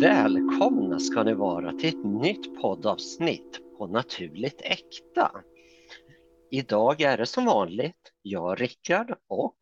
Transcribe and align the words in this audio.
Välkomna 0.00 0.98
ska 0.98 1.22
ni 1.22 1.34
vara 1.34 1.72
till 1.72 1.88
ett 1.88 2.04
nytt 2.04 2.60
poddavsnitt 2.60 3.60
på 3.78 3.86
Naturligt 3.86 4.60
Äkta. 4.60 5.42
Idag 6.50 7.00
är 7.00 7.16
det 7.16 7.26
som 7.26 7.44
vanligt 7.44 8.12
jag, 8.22 8.60
Rickard 8.60 9.18
och 9.26 9.56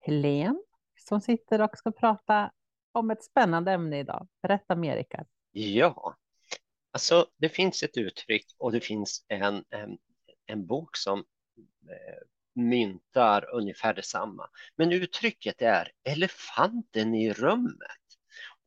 Helene 0.00 0.58
som 0.98 1.20
sitter 1.20 1.60
och 1.60 1.78
ska 1.78 1.92
prata 1.92 2.52
om 2.92 3.10
ett 3.10 3.24
spännande 3.24 3.72
ämne 3.72 3.98
idag. 3.98 4.28
Berätta 4.42 4.76
mer 4.76 4.96
Rickard. 4.96 5.26
Ja, 5.52 6.16
alltså 6.92 7.26
det 7.36 7.48
finns 7.48 7.82
ett 7.82 7.96
uttryck 7.96 8.46
och 8.58 8.72
det 8.72 8.80
finns 8.80 9.24
en, 9.28 9.64
en, 9.70 9.98
en 10.46 10.66
bok 10.66 10.96
som 10.96 11.18
eh, 11.88 12.26
myntar 12.54 13.54
ungefär 13.54 13.94
detsamma. 13.94 14.50
Men 14.76 14.92
uttrycket 14.92 15.62
är 15.62 15.92
elefanten 16.04 17.14
i 17.14 17.32
rummet. 17.32 18.05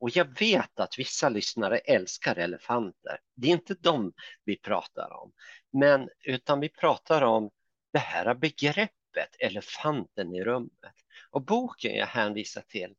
Och 0.00 0.10
jag 0.16 0.38
vet 0.38 0.80
att 0.80 0.98
vissa 0.98 1.28
lyssnare 1.28 1.78
älskar 1.78 2.36
elefanter. 2.36 3.20
Det 3.34 3.48
är 3.48 3.52
inte 3.52 3.74
dem 3.74 4.12
vi 4.44 4.56
pratar 4.56 5.12
om, 5.12 5.32
men 5.72 6.08
utan 6.24 6.60
vi 6.60 6.68
pratar 6.68 7.22
om 7.22 7.50
det 7.92 7.98
här 7.98 8.34
begreppet 8.34 9.36
elefanten 9.38 10.34
i 10.34 10.44
rummet. 10.44 10.94
Och 11.30 11.44
boken 11.44 11.94
jag 11.94 12.06
hänvisar 12.06 12.62
till, 12.68 12.94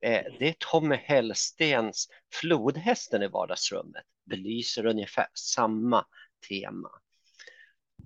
eh, 0.00 0.24
det 0.38 0.48
är 0.48 0.54
Tommy 0.58 0.96
Hellstens 0.96 2.08
Flodhästen 2.32 3.22
i 3.22 3.28
vardagsrummet, 3.28 4.04
belyser 4.24 4.86
ungefär 4.86 5.26
samma 5.34 6.06
tema. 6.48 6.90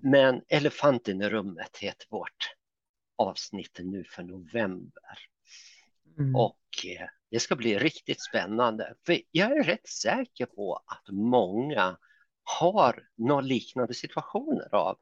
Men 0.02 0.42
elefanten 0.48 1.22
i 1.22 1.28
rummet 1.28 1.76
heter 1.76 2.06
vårt 2.10 2.54
avsnitt 3.16 3.78
nu 3.82 4.04
för 4.04 4.22
november. 4.22 5.29
Mm. 6.18 6.36
Och 6.36 6.60
eh, 6.86 7.08
det 7.30 7.40
ska 7.40 7.56
bli 7.56 7.78
riktigt 7.78 8.22
spännande. 8.22 8.94
För 9.06 9.20
jag 9.30 9.52
är 9.58 9.64
rätt 9.64 9.88
säker 9.88 10.46
på 10.46 10.82
att 10.86 11.04
många 11.14 11.96
har 12.42 13.08
några 13.16 13.40
liknande 13.40 13.94
situationer 13.94 14.74
av 14.74 14.98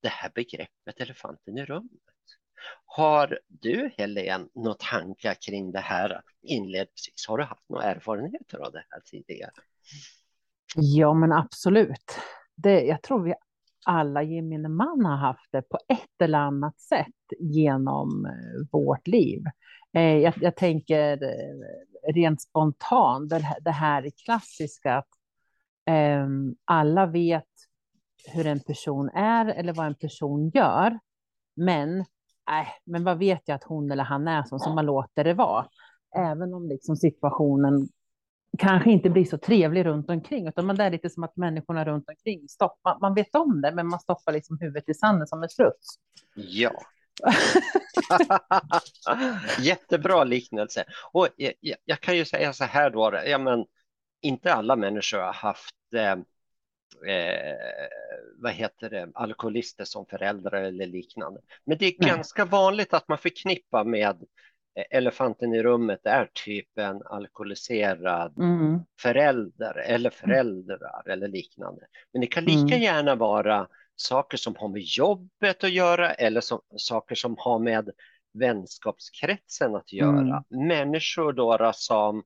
det 0.00 0.08
här 0.08 0.30
begreppet 0.34 1.00
elefanten 1.00 1.58
i 1.58 1.64
rummet. 1.64 2.00
Har 2.84 3.38
du 3.48 3.90
Helene 3.98 4.48
några 4.54 4.76
tankar 4.78 5.34
kring 5.34 5.72
det 5.72 5.80
här 5.80 6.22
inledningsvis? 6.42 7.26
Har 7.28 7.38
du 7.38 7.44
haft 7.44 7.68
några 7.68 7.84
erfarenheter 7.84 8.58
av 8.58 8.72
det 8.72 8.84
här 8.88 9.00
tidigare? 9.00 9.52
Ja, 10.76 11.14
men 11.14 11.32
absolut. 11.32 12.18
Det, 12.54 12.80
jag 12.80 13.02
tror 13.02 13.22
vi 13.22 13.34
alla 13.84 14.22
gemene 14.22 14.68
man 14.68 15.04
har 15.04 15.16
haft 15.16 15.52
det 15.52 15.62
på 15.62 15.78
ett 15.88 16.22
eller 16.22 16.38
annat 16.38 16.80
sätt 16.80 17.38
genom 17.38 18.26
eh, 18.26 18.66
vårt 18.72 19.06
liv. 19.06 19.42
Eh, 19.92 20.18
jag, 20.18 20.34
jag 20.40 20.56
tänker 20.56 21.22
eh, 21.22 22.12
rent 22.14 22.42
spontant, 22.42 23.30
det 23.30 23.38
här, 23.38 23.60
det 23.60 23.70
här 23.70 24.10
klassiska 24.24 24.94
att 24.94 25.08
ehm, 25.86 26.54
alla 26.64 27.06
vet 27.06 27.44
hur 28.32 28.46
en 28.46 28.60
person 28.60 29.08
är 29.08 29.46
eller 29.46 29.72
vad 29.72 29.86
en 29.86 29.94
person 29.94 30.50
gör. 30.54 30.98
Men, 31.56 32.00
äh, 32.00 32.68
men 32.84 33.04
vad 33.04 33.18
vet 33.18 33.42
jag 33.44 33.54
att 33.54 33.64
hon 33.64 33.90
eller 33.90 34.04
han 34.04 34.28
är 34.28 34.42
som, 34.42 34.58
som 34.58 34.74
man 34.74 34.86
låter 34.86 35.24
det 35.24 35.34
vara. 35.34 35.66
Även 36.16 36.54
om 36.54 36.68
liksom 36.68 36.96
situationen 36.96 37.88
kanske 38.58 38.90
inte 38.90 39.10
blir 39.10 39.24
så 39.24 39.38
trevlig 39.38 39.86
runt 39.86 40.10
omkring, 40.10 40.48
utan 40.48 40.66
man 40.66 40.76
det 40.76 40.84
är 40.84 40.90
lite 40.90 41.10
som 41.10 41.24
att 41.24 41.36
människorna 41.36 41.84
runt 41.84 42.08
omkring 42.08 42.48
stoppar. 42.48 42.98
Man 43.00 43.14
vet 43.14 43.34
om 43.34 43.60
det, 43.60 43.72
men 43.72 43.88
man 43.88 44.00
stoppar 44.00 44.32
liksom 44.32 44.58
huvudet 44.60 44.88
i 44.88 44.94
sanden 44.94 45.26
som 45.26 45.42
en 45.42 45.48
struts. 45.48 45.88
Ja. 46.34 46.72
Jättebra 49.60 50.24
liknelse. 50.24 50.84
Och 51.12 51.28
jag, 51.36 51.52
jag, 51.84 52.00
kan 52.00 52.16
ju 52.16 52.24
säga 52.24 52.52
så 52.52 52.64
här 52.64 52.90
då, 52.90 53.20
ja, 53.26 53.38
men 53.38 53.64
inte 54.20 54.54
alla 54.54 54.76
människor 54.76 55.18
har 55.18 55.32
haft 55.32 55.94
eh, 55.94 56.16
eh, 57.14 57.56
vad 58.38 58.52
heter 58.52 58.90
det, 58.90 59.10
alkoholister 59.14 59.84
som 59.84 60.06
föräldrar 60.06 60.62
eller 60.62 60.86
liknande. 60.86 61.40
Men 61.64 61.78
det 61.78 61.86
är 61.86 61.94
Nej. 61.98 62.10
ganska 62.10 62.44
vanligt 62.44 62.94
att 62.94 63.08
man 63.08 63.18
förknippar 63.18 63.84
med 63.84 64.24
elefanten 64.90 65.54
i 65.54 65.62
rummet 65.62 66.06
är 66.06 66.30
typ 66.32 66.78
en 66.78 67.02
alkoholiserad 67.02 68.38
mm. 68.38 68.80
förälder 69.00 69.78
eller 69.78 70.10
föräldrar 70.10 71.08
eller 71.08 71.28
liknande. 71.28 71.82
Men 72.12 72.20
det 72.20 72.26
kan 72.26 72.44
lika 72.44 72.74
mm. 72.74 72.82
gärna 72.82 73.14
vara 73.14 73.68
saker 73.96 74.36
som 74.36 74.56
har 74.56 74.68
med 74.68 74.82
jobbet 74.82 75.64
att 75.64 75.72
göra 75.72 76.10
eller 76.10 76.40
som, 76.40 76.60
saker 76.76 77.14
som 77.14 77.36
har 77.38 77.58
med 77.58 77.90
vänskapskretsen 78.34 79.74
att 79.74 79.92
göra. 79.92 80.44
Mm. 80.52 80.68
Människor 80.68 81.32
då 81.32 81.72
som 81.74 82.22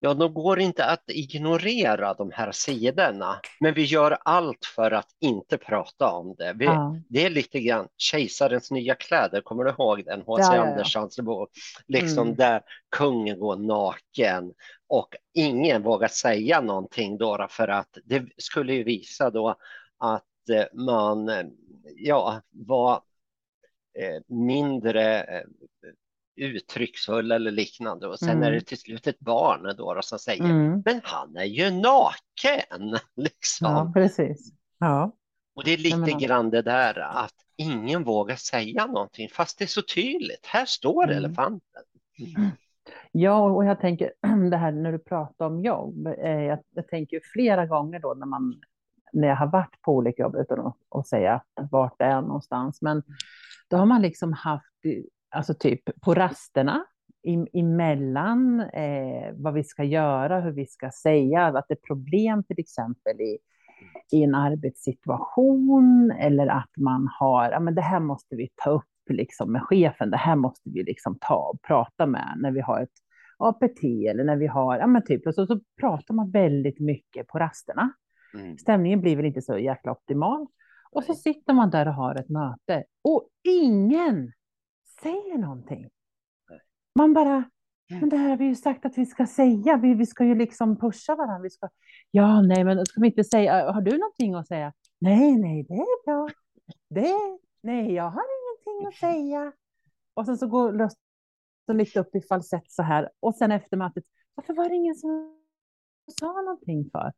Ja, 0.00 0.14
de 0.14 0.34
går 0.34 0.60
inte 0.60 0.84
att 0.84 1.04
ignorera 1.06 2.14
de 2.14 2.30
här 2.30 2.52
sidorna, 2.52 3.40
men 3.60 3.74
vi 3.74 3.84
gör 3.84 4.18
allt 4.22 4.64
för 4.64 4.90
att 4.90 5.08
inte 5.20 5.58
prata 5.58 6.12
om 6.12 6.34
det. 6.38 6.52
Vi, 6.52 6.64
ja. 6.64 6.96
Det 7.08 7.24
är 7.24 7.30
lite 7.30 7.60
grann 7.60 7.88
Kejsarens 7.96 8.70
nya 8.70 8.94
kläder, 8.94 9.40
kommer 9.40 9.64
du 9.64 9.70
ihåg 9.70 10.04
den? 10.04 10.22
H.C. 10.26 10.42
Ja, 10.42 10.66
Anderssons 10.66 11.20
bok, 11.20 11.50
liksom 11.86 12.22
mm. 12.22 12.36
där 12.36 12.62
kungen 12.96 13.38
går 13.38 13.56
naken 13.56 14.52
och 14.88 15.14
ingen 15.34 15.82
vågar 15.82 16.08
säga 16.08 16.60
någonting 16.60 17.18
då 17.18 17.46
för 17.50 17.68
att 17.68 17.98
det 18.04 18.24
skulle 18.36 18.74
ju 18.74 18.84
visa 18.84 19.30
då 19.30 19.56
att 19.98 20.48
eh, 20.50 20.64
man 20.72 21.30
ja, 21.96 22.40
var 22.50 22.94
eh, 23.98 24.22
mindre 24.26 25.22
eh, 25.22 25.42
uttrycksfull 26.36 27.32
eller 27.32 27.50
liknande 27.50 28.06
och 28.06 28.18
sen 28.18 28.30
mm. 28.30 28.42
är 28.42 28.50
det 28.50 28.60
till 28.60 28.78
slut 28.78 29.06
ett 29.06 29.18
barn 29.18 29.74
då, 29.76 29.94
då 29.94 30.02
som 30.02 30.18
säger 30.18 30.44
mm. 30.44 30.82
men 30.84 31.00
han 31.04 31.36
är 31.36 31.44
ju 31.44 31.70
naken. 31.70 32.98
Liksom. 33.16 33.72
Ja, 33.72 33.90
precis. 33.94 34.52
Ja. 34.78 35.12
Och 35.54 35.64
det 35.64 35.70
är 35.70 35.78
lite 35.78 35.96
men... 35.96 36.18
grann 36.18 36.50
det 36.50 36.62
där 36.62 36.98
att 36.98 37.34
ingen 37.56 38.04
vågar 38.04 38.36
säga 38.36 38.86
någonting 38.86 39.28
fast 39.28 39.58
det 39.58 39.64
är 39.64 39.66
så 39.66 39.82
tydligt. 39.82 40.46
Här 40.46 40.64
står 40.66 41.04
mm. 41.04 41.16
elefanten. 41.16 41.82
Ja, 43.12 43.50
och 43.50 43.64
jag 43.64 43.80
tänker 43.80 44.12
det 44.50 44.56
här 44.56 44.72
när 44.72 44.92
du 44.92 44.98
pratar 44.98 45.46
om 45.46 45.64
jobb. 45.64 46.06
Eh, 46.06 46.42
jag, 46.42 46.58
jag 46.70 46.88
tänker 46.88 47.20
flera 47.32 47.66
gånger 47.66 47.98
då 47.98 48.14
när 48.14 48.26
man 48.26 48.60
när 49.12 49.28
jag 49.28 49.36
har 49.36 49.46
varit 49.46 49.82
på 49.82 49.92
olika 49.92 50.22
jobb 50.22 50.36
utan 50.36 50.66
att, 50.66 50.76
att 50.88 51.08
säga 51.08 51.42
vart 51.70 51.98
det 51.98 52.04
är 52.04 52.20
någonstans. 52.20 52.82
Men 52.82 53.02
då 53.68 53.76
har 53.76 53.86
man 53.86 54.02
liksom 54.02 54.32
haft 54.32 54.84
alltså 55.36 55.54
typ 55.54 56.00
på 56.00 56.14
rasterna 56.14 56.84
emellan 57.52 58.60
eh, 58.60 59.32
vad 59.34 59.54
vi 59.54 59.64
ska 59.64 59.84
göra, 59.84 60.40
hur 60.40 60.52
vi 60.52 60.66
ska 60.66 60.90
säga, 61.02 61.46
att 61.46 61.64
det 61.68 61.74
är 61.74 61.86
problem 61.86 62.44
till 62.44 62.60
exempel 62.60 63.20
i, 63.20 63.38
i 64.12 64.22
en 64.22 64.34
arbetssituation 64.34 66.10
eller 66.10 66.46
att 66.46 66.70
man 66.76 67.08
har, 67.20 67.50
ja 67.50 67.60
men 67.60 67.74
det 67.74 67.82
här 67.82 68.00
måste 68.00 68.36
vi 68.36 68.48
ta 68.54 68.70
upp 68.70 68.84
liksom 69.10 69.52
med 69.52 69.62
chefen, 69.62 70.10
det 70.10 70.16
här 70.16 70.36
måste 70.36 70.70
vi 70.70 70.82
liksom 70.82 71.18
ta 71.20 71.36
och 71.36 71.62
prata 71.62 72.06
med 72.06 72.34
när 72.36 72.50
vi 72.50 72.60
har 72.60 72.82
ett 72.82 72.90
APT 73.38 73.84
eller 73.84 74.24
när 74.24 74.36
vi 74.36 74.46
har, 74.46 74.78
ja 74.78 74.86
men 74.86 75.04
typ, 75.04 75.26
och 75.26 75.34
så, 75.34 75.46
så 75.46 75.60
pratar 75.80 76.14
man 76.14 76.30
väldigt 76.30 76.80
mycket 76.80 77.26
på 77.26 77.38
rasterna. 77.38 77.92
Mm. 78.34 78.58
Stämningen 78.58 79.00
blir 79.00 79.16
väl 79.16 79.26
inte 79.26 79.42
så 79.42 79.58
jäkla 79.58 79.92
optimal. 79.92 80.46
Och 80.92 81.04
så 81.04 81.14
sitter 81.14 81.52
man 81.52 81.70
där 81.70 81.88
och 81.88 81.94
har 81.94 82.14
ett 82.14 82.28
möte 82.28 82.84
och 83.04 83.28
ingen 83.44 84.32
säger 85.02 85.38
någonting. 85.38 85.88
Man 86.94 87.14
bara, 87.14 87.34
mm. 87.90 88.00
men 88.00 88.08
det 88.08 88.16
här 88.16 88.28
har 88.28 88.36
vi 88.36 88.44
ju 88.44 88.54
sagt 88.54 88.84
att 88.84 88.98
vi 88.98 89.06
ska 89.06 89.26
säga. 89.26 89.76
Vi, 89.76 89.94
vi 89.94 90.06
ska 90.06 90.24
ju 90.24 90.34
liksom 90.34 90.78
pusha 90.78 91.14
varandra. 91.16 91.42
Vi 91.42 91.50
ska, 91.50 91.68
ja, 92.10 92.42
nej, 92.42 92.64
men 92.64 92.86
ska 92.86 93.00
vi 93.00 93.06
inte 93.06 93.24
säga, 93.24 93.72
har 93.72 93.80
du 93.80 93.98
någonting 93.98 94.34
att 94.34 94.48
säga? 94.48 94.72
Nej, 94.98 95.36
nej, 95.36 95.62
det 95.62 95.74
är 95.74 96.04
bra. 96.04 96.28
Det, 96.88 97.14
nej, 97.60 97.92
jag 97.92 98.10
har 98.10 98.24
ingenting 98.24 98.88
att 98.88 98.94
säga. 98.94 99.52
Och 100.14 100.26
sen 100.26 100.38
så 100.38 100.46
går 100.46 100.72
rösten 100.72 101.76
lite 101.76 102.00
upp 102.00 102.14
i 102.14 102.20
falsett 102.20 102.72
så 102.72 102.82
här. 102.82 103.10
Och 103.20 103.34
sen 103.34 103.52
efter 103.52 103.76
mötet, 103.76 104.04
varför 104.34 104.54
var 104.54 104.68
det 104.68 104.74
ingen 104.74 104.94
som 104.94 105.38
sa 106.20 106.32
någonting 106.32 106.90
för? 106.92 107.12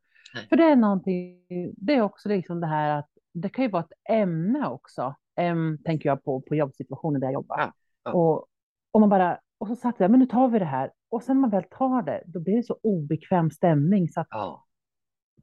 För 0.49 0.56
det 0.56 0.64
är 0.64 0.76
någonting, 0.76 1.43
det 1.76 1.94
är 1.94 2.03
också 2.03 2.29
liksom 2.29 2.61
det 2.61 2.67
här 2.67 2.99
att 2.99 3.11
det 3.32 3.49
kan 3.49 3.64
ju 3.64 3.70
vara 3.70 3.82
ett 3.85 4.11
ämne 4.11 4.69
också 4.69 5.14
um, 5.38 5.79
tänker 5.85 6.08
jag 6.08 6.25
på, 6.25 6.40
på 6.40 6.55
jobbsituationen 6.55 7.20
där 7.20 7.26
jag 7.26 7.35
jobbar. 7.35 7.58
Ja, 7.58 7.73
ja. 8.05 8.12
Och, 8.12 8.46
och 8.90 9.00
man 9.00 9.08
bara, 9.08 9.40
och 9.58 9.69
så 9.69 9.76
satt 9.76 10.00
jag, 10.00 10.11
men 10.11 10.20
nu 10.20 10.26
tar 10.26 10.49
vi 10.49 10.58
det 10.58 10.64
här. 10.64 10.93
Och 11.08 11.23
sen 11.23 11.37
när 11.37 11.40
man 11.40 11.50
väl 11.50 11.64
tar 11.70 12.02
det, 12.02 12.23
då 12.26 12.40
blir 12.40 12.56
det 12.56 12.62
så 12.62 12.79
obekväm 12.82 13.50
stämning 13.50 14.08
så 14.08 14.20
att 14.20 14.29
ja. 14.31 14.67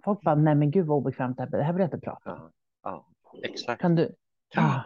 folk 0.03 0.21
bara, 0.21 0.35
nej 0.35 0.55
men 0.55 0.71
gud 0.71 0.85
vad 0.85 0.97
obekvämt 0.97 1.37
det 1.37 1.43
här, 1.43 1.49
det 1.49 1.63
här 1.63 1.73
vill 1.73 1.79
jag 1.79 1.87
inte 1.87 1.99
prata 1.99 2.33
om. 2.33 2.51
Ja, 2.83 3.07
exakt. 3.43 3.81
Kan 3.81 3.95
du? 3.95 4.15
Ja. 4.53 4.83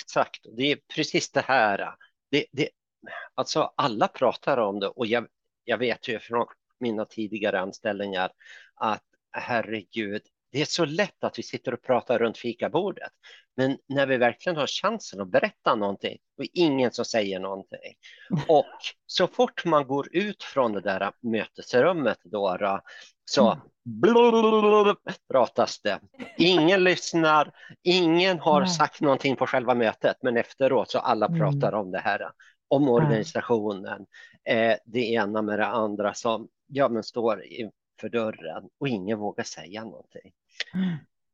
Exakt, 0.00 0.46
det 0.56 0.72
är 0.72 0.78
precis 0.94 1.32
det 1.32 1.40
här. 1.40 1.94
Det, 2.30 2.46
det, 2.52 2.68
alltså 3.34 3.72
alla 3.76 4.08
pratar 4.08 4.58
om 4.58 4.80
det 4.80 4.88
och 4.88 5.06
jag, 5.06 5.26
jag 5.64 5.78
vet 5.78 6.08
ju 6.08 6.18
från 6.18 6.46
mina 6.78 7.04
tidigare 7.04 7.60
anställningar 7.60 8.30
att 8.74 9.04
herregud, 9.30 10.22
det 10.54 10.60
är 10.60 10.64
så 10.64 10.84
lätt 10.84 11.24
att 11.24 11.38
vi 11.38 11.42
sitter 11.42 11.74
och 11.74 11.82
pratar 11.82 12.18
runt 12.18 12.38
fikabordet. 12.38 13.12
Men 13.56 13.78
när 13.88 14.06
vi 14.06 14.16
verkligen 14.16 14.56
har 14.56 14.66
chansen 14.66 15.20
att 15.20 15.30
berätta 15.30 15.74
någonting 15.74 16.18
och 16.38 16.44
ingen 16.52 16.92
som 16.92 17.04
säger 17.04 17.40
någonting. 17.40 17.94
Och 18.48 18.66
så 19.06 19.26
fort 19.26 19.64
man 19.64 19.86
går 19.86 20.16
ut 20.16 20.42
från 20.42 20.72
det 20.72 20.80
där 20.80 21.12
mötesrummet 21.20 22.18
då, 22.24 22.80
så 23.24 23.50
mm. 23.50 24.96
pratas 25.32 25.80
det. 25.80 26.00
Ingen 26.38 26.84
lyssnar, 26.84 27.52
ingen 27.82 28.38
har 28.38 28.64
sagt 28.66 29.00
någonting 29.00 29.36
på 29.36 29.46
själva 29.46 29.74
mötet, 29.74 30.16
men 30.22 30.36
efteråt 30.36 30.90
så 30.90 30.98
alla 30.98 31.26
mm. 31.26 31.38
pratar 31.38 31.72
om 31.72 31.90
det 31.90 32.00
här, 32.00 32.30
om 32.68 32.88
organisationen, 32.88 34.06
eh, 34.44 34.76
det 34.84 35.12
ena 35.12 35.42
med 35.42 35.58
det 35.58 35.66
andra 35.66 36.14
som 36.14 36.48
ja, 36.66 36.88
men 36.88 37.02
står 37.02 37.44
inför 37.44 38.08
dörren 38.08 38.68
och 38.80 38.88
ingen 38.88 39.18
vågar 39.18 39.44
säga 39.44 39.84
någonting. 39.84 40.32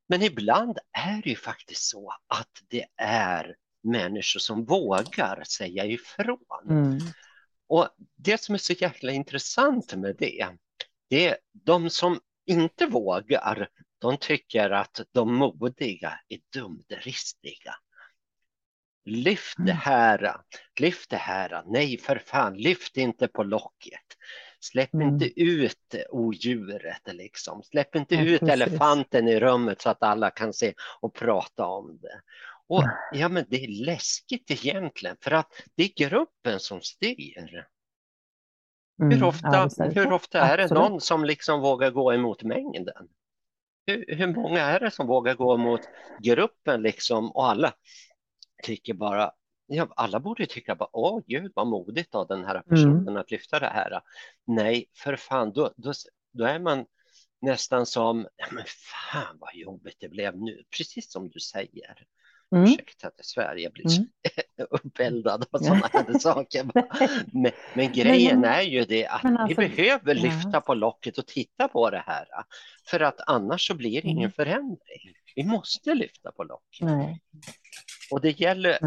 Men 0.08 0.22
ibland 0.22 0.78
är 0.92 1.22
det 1.22 1.30
ju 1.30 1.36
faktiskt 1.36 1.82
så 1.82 2.12
att 2.26 2.62
det 2.68 2.86
är 2.96 3.56
människor 3.82 4.40
som 4.40 4.64
vågar 4.64 5.44
säga 5.44 5.84
ifrån. 5.84 6.70
Mm. 6.70 6.98
Och 7.68 7.88
det 8.16 8.40
som 8.40 8.54
är 8.54 8.58
så 8.58 8.72
jäkla 8.72 9.12
intressant 9.12 9.94
med 9.94 10.16
det, 10.18 10.48
det 11.08 11.28
är 11.28 11.36
de 11.52 11.90
som 11.90 12.20
inte 12.46 12.86
vågar, 12.86 13.68
de 13.98 14.16
tycker 14.16 14.70
att 14.70 15.00
de 15.12 15.34
modiga 15.34 16.20
är 16.28 16.38
dumdristiga. 16.52 17.74
Lyft 19.04 19.56
det 19.56 19.62
mm. 19.62 19.76
här, 19.76 20.36
lyft 20.80 21.10
det 21.10 21.16
här, 21.16 21.62
nej 21.66 21.98
för 21.98 22.22
fan, 22.26 22.56
lyft 22.56 22.96
inte 22.96 23.28
på 23.28 23.42
locket. 23.42 24.16
Släpp 24.60 24.94
mm. 24.94 25.08
inte 25.08 25.40
ut 25.40 25.94
odjuret 26.10 27.02
liksom. 27.06 27.62
Släpp 27.62 27.96
inte 27.96 28.14
ja, 28.14 28.22
ut 28.22 28.40
precis. 28.40 28.54
elefanten 28.54 29.28
i 29.28 29.40
rummet 29.40 29.80
så 29.80 29.90
att 29.90 30.02
alla 30.02 30.30
kan 30.30 30.52
se 30.52 30.74
och 31.00 31.14
prata 31.14 31.66
om 31.66 31.98
det. 32.02 32.20
Och 32.68 32.84
ja, 33.12 33.28
men 33.28 33.44
det 33.48 33.64
är 33.64 33.84
läskigt 33.84 34.50
egentligen 34.50 35.16
för 35.20 35.30
att 35.30 35.52
det 35.74 35.82
är 35.82 36.08
gruppen 36.08 36.60
som 36.60 36.80
styr. 36.80 37.66
Mm, 39.02 39.18
hur 39.18 39.24
ofta, 39.24 39.70
ja, 39.76 39.84
hur 39.94 40.12
ofta 40.12 40.40
är 40.40 40.56
det 40.56 40.74
någon 40.74 41.00
som 41.00 41.24
liksom 41.24 41.60
vågar 41.60 41.90
gå 41.90 42.12
emot 42.14 42.42
mängden? 42.42 43.08
Hur, 43.86 44.16
hur 44.16 44.26
många 44.26 44.60
är 44.60 44.80
det 44.80 44.90
som 44.90 45.06
vågar 45.06 45.34
gå 45.34 45.54
emot 45.54 45.80
gruppen 46.18 46.82
liksom 46.82 47.30
och 47.30 47.50
alla 47.50 47.72
tycker 48.62 48.94
bara 48.94 49.32
Ja, 49.72 49.88
alla 49.96 50.20
borde 50.20 50.46
tycka 50.46 50.74
bara, 50.74 50.88
åh 50.92 51.20
gud 51.26 51.52
vad 51.54 51.66
modigt 51.66 52.14
av 52.14 52.26
den 52.26 52.44
här 52.44 52.62
personen 52.62 53.08
mm. 53.08 53.16
att 53.16 53.30
lyfta 53.30 53.58
det 53.58 53.66
här. 53.66 54.00
Nej, 54.46 54.86
för 54.94 55.16
fan, 55.16 55.52
då, 55.52 55.72
då, 55.76 55.92
då 56.32 56.44
är 56.44 56.58
man 56.58 56.86
nästan 57.40 57.86
som, 57.86 58.26
men 58.50 58.64
fan 58.66 59.36
vad 59.38 59.54
jobbigt 59.54 59.96
det 60.00 60.08
blev 60.08 60.38
nu, 60.38 60.62
precis 60.76 61.12
som 61.12 61.28
du 61.28 61.40
säger. 61.40 62.06
Mm. 62.54 62.64
Ursäkta 62.64 63.08
att 63.08 63.24
Sverige 63.24 63.70
blir 63.70 63.96
mm. 63.96 64.08
uppeldad 64.70 65.46
av 65.50 65.58
sådana 65.58 65.88
här 65.92 66.18
saker. 66.18 66.70
Men, 67.32 67.52
men 67.74 67.92
grejen 67.92 68.44
är 68.44 68.62
ju 68.62 68.84
det 68.84 69.06
att 69.06 69.24
alltså, 69.24 69.46
vi 69.48 69.54
behöver 69.54 70.14
lyfta 70.14 70.50
ja. 70.52 70.60
på 70.60 70.74
locket 70.74 71.18
och 71.18 71.26
titta 71.26 71.68
på 71.68 71.90
det 71.90 72.04
här. 72.06 72.26
För 72.86 73.00
att 73.00 73.20
annars 73.26 73.66
så 73.66 73.74
blir 73.74 74.02
det 74.02 74.08
ingen 74.08 74.18
mm. 74.18 74.32
förändring. 74.32 75.14
Vi 75.34 75.44
måste 75.44 75.94
lyfta 75.94 76.32
på 76.32 76.44
locket. 76.44 76.80
Nej. 76.80 77.20
Och 78.10 78.20
det 78.20 78.40
gäller, 78.40 78.78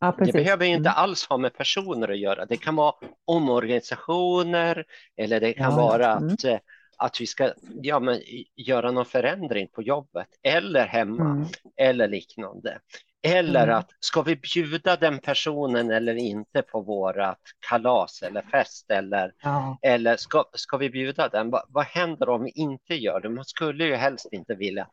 ja, 0.00 0.16
det 0.18 0.32
behöver 0.32 0.66
inte 0.66 0.88
mm. 0.88 1.02
alls 1.02 1.26
ha 1.26 1.36
med 1.36 1.54
personer 1.54 2.08
att 2.08 2.18
göra. 2.18 2.46
Det 2.46 2.56
kan 2.56 2.76
vara 2.76 2.94
omorganisationer 3.24 4.84
eller 5.16 5.40
det 5.40 5.52
kan 5.52 5.70
ja, 5.70 5.76
vara 5.76 6.12
mm. 6.12 6.34
att, 6.34 6.44
eh, 6.44 6.58
att 6.96 7.20
vi 7.20 7.26
ska 7.26 7.52
ja, 7.82 8.00
men, 8.00 8.20
göra 8.56 8.90
någon 8.90 9.04
förändring 9.04 9.68
på 9.68 9.82
jobbet 9.82 10.28
eller 10.42 10.86
hemma 10.86 11.30
mm. 11.30 11.46
eller 11.76 12.08
liknande. 12.08 12.78
Eller 13.22 13.62
mm. 13.62 13.78
att 13.78 13.90
ska 14.00 14.22
vi 14.22 14.36
bjuda 14.36 14.96
den 14.96 15.18
personen 15.18 15.90
eller 15.90 16.14
inte 16.14 16.62
på 16.62 16.80
vårat 16.80 17.40
kalas 17.68 18.22
eller 18.22 18.42
fest 18.42 18.90
eller, 18.90 19.32
ja. 19.42 19.78
eller 19.82 20.16
ska, 20.16 20.44
ska 20.52 20.76
vi 20.76 20.90
bjuda 20.90 21.28
den? 21.28 21.50
Va, 21.50 21.64
vad 21.68 21.84
händer 21.84 22.28
om 22.28 22.44
vi 22.44 22.50
inte 22.50 22.94
gör 22.94 23.20
det? 23.20 23.28
Man 23.28 23.44
skulle 23.44 23.84
ju 23.84 23.94
helst 23.94 24.28
inte 24.32 24.54
vilja 24.54 24.88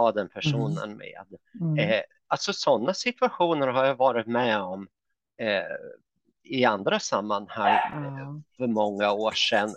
ha 0.00 0.12
den 0.12 0.28
personen 0.28 0.84
mm. 0.84 0.98
med. 0.98 1.26
Mm. 1.60 1.78
Eh, 1.78 2.00
alltså 2.26 2.52
sådana 2.52 2.94
situationer 2.94 3.66
har 3.66 3.84
jag 3.84 3.94
varit 3.94 4.26
med 4.26 4.60
om 4.60 4.88
eh, 5.38 5.62
i 6.42 6.64
andra 6.64 7.00
sammanhang 7.00 7.78
mm. 7.92 8.42
för 8.56 8.66
många 8.66 9.12
år 9.12 9.32
sedan. 9.32 9.68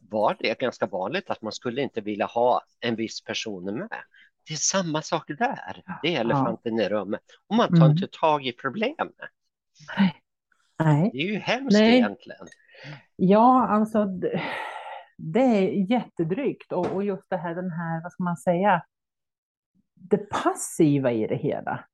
Var 0.00 0.36
det 0.38 0.60
ganska 0.60 0.86
vanligt 0.86 1.30
att 1.30 1.42
man 1.42 1.52
skulle 1.52 1.82
inte 1.82 2.00
vilja 2.00 2.26
ha 2.26 2.62
en 2.80 2.96
viss 2.96 3.24
person 3.24 3.64
med. 3.64 4.02
Det 4.46 4.54
är 4.54 4.56
samma 4.56 5.02
sak 5.02 5.28
där. 5.28 5.82
Det 6.02 6.16
är 6.16 6.20
elefanten 6.20 6.76
ja. 6.76 6.84
i 6.84 6.88
rummet. 6.88 7.22
Och 7.48 7.56
man 7.56 7.68
tar 7.68 7.76
mm. 7.76 7.90
inte 7.90 8.08
tag 8.12 8.46
i 8.46 8.52
problemet. 8.52 9.14
Nej. 10.78 11.10
Det 11.12 11.18
är 11.18 11.26
ju 11.26 11.38
hemskt 11.38 11.78
Nej. 11.78 11.96
egentligen. 11.96 12.46
Ja, 13.16 13.66
alltså 13.68 14.04
det, 14.04 14.42
det 15.16 15.40
är 15.40 15.90
jättedrygt 15.90 16.72
och, 16.72 16.86
och, 16.86 17.04
just 17.04 17.30
det 17.30 17.36
här, 17.36 17.54
den 17.54 17.70
här, 17.70 18.02
vad 18.02 18.12
ska 18.12 18.22
man 18.22 18.36
säga, 18.36 18.82
det 20.00 20.30
passiva 20.30 21.12
i 21.12 21.26
det 21.26 21.36
hela. 21.36 21.84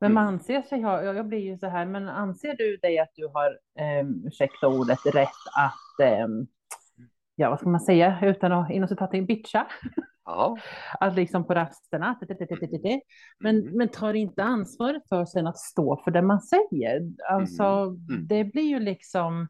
Men 0.00 0.12
man 0.12 0.24
mm. 0.24 0.34
anser 0.34 0.62
sig 0.62 0.82
ha, 0.82 1.02
jag 1.02 1.26
blir 1.26 1.38
ju 1.38 1.58
så 1.58 1.66
här, 1.66 1.86
men 1.86 2.08
anser 2.08 2.56
du 2.56 2.76
dig 2.76 2.98
att 2.98 3.10
du 3.14 3.26
har, 3.26 3.58
eh, 3.78 4.06
ursäkta 4.24 4.68
ordet, 4.68 4.98
rätt 5.14 5.28
att, 5.56 6.06
eh, 6.06 6.26
ja 7.36 7.50
vad 7.50 7.60
ska 7.60 7.68
man 7.68 7.80
säga, 7.80 8.18
utan 8.22 8.52
att 8.52 8.70
inom 8.70 8.88
citaten 8.88 9.26
bitcha? 9.26 9.66
Ja. 10.24 10.56
Att 11.00 11.16
liksom 11.16 11.46
på 11.46 11.54
rasterna, 11.54 12.18
men, 13.40 13.60
mm. 13.60 13.76
men 13.76 13.88
tar 13.88 14.14
inte 14.14 14.42
ansvaret 14.42 15.08
för 15.08 15.24
sen 15.24 15.46
att 15.46 15.58
stå 15.58 16.02
för 16.04 16.10
det 16.10 16.22
man 16.22 16.40
säger. 16.40 17.00
Alltså, 17.30 17.62
mm. 17.62 18.26
det 18.26 18.44
blir 18.44 18.62
ju 18.62 18.80
liksom, 18.80 19.48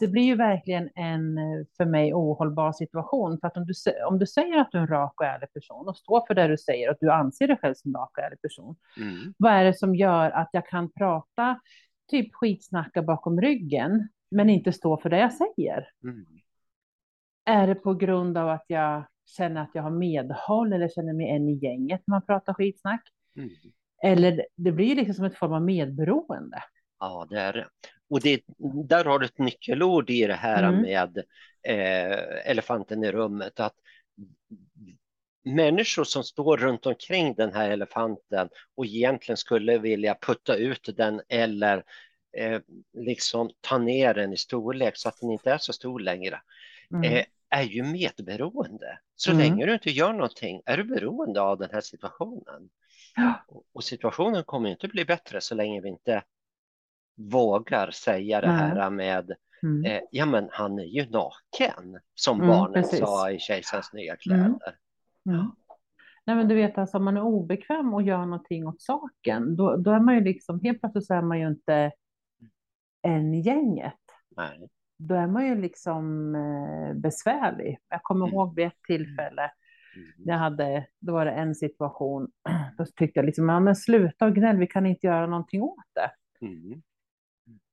det 0.00 0.08
blir 0.08 0.22
ju 0.22 0.34
verkligen 0.34 0.88
en 0.94 1.36
för 1.76 1.84
mig 1.84 2.14
ohållbar 2.14 2.72
situation. 2.72 3.38
För 3.40 3.48
att 3.48 3.56
om 3.56 3.66
du, 3.66 3.74
om 4.08 4.18
du 4.18 4.26
säger 4.26 4.58
att 4.58 4.72
du 4.72 4.78
är 4.78 4.82
en 4.82 4.88
rak 4.88 5.20
och 5.20 5.26
ärlig 5.26 5.52
person 5.52 5.88
och 5.88 5.96
står 5.96 6.26
för 6.26 6.34
det 6.34 6.48
du 6.48 6.58
säger 6.58 6.88
och 6.88 6.92
att 6.92 7.00
du 7.00 7.10
anser 7.10 7.48
dig 7.48 7.56
själv 7.56 7.74
som 7.74 7.90
en 7.90 8.00
rak 8.00 8.18
och 8.18 8.24
ärlig 8.24 8.42
person. 8.42 8.76
Mm. 8.96 9.34
Vad 9.38 9.52
är 9.52 9.64
det 9.64 9.74
som 9.74 9.94
gör 9.94 10.30
att 10.30 10.48
jag 10.52 10.66
kan 10.66 10.92
prata 10.92 11.60
typ 12.10 12.34
skitsnacka 12.34 13.02
bakom 13.02 13.40
ryggen 13.40 14.08
men 14.30 14.50
inte 14.50 14.72
stå 14.72 14.96
för 14.96 15.10
det 15.10 15.18
jag 15.18 15.32
säger? 15.32 15.90
Mm. 16.04 16.26
Är 17.44 17.66
det 17.66 17.74
på 17.74 17.94
grund 17.94 18.38
av 18.38 18.48
att 18.48 18.64
jag 18.66 19.06
känner 19.26 19.62
att 19.62 19.70
jag 19.72 19.82
har 19.82 19.90
medhåll 19.90 20.72
eller 20.72 20.88
känner 20.88 21.12
mig 21.12 21.28
en 21.30 21.48
i 21.48 21.54
gänget 21.54 22.02
när 22.06 22.14
man 22.14 22.26
pratar 22.26 22.54
skitsnack? 22.54 23.02
Mm. 23.36 23.50
Eller 24.02 24.46
det 24.56 24.72
blir 24.72 24.96
liksom 24.96 25.14
som 25.14 25.24
ett 25.24 25.36
form 25.36 25.52
av 25.52 25.62
medberoende. 25.62 26.62
Ja, 26.98 27.26
det 27.30 27.40
är 27.40 27.52
det. 27.52 27.66
Och 28.10 28.20
det, 28.20 28.42
där 28.88 29.04
har 29.04 29.18
du 29.18 29.26
ett 29.26 29.38
nyckelord 29.38 30.10
i 30.10 30.26
det 30.26 30.34
här 30.34 30.62
mm. 30.62 30.82
med 30.82 31.18
eh, 31.62 32.50
elefanten 32.50 33.04
i 33.04 33.12
rummet. 33.12 33.60
Att 33.60 33.74
människor 35.44 36.04
som 36.04 36.24
står 36.24 36.56
runt 36.56 36.86
omkring 36.86 37.34
den 37.34 37.52
här 37.52 37.70
elefanten 37.70 38.48
och 38.74 38.86
egentligen 38.86 39.36
skulle 39.36 39.78
vilja 39.78 40.18
putta 40.20 40.56
ut 40.56 40.88
den 40.96 41.20
eller 41.28 41.84
eh, 42.36 42.60
liksom 42.92 43.50
ta 43.60 43.78
ner 43.78 44.14
den 44.14 44.32
i 44.32 44.36
storlek 44.36 44.96
så 44.96 45.08
att 45.08 45.20
den 45.20 45.30
inte 45.30 45.52
är 45.52 45.58
så 45.58 45.72
stor 45.72 46.00
längre. 46.00 46.40
Mm. 46.90 47.12
Eh, 47.12 47.24
är 47.50 47.62
ju 47.62 47.82
medberoende. 47.82 48.98
Så 49.16 49.30
mm. 49.30 49.42
länge 49.42 49.66
du 49.66 49.74
inte 49.74 49.90
gör 49.90 50.12
någonting 50.12 50.62
är 50.66 50.76
du 50.76 50.84
beroende 50.84 51.40
av 51.40 51.58
den 51.58 51.70
här 51.72 51.80
situationen. 51.80 52.68
Ja. 53.16 53.44
Och 53.72 53.84
situationen 53.84 54.44
kommer 54.44 54.70
inte 54.70 54.88
bli 54.88 55.04
bättre 55.04 55.40
så 55.40 55.54
länge 55.54 55.80
vi 55.80 55.88
inte 55.88 56.22
vågar 57.18 57.90
säga 57.90 58.40
det 58.40 58.50
här 58.50 58.90
med 58.90 59.34
mm. 59.62 59.84
eh, 59.84 60.00
ja 60.10 60.26
men 60.26 60.48
han 60.52 60.78
är 60.78 60.84
ju 60.84 61.06
naken 61.10 61.98
som 62.14 62.36
mm, 62.36 62.48
barnen 62.48 62.82
precis. 62.82 62.98
sa 62.98 63.30
i 63.30 63.38
Kejsarens 63.38 63.92
nya 63.92 64.12
mm. 64.12 64.18
kläder. 64.18 64.76
Mm. 65.26 65.50
Nej 66.26 66.36
men 66.36 66.48
du 66.48 66.54
vet 66.54 66.78
alltså 66.78 66.96
om 66.96 67.04
man 67.04 67.16
är 67.16 67.22
obekväm 67.22 67.94
och 67.94 68.02
gör 68.02 68.24
någonting 68.26 68.66
åt 68.66 68.82
saken 68.82 69.56
då, 69.56 69.76
då 69.76 69.90
är 69.90 70.00
man 70.00 70.14
ju 70.14 70.20
liksom 70.20 70.60
helt 70.60 70.80
plötsligt 70.80 71.06
så 71.06 71.14
är 71.14 71.22
man 71.22 71.40
ju 71.40 71.48
inte 71.48 71.92
en 73.02 73.34
gänget. 73.34 73.94
Nej. 74.36 74.68
Då 74.98 75.14
är 75.14 75.26
man 75.26 75.46
ju 75.46 75.60
liksom 75.60 76.34
eh, 76.34 76.94
besvärlig. 76.94 77.78
Jag 77.88 78.02
kommer 78.02 78.26
mm. 78.26 78.34
ihåg 78.34 78.56
vid 78.56 78.66
ett 78.66 78.82
tillfälle 78.86 79.50
mm. 79.96 80.12
jag 80.16 80.38
hade, 80.38 80.86
då 81.00 81.12
var 81.12 81.24
det 81.24 81.30
en 81.30 81.54
situation, 81.54 82.28
då 82.78 82.84
tyckte 82.84 83.18
jag 83.18 83.26
liksom, 83.26 83.48
ja 83.48 83.60
men 83.60 83.76
sluta 83.76 84.26
och 84.26 84.34
gnäll, 84.34 84.56
vi 84.56 84.66
kan 84.66 84.86
inte 84.86 85.06
göra 85.06 85.26
någonting 85.26 85.62
åt 85.62 85.84
det. 85.94 86.10
Mm. 86.46 86.82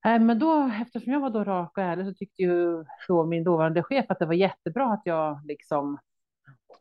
Nej, 0.05 0.19
men 0.19 0.39
då, 0.39 0.71
eftersom 0.81 1.13
jag 1.13 1.19
var 1.19 1.29
då 1.29 1.43
rak 1.43 1.77
och 1.77 1.83
ärlig 1.83 2.05
så 2.05 2.13
tyckte 2.13 2.41
ju 2.41 2.85
då 3.07 3.25
min 3.25 3.43
dåvarande 3.43 3.83
chef 3.83 4.05
att 4.09 4.19
det 4.19 4.25
var 4.25 4.33
jättebra 4.33 4.93
att 4.93 5.01
jag 5.05 5.45
liksom 5.45 5.97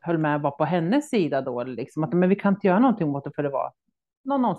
höll 0.00 0.18
med 0.18 0.40
var 0.40 0.50
på 0.50 0.64
hennes 0.64 1.10
sida 1.10 1.40
då, 1.40 1.64
liksom 1.64 2.04
att 2.04 2.12
men 2.12 2.28
vi 2.28 2.36
kan 2.36 2.54
inte 2.54 2.66
göra 2.66 2.78
någonting 2.78 3.14
åt 3.14 3.24
det 3.24 3.32
för 3.34 3.42
det 3.42 3.48
var 3.48 3.72
någon 4.24 4.56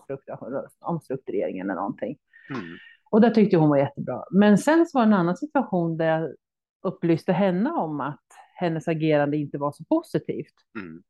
omstrukturering 0.79 1.59
eller 1.59 1.75
någonting. 1.75 2.17
Mm. 2.49 2.77
Och 3.09 3.21
det 3.21 3.35
tyckte 3.35 3.57
hon 3.57 3.69
var 3.69 3.77
jättebra. 3.77 4.23
Men 4.31 4.57
sen 4.57 4.85
så 4.85 4.97
var 4.97 5.05
det 5.05 5.09
en 5.09 5.19
annan 5.19 5.37
situation 5.37 5.97
där 5.97 6.19
jag 6.19 6.35
upplyste 6.81 7.33
henne 7.33 7.71
om 7.71 8.01
att 8.01 8.25
hennes 8.55 8.87
agerande 8.87 9.37
inte 9.37 9.57
var 9.57 9.71
så 9.71 9.83
positivt. 9.83 10.55
Mm. 10.79 11.03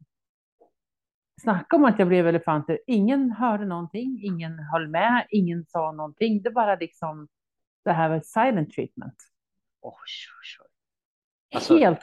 Snacka 1.42 1.76
om 1.76 1.86
att 1.86 2.00
jag 2.00 2.08
blev 2.08 2.28
elefanter. 2.28 2.80
Ingen 2.88 3.32
hörde 3.32 3.66
någonting, 3.66 4.20
ingen 4.24 4.60
höll 4.60 4.88
med, 4.88 5.26
ingen 5.30 5.66
sa 5.66 5.92
någonting. 5.92 6.42
Det 6.42 6.52
bara 6.52 6.76
liksom 6.76 7.28
det 7.86 7.94
här 7.94 8.10
med 8.10 8.26
silent 8.26 8.74
treatment. 8.74 9.16
Oj, 9.82 9.92
oj, 9.92 10.64
oj. 10.64 10.68
Alltså- 11.56 11.78
Helt, 11.78 12.00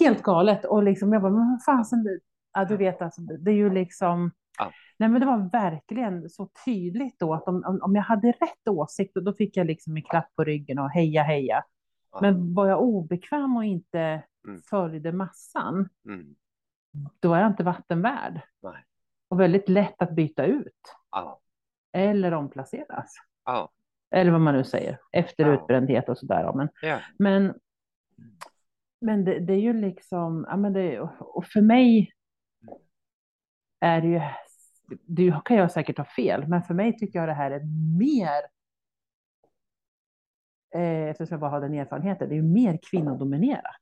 helt 0.00 0.22
galet. 0.22 0.64
Och 0.64 0.82
liksom 0.82 1.12
jag 1.12 1.22
bara, 1.22 1.32
men 1.32 1.50
vad 1.50 1.64
fasen, 1.64 2.04
det- 2.04 2.20
ja, 2.52 2.64
du 2.64 2.76
vet 2.76 3.02
alltså, 3.02 3.20
det 3.22 3.50
är 3.50 3.54
ju 3.54 3.70
liksom. 3.70 4.30
Ja. 4.58 4.72
Nej, 4.98 5.08
men 5.08 5.20
det 5.20 5.26
var 5.26 5.50
verkligen 5.52 6.30
så 6.30 6.50
tydligt 6.64 7.18
då 7.18 7.34
att 7.34 7.48
om, 7.48 7.64
om, 7.66 7.78
om 7.82 7.94
jag 7.96 8.02
hade 8.02 8.28
rätt 8.32 8.68
åsikt, 8.70 9.14
då 9.14 9.32
fick 9.34 9.56
jag 9.56 9.66
liksom 9.66 9.96
en 9.96 10.02
klapp 10.02 10.36
på 10.36 10.44
ryggen 10.44 10.78
och 10.78 10.90
heja, 10.90 11.22
heja. 11.22 11.64
Ja. 12.12 12.18
Men 12.20 12.54
var 12.54 12.66
jag 12.68 12.82
obekväm 12.82 13.56
och 13.56 13.64
inte 13.64 14.22
Mm. 14.48 14.62
följde 14.70 15.12
massan, 15.12 15.88
Mm. 16.08 16.34
då 17.20 17.34
är 17.34 17.40
jag 17.40 17.50
inte 17.50 17.64
vattenvärd. 17.64 18.40
Nej. 18.62 18.84
Och 19.28 19.40
väldigt 19.40 19.68
lätt 19.68 20.02
att 20.02 20.10
byta 20.14 20.44
ut 20.44 20.94
Ja, 21.10 21.40
eller 21.92 22.32
omplaceras. 22.34 23.14
ja, 23.44 23.70
Eller 24.12 24.30
vad 24.30 24.40
man 24.40 24.54
nu 24.54 24.64
säger, 24.64 24.98
efter 25.12 25.46
Ja. 25.46 25.54
utbrändhet 25.54 26.08
och 26.08 26.18
sådär. 26.18 26.40
ja, 26.42 26.54
Men, 26.54 26.68
ja. 26.82 26.98
men, 27.18 27.54
men 29.00 29.24
det, 29.24 29.38
det 29.38 29.52
är 29.52 29.60
ju 29.60 29.72
liksom, 29.72 30.46
ja, 30.50 30.56
men 30.56 30.72
det, 30.72 31.00
och 31.20 31.44
för 31.46 31.60
mig 31.60 32.12
är 33.80 34.00
det 34.00 34.08
ju, 34.08 34.20
det 35.06 35.40
kan 35.44 35.56
jag 35.56 35.72
säkert 35.72 35.98
ha 35.98 36.04
fel, 36.04 36.48
men 36.48 36.62
för 36.62 36.74
mig 36.74 36.98
tycker 36.98 37.18
jag 37.18 37.28
det 37.28 37.32
här 37.34 37.50
är 37.50 37.60
mer, 37.98 38.42
eh, 40.74 41.08
eftersom 41.10 41.34
jag 41.34 41.40
bara 41.40 41.50
har 41.50 41.60
den 41.60 41.74
erfarenheten, 41.74 42.28
det 42.28 42.34
är 42.34 42.36
ju 42.36 42.42
mer 42.42 42.78
kvinnodominerat 42.90 43.76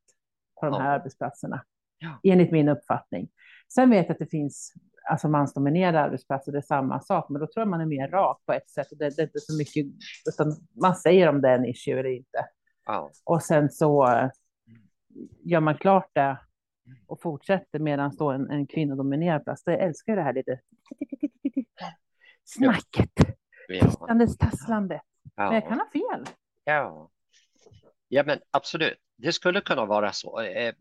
på 0.61 0.67
de 0.67 0.75
här 0.75 0.85
Ja. 0.85 0.91
arbetsplatserna, 0.91 1.65
Ja. 1.99 2.21
enligt 2.25 2.51
min 2.53 2.69
uppfattning. 2.69 3.29
Sen 3.75 3.91
vet 3.91 4.07
jag 4.07 4.13
att 4.13 4.19
det 4.19 4.27
finns 4.31 4.75
alltså 5.09 5.29
mansdominerade 5.29 6.01
arbetsplatser, 6.01 6.53
det 6.53 6.59
är 6.59 6.63
samma 6.63 7.01
sak, 7.01 7.29
men 7.29 7.41
då 7.41 7.47
tror 7.47 7.61
jag 7.61 7.69
man 7.69 7.81
är 7.81 7.87
mer 7.87 8.09
rak 8.09 8.43
på 8.47 8.53
ett 8.53 8.71
sätt. 8.71 8.93
Och 8.93 8.99
det, 8.99 9.17
det 9.17 9.23
är 9.23 9.27
inte 9.27 9.41
så 9.41 9.57
mycket, 9.57 9.87
utan 10.29 10.57
man 10.83 10.95
säger 10.97 11.29
om 11.29 11.41
det 11.41 11.49
är 11.49 11.59
en 11.59 11.65
issue 11.65 11.99
eller 12.01 12.11
inte. 12.11 12.47
ja. 12.87 13.11
Och 13.25 13.43
sen 13.43 13.71
så 13.71 14.09
eh, 14.09 14.31
gör 15.45 15.61
man 15.61 15.75
klart 15.77 16.11
det 16.13 16.39
och 17.07 17.21
fortsätter 17.23 17.79
medan 17.79 18.17
då 18.17 18.31
en, 18.31 18.51
en 18.51 18.67
kvinnodominerad 18.67 19.45
plats. 19.45 19.63
Jag 19.67 19.81
älskar 19.81 20.17
det 20.17 20.23
här 20.23 20.33
lite 20.33 20.61
snacket, 22.45 23.11
ja. 23.69 23.85
tissandes, 23.85 24.39
tasslandet. 24.39 25.03
Men 25.37 25.47
jag 25.47 25.65
ja. 25.65 25.69
kan 25.69 25.79
ha 25.79 25.87
fel. 25.93 26.25
Ja. 26.65 27.11
ja, 28.09 28.23
men 28.27 28.39
absolut. 28.51 28.99
Det 29.17 29.33
skulle 29.33 29.61
kunna 29.61 29.85
vara 29.87 30.13
så. 30.13 30.41
Eh, 30.41 30.75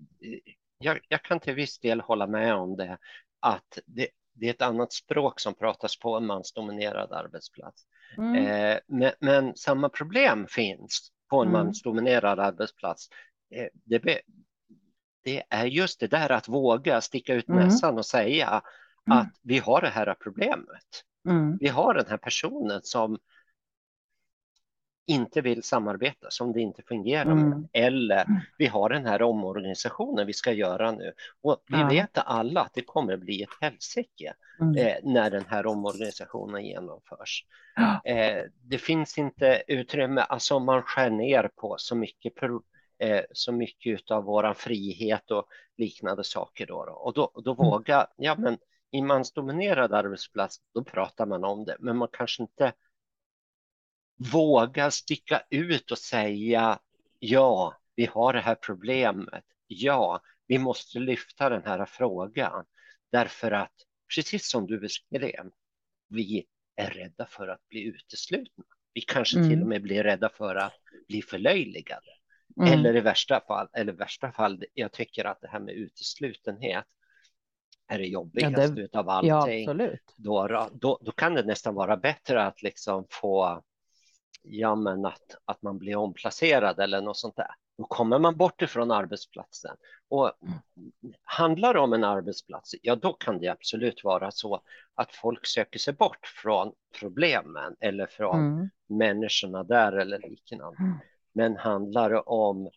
Jag, 0.81 0.99
jag 1.07 1.23
kan 1.23 1.39
till 1.39 1.55
viss 1.55 1.79
del 1.79 2.01
hålla 2.01 2.27
med 2.27 2.55
om 2.55 2.75
det, 2.75 2.97
att 3.39 3.79
det, 3.85 4.07
det 4.33 4.45
är 4.45 4.49
ett 4.53 4.61
annat 4.61 4.93
språk 4.93 5.39
som 5.39 5.53
pratas 5.53 5.99
på 5.99 6.17
en 6.17 6.25
mansdominerad 6.25 7.11
arbetsplats. 7.13 7.83
Mm. 8.17 8.35
Eh, 8.35 8.79
men, 8.87 9.11
men 9.19 9.55
samma 9.55 9.89
problem 9.89 10.47
finns 10.49 11.11
på 11.29 11.41
en 11.41 11.47
Mm. 11.47 11.65
mansdominerad 11.65 12.39
arbetsplats. 12.39 13.07
Eh, 13.55 13.67
det, 13.73 13.99
be- 13.99 14.21
det 15.23 15.43
är 15.49 15.65
just 15.65 15.99
det 15.99 16.07
där 16.07 16.31
att 16.31 16.47
våga 16.47 17.01
sticka 17.01 17.33
ut 17.33 17.49
Mm. 17.49 17.65
näsan 17.65 17.97
och 17.97 18.05
säga 18.05 18.61
Mm. 19.07 19.19
att 19.19 19.33
vi 19.41 19.57
har 19.57 19.81
det 19.81 19.89
här 19.89 20.13
problemet. 20.23 21.03
Mm. 21.29 21.57
Vi 21.57 21.67
har 21.67 21.93
den 21.93 22.05
här 22.09 22.17
personen 22.17 22.79
som 22.83 23.17
inte 25.09 25.41
vill 25.41 25.63
samarbeta, 25.63 26.27
som 26.29 26.53
det 26.53 26.61
inte 26.61 26.81
fungerar 26.83 27.25
med. 27.35 27.45
Mm. 27.45 27.67
Eller 27.73 28.25
vi 28.57 28.65
har 28.65 28.89
den 28.89 29.05
här 29.05 29.21
omorganisationen 29.21 30.27
vi 30.27 30.33
ska 30.33 30.51
göra 30.51 30.91
nu. 30.91 31.13
Och 31.41 31.63
vi 31.67 31.79
Ja. 31.79 31.87
vet 31.87 32.17
alla 32.17 32.61
att 32.61 32.73
det 32.73 32.81
kommer 32.81 33.17
bli 33.17 33.43
ett 33.43 33.49
helsike 33.61 34.33
Mm. 34.61 34.75
eh, 34.87 34.95
när 35.03 35.29
den 35.31 35.45
här 35.47 35.65
omorganisationen 35.65 36.65
genomförs. 36.65 37.45
Ja. 37.75 38.01
Eh, 38.11 38.43
det 38.63 38.77
finns 38.77 39.17
inte 39.17 39.63
utrymme, 39.67 40.21
alltså 40.21 40.59
man 40.59 40.81
skär 40.83 41.09
ner 41.09 41.49
på 41.55 41.75
så 41.77 41.95
mycket, 41.95 42.35
pro- 42.35 42.63
eh, 42.97 43.21
så 43.31 43.51
mycket 43.51 44.11
av 44.11 44.23
våran 44.23 44.55
frihet 44.55 45.31
och 45.31 45.45
liknande 45.77 46.23
saker. 46.23 46.65
Då, 46.65 46.85
då. 46.85 46.91
Och 46.91 47.13
då, 47.13 47.31
då 47.43 47.51
Mm. 47.53 47.65
våga, 47.65 48.07
ja 48.17 48.35
men 48.37 48.57
i 48.91 49.01
mansdominerad 49.01 49.93
arbetsplats, 49.93 50.57
då 50.73 50.83
pratar 50.83 51.25
man 51.25 51.43
om 51.43 51.65
det, 51.65 51.75
men 51.79 51.97
man 51.97 52.07
kanske 52.11 52.43
inte 52.43 52.71
vågar 54.33 54.89
sticka 54.89 55.43
ut 55.49 55.91
och 55.91 55.97
säga 55.97 56.79
ja, 57.19 57.75
vi 57.95 58.05
har 58.05 58.33
det 58.33 58.41
här 58.41 58.55
problemet. 58.55 59.43
Ja, 59.67 60.21
vi 60.47 60.57
måste 60.57 60.99
lyfta 60.99 61.49
den 61.49 61.63
här 61.65 61.85
frågan 61.85 62.65
därför 63.11 63.51
att 63.51 63.73
precis 64.15 64.49
som 64.51 64.67
du 64.67 64.79
beskrev, 64.79 65.49
vi 66.09 66.45
är 66.75 66.89
rädda 66.89 67.25
för 67.25 67.47
att 67.47 67.69
bli 67.69 67.83
uteslutna. 67.83 68.63
Vi 68.93 69.01
kanske 69.01 69.37
Mm. 69.37 69.49
till 69.49 69.61
och 69.61 69.67
med 69.67 69.81
blir 69.81 70.03
rädda 70.03 70.29
för 70.29 70.55
att 70.55 70.73
bli 71.07 71.21
förlöjligade. 71.21 72.07
Mm. 72.61 72.73
Eller 72.73 72.95
i 72.95 72.99
värsta 73.01 73.41
fall, 73.47 73.67
eller 73.73 73.93
värsta 73.93 74.31
fall, 74.31 74.63
jag 74.73 74.91
tycker 74.91 75.25
att 75.25 75.41
det 75.41 75.47
här 75.47 75.59
med 75.59 75.73
uteslutenhet 75.73 76.85
är 77.87 77.99
det 77.99 78.05
jobbigaste 78.07 78.67
det- 78.67 78.81
utav 78.81 79.05
Ja, 79.23 79.35
allting. 79.35 79.69
absolut. 79.69 80.13
Då, 80.17 80.69
då, 80.73 80.99
då 81.01 81.11
kan 81.11 81.33
det 81.33 81.43
nästan 81.43 81.75
vara 81.75 81.97
bättre 81.97 82.43
att 82.45 82.61
liksom 82.61 83.07
få, 83.09 83.63
ja 84.49 84.75
men 84.75 85.05
att, 85.05 85.35
att 85.45 85.61
man 85.61 85.77
blir 85.77 85.95
omplacerad 85.95 86.79
eller 86.79 87.01
något 87.01 87.17
sånt 87.17 87.35
där. 87.35 87.51
Då 87.77 87.83
kommer 87.83 88.19
man 88.19 88.37
bort 88.37 88.61
ifrån 88.61 88.91
arbetsplatsen. 88.91 89.75
Och 90.09 90.31
handlar 91.23 91.73
det 91.73 91.79
om 91.79 91.93
en 91.93 92.03
arbetsplats, 92.03 92.75
ja 92.81 92.95
då 92.95 93.13
kan 93.13 93.39
det 93.39 93.47
absolut 93.47 94.03
vara 94.03 94.31
så 94.31 94.61
att 94.95 95.11
folk 95.11 95.47
söker 95.47 95.79
sig 95.79 95.93
bort 95.93 96.27
från 96.41 96.71
problemen 96.99 97.75
eller 97.79 98.05
från 98.07 98.39
Mm. 98.39 98.69
människorna 98.87 99.63
där 99.63 99.91
eller 99.91 100.19
liknande. 100.19 100.77
Mm. 100.79 100.93
Men 101.33 101.57
handlar 101.57 102.09
det 102.09 102.19
om 102.19 102.69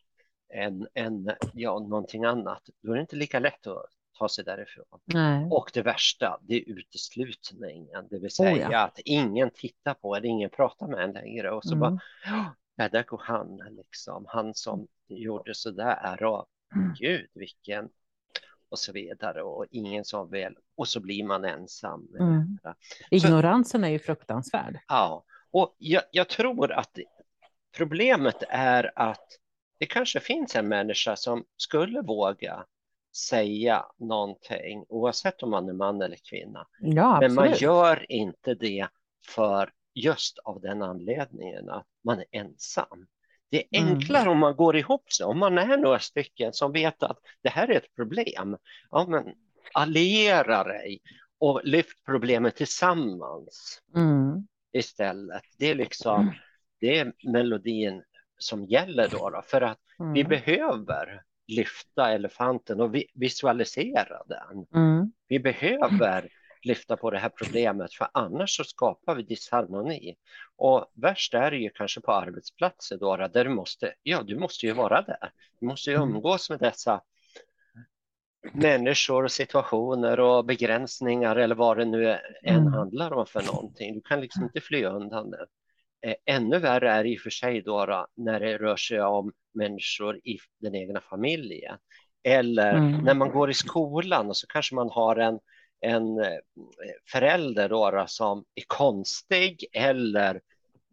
en, 0.49 0.89
en, 0.95 1.31
ja, 1.55 1.79
någonting 1.79 2.25
annat, 2.25 2.63
då 2.83 2.91
är 2.91 2.95
det 2.95 3.01
inte 3.01 3.17
lika 3.17 3.39
lätt 3.39 3.67
att 3.67 3.87
ta 4.19 4.29
sig 4.29 4.45
därifrån. 4.45 4.85
Nej. 5.05 5.47
Och 5.51 5.71
det 5.75 5.83
värsta, 5.83 6.41
det 6.43 6.55
är 6.55 6.69
uteslutningen, 6.69 8.09
det 8.11 8.19
vill 8.19 8.25
Oh, 8.27 8.31
säga 8.31 8.69
ja. 8.73 8.79
att 8.79 8.99
ingen 9.05 9.51
tittar 9.51 9.95
på 9.95 10.17
en, 10.17 10.25
ingen 10.25 10.51
pratar 10.51 10.87
med 10.87 11.05
en 11.05 11.13
längre 11.13 11.51
och 11.51 11.65
så 11.65 11.75
Mm. 11.75 11.81
bara, 11.81 11.99
ja, 12.77 12.89
där 12.89 13.03
går 13.03 13.23
han, 13.25 13.57
liksom, 13.71 14.25
han 14.29 14.55
som 14.55 14.87
gjorde 15.09 15.55
så 15.55 15.71
där 15.71 16.23
och 16.25 16.47
Mm. 16.77 16.95
gud 16.99 17.27
vilken 17.35 17.89
och 18.69 18.79
så 18.79 18.93
vidare 18.93 19.43
och 19.43 19.67
ingen 19.71 20.05
som 20.05 20.31
vill 20.31 20.57
och 20.75 20.89
så 20.89 21.01
blir 21.01 21.25
man 21.25 21.45
ensam. 21.45 22.09
Mm. 22.21 22.59
Ignoransen 23.11 23.85
är 23.85 23.89
ju 23.89 23.99
fruktansvärd. 23.99 24.79
Ja, 24.89 25.25
och 25.51 25.75
jag, 25.79 26.03
jag 26.13 26.29
tror 26.29 26.73
att 26.73 26.99
problemet 27.77 28.43
är 28.49 28.93
att 28.97 29.27
det 29.79 29.87
kanske 29.87 30.21
finns 30.21 30.57
en 30.57 30.69
människa 30.69 31.17
som 31.17 31.45
skulle 31.57 32.01
våga 32.03 32.65
säga 33.17 33.87
någonting, 33.99 34.85
oavsett 34.89 35.43
om 35.43 35.51
man 35.51 35.69
är 35.69 35.73
man 35.73 36.03
eller 36.03 36.17
kvinna. 36.31 36.67
Ja, 36.81 37.21
Men 37.21 37.35
man 37.35 37.53
gör 37.53 38.13
inte 38.13 38.55
det 38.55 38.89
för 39.27 39.71
just 39.95 40.39
av 40.39 40.61
den 40.61 40.83
anledningen 40.83 41.69
att 41.71 41.87
man 42.05 42.19
är 42.19 42.25
ensam. 42.31 43.07
Det 43.51 43.65
är 43.71 43.81
Mm. 43.81 43.95
enklare 43.95 44.31
om 44.31 44.39
man 44.39 44.57
går 44.57 44.77
ihop 44.77 45.13
sig, 45.13 45.27
om 45.27 45.39
man 45.39 45.59
är 45.59 45.77
några 45.77 45.99
stycken 45.99 46.53
som 46.53 46.73
vet 46.73 47.03
att 47.03 47.19
det 47.43 47.49
här 47.49 47.69
är 47.71 47.77
ett 47.77 47.95
problem. 47.97 48.57
Ja, 48.91 49.07
men 49.09 49.35
alliera 49.75 50.65
dig 50.65 51.01
och 51.39 51.61
lyft 51.65 52.05
problemet 52.07 52.57
tillsammans 52.57 53.83
Mm. 53.97 54.47
istället. 54.73 55.43
Det 55.59 55.67
är 55.71 55.75
liksom 55.75 56.35
det 56.81 56.99
är 56.99 57.13
melodin 57.33 58.03
som 58.39 58.65
gäller 58.65 59.09
då, 59.09 59.31
då 59.31 59.43
för 59.47 59.61
att 59.61 59.79
vi 60.15 60.21
Mm. 60.21 60.29
behöver 60.29 61.23
lyfta 61.57 62.13
elefanten 62.13 62.81
och 62.81 62.95
vi, 62.95 63.07
visualisera 63.15 64.23
den. 64.27 64.67
Mm. 64.75 65.13
Vi 65.29 65.39
behöver 65.39 66.29
lyfta 66.65 66.97
på 66.97 67.11
det 67.11 67.19
här 67.19 67.29
problemet 67.29 67.95
för 67.95 68.09
annars 68.13 68.57
så 68.57 68.65
skapar 68.65 69.15
vi 69.15 69.23
disharmoni. 69.23 70.15
Och 70.57 70.93
värst 70.95 71.35
är 71.35 71.51
det 71.51 71.57
ju 71.57 71.71
kanske 71.71 72.01
på 72.01 72.13
arbetsplatser 72.13 72.97
då, 72.99 73.17
där 73.17 73.45
du 73.45 73.51
måste, 73.51 73.95
ja 74.03 74.23
du 74.23 74.39
måste 74.39 74.67
ju 74.67 74.73
vara 74.73 75.03
där. 75.03 75.33
Du 75.61 75.67
måste 75.67 75.91
ju 75.91 75.97
Mm. 75.97 76.09
umgås 76.09 76.51
med 76.51 76.59
dessa 76.59 77.01
människor 78.53 79.25
och 79.25 79.33
situationer 79.33 80.21
och 80.21 80.45
begränsningar 80.45 81.37
eller 81.37 81.55
vad 81.55 81.77
det 81.79 81.85
nu 81.85 82.11
än 82.43 82.57
Mm. 82.57 82.73
handlar 82.73 83.13
om 83.13 83.27
för 83.27 83.43
någonting. 83.43 83.95
Du 83.95 84.01
kan 84.01 84.21
liksom 84.21 84.43
inte 84.45 84.61
fly 84.61 84.85
undan 84.85 85.31
det. 85.31 85.47
Eh, 86.07 86.15
Ännu 86.27 86.59
värre 86.59 86.91
är 86.91 87.05
det 87.05 87.11
i 87.11 87.17
och 87.17 87.21
för 87.21 87.31
sig 87.31 87.63
då, 87.63 88.07
när 88.17 88.41
det 88.41 88.59
rör 88.59 88.77
sig 88.77 89.03
om 89.03 89.33
människor 89.55 90.17
i 90.17 90.39
den 90.61 90.75
egna 90.75 91.01
familjen. 91.01 91.79
Eller 92.25 92.75
Mm. 92.75 93.01
när 93.05 93.15
man 93.15 93.31
går 93.31 93.51
i 93.51 93.55
skolan 93.55 94.29
och 94.29 94.37
så 94.37 94.47
kanske 94.47 94.75
man 94.75 94.91
har 94.91 95.17
en, 95.17 95.39
en 95.81 96.19
eh, 96.19 96.39
förälder 97.13 97.69
då, 97.69 98.05
som 98.09 98.45
är 98.55 98.65
konstig 98.67 99.65
eller 99.73 100.41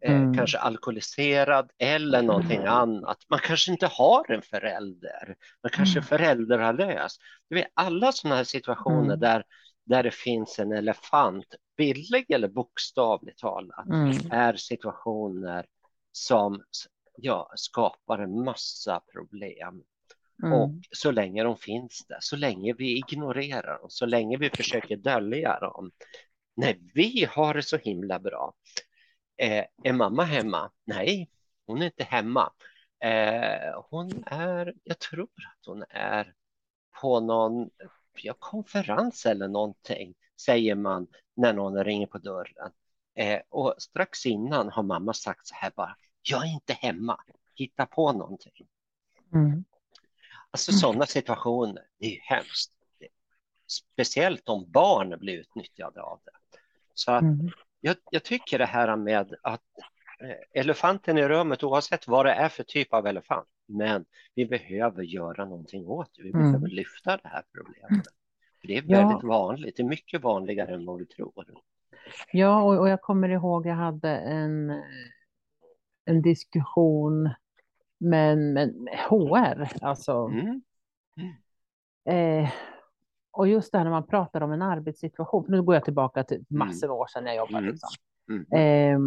eh, 0.04 0.12
mm. 0.16 0.34
kanske 0.34 0.58
alkoholiserad 0.58 1.70
eller 1.78 2.22
någonting 2.22 2.64
annat. 2.66 3.18
Man 3.30 3.38
kanske 3.38 3.72
inte 3.72 3.86
har 3.86 4.30
en 4.30 4.42
förälder, 4.42 5.36
man 5.62 5.70
kanske 5.72 5.98
är 5.98 6.02
mm. 6.02 6.08
föräldralös. 6.08 7.16
Du 7.48 7.56
vet, 7.56 7.68
alla 7.74 8.12
sådana 8.12 8.36
här 8.36 8.44
situationer 8.44 9.04
mm. 9.04 9.20
där, 9.20 9.44
där 9.86 10.02
det 10.02 10.14
finns 10.14 10.58
en 10.58 10.72
elefant, 10.72 11.46
bildlig 11.80 12.30
eller 12.30 12.48
bokstavligt 12.48 13.38
talat, 13.38 13.86
mm. 13.86 14.30
är 14.30 14.56
situationer 14.56 15.66
som 16.12 16.62
ja, 17.16 17.52
skapar 17.54 18.18
en 18.18 18.44
massa 18.44 19.00
problem. 19.12 19.82
Mm. 20.42 20.52
Och 20.52 20.70
så 20.90 21.10
länge 21.10 21.42
de 21.42 21.56
finns 21.56 22.04
där, 22.08 22.18
så 22.20 22.36
länge 22.36 22.72
vi 22.72 22.96
ignorerar 22.96 23.78
dem, 23.78 23.90
så 23.90 24.06
länge 24.06 24.36
vi 24.36 24.50
försöker 24.50 24.96
dölja 24.96 25.58
dem. 25.60 25.90
Nej, 26.56 26.80
vi 26.94 27.26
har 27.30 27.54
det 27.54 27.62
så 27.62 27.76
himla 27.76 28.18
bra. 28.18 28.54
Eh, 29.36 29.64
är 29.84 29.92
mamma 29.92 30.24
hemma? 30.24 30.70
Nej, 30.84 31.30
hon 31.66 31.82
är 31.82 31.86
inte 31.86 32.04
hemma. 32.04 32.52
Eh, 33.04 33.82
hon 33.90 34.24
är, 34.26 34.74
jag 34.84 34.98
tror 34.98 35.22
att 35.22 35.66
hon 35.66 35.84
är 35.90 36.34
på 37.00 37.20
någon 37.20 37.70
ja, 38.22 38.34
konferens 38.38 39.26
eller 39.26 39.48
någonting, 39.48 40.14
säger 40.40 40.74
man 40.74 41.06
när 41.40 41.52
någon 41.52 41.84
ringer 41.84 42.06
på 42.06 42.18
dörren. 42.18 42.72
Eh, 43.14 43.40
och 43.48 43.74
strax 43.78 44.26
innan 44.26 44.68
har 44.68 44.82
mamma 44.82 45.12
sagt 45.12 45.46
så 45.46 45.54
här 45.54 45.72
bara, 45.76 45.96
jag 46.22 46.46
är 46.46 46.52
inte 46.52 46.72
hemma, 46.72 47.20
hitta 47.54 47.86
på 47.86 48.12
någonting. 48.12 48.66
Mm. 49.34 49.64
Alltså 50.50 50.72
sådana 50.72 51.06
situationer, 51.06 51.82
det 51.98 52.06
är 52.06 52.10
ju 52.10 52.20
hemskt. 52.22 52.72
Speciellt 53.66 54.48
om 54.48 54.70
barn 54.70 55.18
blir 55.18 55.38
utnyttjade 55.38 56.02
av 56.02 56.20
det. 56.24 56.58
Så 56.94 57.12
att 57.12 57.22
mm. 57.22 57.50
jag, 57.80 57.96
jag, 58.10 58.24
tycker 58.24 58.58
det 58.58 58.66
här 58.66 58.96
med 58.96 59.34
att 59.42 59.62
eh, 60.20 60.60
elefanten 60.60 61.18
i 61.18 61.28
rummet, 61.28 61.62
oavsett 61.62 62.08
vad 62.08 62.26
det 62.26 62.32
är 62.32 62.48
för 62.48 62.62
typ 62.62 62.92
av 62.92 63.06
elefant, 63.06 63.48
men 63.66 64.04
vi 64.34 64.46
behöver 64.46 65.02
göra 65.02 65.44
någonting 65.44 65.86
åt 65.86 66.10
det. 66.16 66.22
Vi 66.22 66.30
mm. 66.30 66.52
behöver 66.52 66.68
lyfta 66.68 67.16
det 67.16 67.28
här 67.28 67.42
problemet. 67.52 68.06
Det 68.62 68.76
är 68.76 68.82
väldigt 68.82 69.22
ja. 69.22 69.28
vanligt, 69.28 69.76
det 69.76 69.82
är 69.82 69.88
mycket 69.88 70.22
vanligare 70.22 70.74
än 70.74 70.86
vad 70.86 70.98
vi 70.98 71.06
tror. 71.06 71.32
Ja, 72.32 72.62
och, 72.62 72.78
och 72.78 72.88
jag 72.88 73.02
kommer 73.02 73.28
ihåg 73.28 73.66
jag 73.66 73.74
hade 73.74 74.10
en, 74.10 74.82
en 76.04 76.22
diskussion 76.22 77.30
med, 77.98 78.38
med, 78.38 78.88
HR, 79.08 79.68
alltså. 79.82 80.12
Mm. 80.12 80.62
Mm. 81.16 82.44
Eh, 82.44 82.50
och 83.30 83.48
just 83.48 83.72
det 83.72 83.78
här 83.78 83.84
när 83.84 83.90
man 83.90 84.06
pratar 84.06 84.40
om 84.40 84.52
en 84.52 84.62
arbetssituation, 84.62 85.44
nu 85.48 85.62
går 85.62 85.74
jag 85.74 85.84
tillbaka 85.84 86.24
till 86.24 86.36
mm. 86.36 86.46
massor 86.48 86.88
av 86.88 86.96
år 86.96 87.06
sedan 87.06 87.26
jag 87.26 87.36
jobbade. 87.36 87.58
Mm. 87.58 87.70
Liksom. 87.70 87.90
Mm. 88.30 88.46
Eh, 88.52 88.98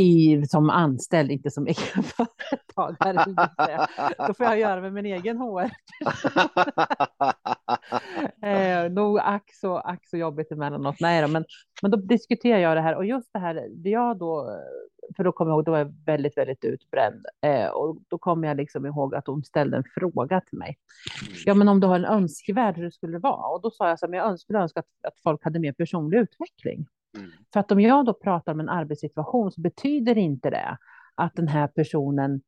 i, 0.00 0.42
som 0.46 0.70
anställd, 0.70 1.30
inte 1.30 1.50
som 1.50 1.66
egenföretagare. 2.76 3.46
Då 4.26 4.34
får 4.34 4.46
jag 4.46 4.58
göra 4.58 4.80
med 4.80 4.92
min 4.92 5.06
egen 5.06 5.38
HR. 5.38 5.70
eh, 8.46 8.90
nog 8.92 9.18
ack 9.18 9.54
så, 9.54 9.78
ack 9.78 10.08
så 10.08 10.16
jobbigt 10.16 10.52
emellanåt. 10.52 10.96
Nej 11.00 11.22
då, 11.22 11.28
men, 11.28 11.44
men 11.82 11.90
då 11.90 11.96
diskuterar 11.96 12.58
jag 12.58 12.76
det 12.76 12.80
här 12.80 12.96
och 12.96 13.04
just 13.04 13.32
det 13.32 13.38
här, 13.38 13.68
det 13.70 13.90
jag 13.90 14.18
då, 14.18 14.60
för 15.16 15.24
då 15.24 15.32
kommer 15.32 15.50
jag 15.50 15.56
ihåg, 15.56 15.64
då 15.64 15.70
var 15.70 15.78
jag 15.78 15.94
väldigt, 16.06 16.36
väldigt 16.36 16.64
utbränd 16.64 17.26
eh, 17.46 17.66
och 17.66 17.98
då 18.08 18.18
kommer 18.18 18.48
jag 18.48 18.56
liksom 18.56 18.86
ihåg 18.86 19.14
att 19.14 19.26
hon 19.26 19.44
ställde 19.44 19.76
en 19.76 19.84
fråga 19.94 20.40
till 20.40 20.58
mig. 20.58 20.78
Ja, 21.44 21.54
men 21.54 21.68
om 21.68 21.80
du 21.80 21.86
har 21.86 21.96
en 21.96 22.04
önskevärld 22.04 22.76
hur 22.76 22.84
det 22.84 22.92
skulle 22.92 23.18
vara 23.18 23.46
och 23.46 23.62
då 23.62 23.70
sa 23.70 23.88
jag 23.88 23.98
så 23.98 24.06
här, 24.06 24.10
men 24.10 24.18
jag 24.18 24.40
skulle 24.40 24.58
önska 24.58 24.80
att, 24.80 25.08
att 25.08 25.18
folk 25.22 25.44
hade 25.44 25.58
mer 25.58 25.72
personlig 25.72 26.18
utveckling. 26.18 26.86
Mm. 27.18 27.30
För 27.52 27.60
att 27.60 27.72
om 27.72 27.80
jag 27.80 28.04
då 28.04 28.14
pratar 28.14 28.52
om 28.52 28.60
en 28.60 28.68
arbetssituation 28.68 29.52
så 29.52 29.60
betyder 29.60 30.18
inte 30.18 30.50
det 30.50 30.78
att 31.14 31.34
den 31.34 31.48
här 31.48 31.66
personen, 31.66 32.42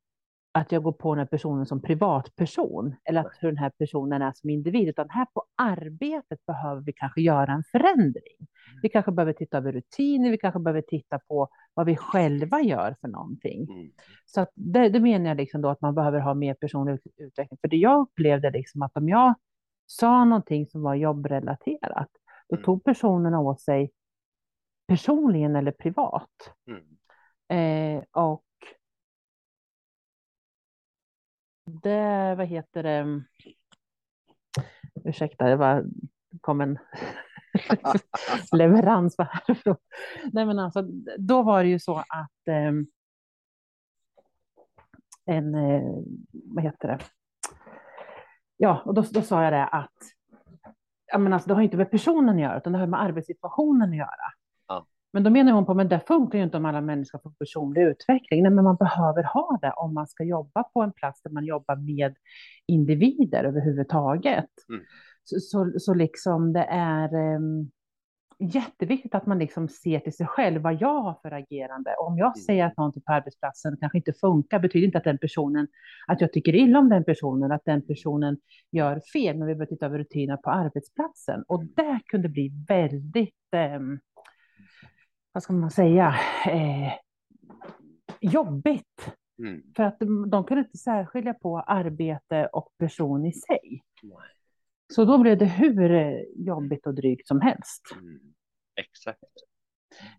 att 0.52 0.72
jag 0.72 0.82
går 0.82 0.92
på 0.92 1.14
den 1.14 1.18
här 1.18 1.26
personen 1.26 1.66
som 1.66 1.82
privatperson 1.82 2.94
eller 3.04 3.20
att 3.20 3.32
hur 3.40 3.48
den 3.48 3.58
här 3.58 3.72
personen 3.78 4.22
är 4.22 4.32
som 4.34 4.50
individ, 4.50 4.88
utan 4.88 5.10
här 5.10 5.26
på 5.34 5.44
arbetet 5.62 6.46
behöver 6.46 6.82
vi 6.82 6.92
kanske 6.92 7.22
göra 7.22 7.52
en 7.52 7.64
förändring. 7.72 8.36
Mm. 8.38 8.80
Vi 8.82 8.88
kanske 8.88 9.12
behöver 9.12 9.32
titta 9.32 9.56
över 9.56 9.72
rutiner, 9.72 10.30
vi 10.30 10.38
kanske 10.38 10.60
behöver 10.60 10.82
titta 10.82 11.18
på 11.18 11.48
vad 11.74 11.86
vi 11.86 11.96
själva 11.96 12.60
gör 12.60 12.96
för 13.00 13.08
någonting. 13.08 13.70
Mm. 13.70 13.90
Så 14.26 14.40
att 14.40 14.50
det, 14.54 14.88
det 14.88 15.00
menar 15.00 15.26
jag 15.26 15.36
liksom 15.36 15.62
då 15.62 15.68
att 15.68 15.80
man 15.80 15.94
behöver 15.94 16.20
ha 16.20 16.34
mer 16.34 16.54
personlig 16.54 16.98
utveckling. 17.16 17.58
För 17.60 17.68
det 17.68 17.76
jag 17.76 18.00
upplevde 18.00 18.50
liksom 18.50 18.82
att 18.82 18.96
om 18.96 19.08
jag 19.08 19.34
sa 19.86 20.24
någonting 20.24 20.66
som 20.66 20.82
var 20.82 20.94
jobbrelaterat, 20.94 22.08
då 22.48 22.56
mm. 22.56 22.64
tog 22.64 22.84
personerna 22.84 23.40
åt 23.40 23.60
sig 23.60 23.90
personligen 24.92 25.56
eller 25.56 25.72
privat. 25.72 26.54
Mm. 26.66 26.82
Eh, 27.48 28.04
och 28.10 28.44
det, 31.82 32.34
vad 32.34 32.46
heter 32.46 32.82
det, 32.82 33.22
ursäkta, 35.04 35.44
det 35.44 35.56
var, 35.56 35.84
kom 36.40 36.60
en 36.60 36.78
leverans 38.52 39.18
härifrån. 39.18 39.76
Nej 40.32 40.46
men 40.46 40.58
alltså, 40.58 40.82
då 41.18 41.42
var 41.42 41.62
det 41.62 41.68
ju 41.68 41.78
så 41.78 41.96
att 41.96 42.48
eh, 42.48 42.72
en, 45.24 45.54
eh, 45.54 46.02
vad 46.32 46.64
heter 46.64 46.88
det, 46.88 46.98
ja, 48.56 48.82
och 48.84 48.94
då, 48.94 49.02
då 49.02 49.22
sa 49.22 49.44
jag 49.44 49.52
det 49.52 49.66
att 49.66 49.98
ja, 51.06 51.18
men 51.18 51.32
alltså, 51.32 51.48
det 51.48 51.54
har 51.54 51.62
inte 51.62 51.76
med 51.76 51.90
personen 51.90 52.34
att 52.34 52.40
göra, 52.40 52.58
utan 52.58 52.72
det 52.72 52.78
har 52.78 52.86
med 52.86 53.02
arbetssituationen 53.02 53.90
att 53.90 53.96
göra. 53.96 54.41
Men 55.12 55.22
då 55.22 55.30
menar 55.30 55.52
hon 55.52 55.66
på, 55.66 55.74
men 55.74 55.88
det 55.88 56.00
funkar 56.06 56.38
ju 56.38 56.44
inte 56.44 56.56
om 56.56 56.64
alla 56.64 56.80
människor 56.80 57.18
får 57.18 57.30
personlig 57.30 57.82
utveckling. 57.82 58.42
Nej, 58.42 58.52
men 58.52 58.64
man 58.64 58.76
behöver 58.76 59.22
ha 59.22 59.58
det 59.62 59.72
om 59.76 59.94
man 59.94 60.06
ska 60.06 60.24
jobba 60.24 60.62
på 60.62 60.82
en 60.82 60.92
plats 60.92 61.22
där 61.22 61.30
man 61.30 61.44
jobbar 61.44 61.76
med 61.76 62.16
individer 62.66 63.44
överhuvudtaget. 63.44 64.50
Mm. 64.68 64.84
Så, 65.24 65.40
så, 65.40 65.72
så, 65.78 65.94
liksom 65.94 66.52
det 66.52 66.66
är 66.70 67.14
um, 67.36 67.70
jätteviktigt 68.38 69.14
att 69.14 69.26
man 69.26 69.38
liksom 69.38 69.68
ser 69.68 70.00
till 70.00 70.12
sig 70.12 70.26
själv 70.26 70.62
vad 70.62 70.80
jag 70.80 71.02
har 71.02 71.18
för 71.22 71.30
agerande. 71.30 71.94
Och 71.98 72.06
om 72.06 72.18
jag 72.18 72.36
mm. 72.36 72.44
säger 72.46 72.66
att 72.66 72.76
någonting 72.76 73.02
på 73.02 73.12
arbetsplatsen 73.12 73.76
kanske 73.80 73.98
inte 73.98 74.12
funkar, 74.12 74.58
betyder 74.58 74.86
inte 74.86 74.98
att 74.98 75.04
den 75.04 75.18
personen, 75.18 75.68
att 76.06 76.20
jag 76.20 76.32
tycker 76.32 76.54
illa 76.54 76.78
om 76.78 76.88
den 76.88 77.04
personen, 77.04 77.52
att 77.52 77.64
den 77.64 77.86
personen 77.86 78.36
gör 78.70 79.00
fel, 79.12 79.38
men 79.38 79.48
vi 79.48 79.54
behöver 79.54 79.66
titta 79.66 79.86
över 79.86 79.98
rutiner 79.98 80.36
på 80.36 80.50
arbetsplatsen. 80.50 81.44
Och 81.48 81.60
mm. 81.60 81.72
det 81.76 82.00
kunde 82.06 82.28
bli 82.28 82.52
väldigt 82.68 83.34
um, 83.76 84.00
vad 85.32 85.42
ska 85.42 85.52
man 85.52 85.70
säga, 85.70 86.14
eh, 86.46 86.92
jobbigt. 88.20 89.14
Mm. 89.38 89.62
För 89.76 89.82
att 89.82 89.98
de, 89.98 90.30
de 90.30 90.44
kunde 90.44 90.62
inte 90.62 90.78
särskilja 90.78 91.34
på 91.34 91.60
arbete 91.60 92.46
och 92.52 92.68
person 92.78 93.26
i 93.26 93.32
sig. 93.32 93.82
Nej. 94.02 94.16
Så 94.92 95.04
då 95.04 95.18
blev 95.18 95.38
det 95.38 95.44
hur 95.44 96.20
jobbigt 96.36 96.86
och 96.86 96.94
drygt 96.94 97.28
som 97.28 97.40
helst. 97.40 97.82
Mm. 98.00 98.20
Exakt. 98.76 99.24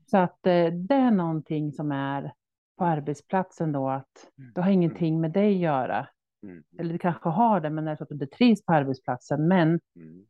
Så 0.06 0.18
att 0.18 0.48
eh, 0.48 0.66
det 0.66 0.96
är 0.96 1.12
någonting 1.12 1.72
som 1.72 1.92
är 1.92 2.34
på 2.78 2.86
arbetsplatsen 2.86 3.72
då 3.72 3.90
att 3.90 4.32
mm. 4.38 4.52
det 4.56 4.62
har 4.62 4.72
ingenting 4.72 5.22
med 5.22 5.32
dig 5.32 5.56
att 5.56 5.62
göra. 5.62 6.08
Mm. 6.44 6.64
Eller 6.80 6.94
det 6.94 7.00
kanske 7.00 7.30
har 7.30 7.60
det, 7.62 7.70
men 7.70 7.86
det 7.86 7.92
är 7.92 7.96
så 7.96 8.04
att 8.04 8.10
du 8.10 8.16
inte 8.16 8.28
trivs 8.28 8.66
på 8.66 8.74
arbetsplatsen. 8.74 9.48
Men 9.48 9.80
mm. 9.96 10.26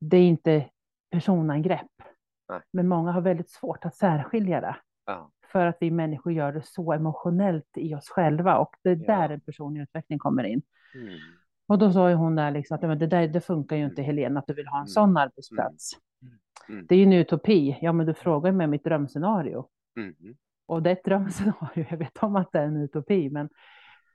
det 0.00 0.16
är 0.16 0.28
inte 0.28 0.70
personangrepp. 1.10 1.93
Nej. 2.48 2.60
Men 2.70 2.88
många 2.88 3.12
har 3.12 3.20
väldigt 3.20 3.50
svårt 3.50 3.84
att 3.84 3.94
särskilja 3.94 4.60
det. 4.60 4.76
Ja. 5.06 5.30
För 5.52 5.66
att 5.66 5.76
vi 5.80 5.90
människor 5.90 6.32
gör 6.32 6.52
det 6.52 6.62
så 6.62 6.92
emotionellt 6.92 7.70
i 7.76 7.94
oss 7.94 8.08
själva 8.08 8.58
och 8.58 8.76
det 8.82 8.90
är 8.90 8.96
ja. 8.96 9.16
där 9.16 9.28
en 9.28 9.40
personlig 9.40 9.82
utveckling 9.82 10.18
kommer 10.18 10.44
in. 10.44 10.62
Mm. 10.94 11.18
Och 11.66 11.78
då 11.78 11.92
sa 11.92 12.08
ju 12.08 12.14
hon 12.14 12.36
där 12.36 12.50
liksom 12.50 12.74
att 12.74 12.98
det 12.98 13.06
där 13.06 13.28
det 13.28 13.40
funkar 13.40 13.76
ju 13.76 13.84
inte 13.84 14.02
mm. 14.02 14.06
Helena 14.06 14.40
att 14.40 14.46
du 14.46 14.54
vill 14.54 14.66
ha 14.66 14.76
en 14.76 14.80
mm. 14.80 14.86
sån 14.86 15.16
arbetsplats. 15.16 15.92
Mm. 16.22 16.38
mm. 16.68 16.86
Det 16.86 16.94
är 16.94 16.98
ju 16.98 17.04
en 17.04 17.12
utopi. 17.12 17.78
Ja, 17.80 17.92
men 17.92 18.06
du 18.06 18.14
frågar 18.14 18.52
mig 18.52 18.66
mitt 18.66 18.84
drömscenario. 18.84 19.68
Mm. 19.96 20.14
Och 20.66 20.82
det 20.82 20.90
är 20.90 20.92
ett 20.92 21.04
drömscenario. 21.04 21.86
Jag 21.90 21.98
vet 21.98 22.22
om 22.22 22.36
att 22.36 22.52
det 22.52 22.58
är 22.58 22.66
en 22.66 22.76
utopi, 22.76 23.30
men 23.30 23.48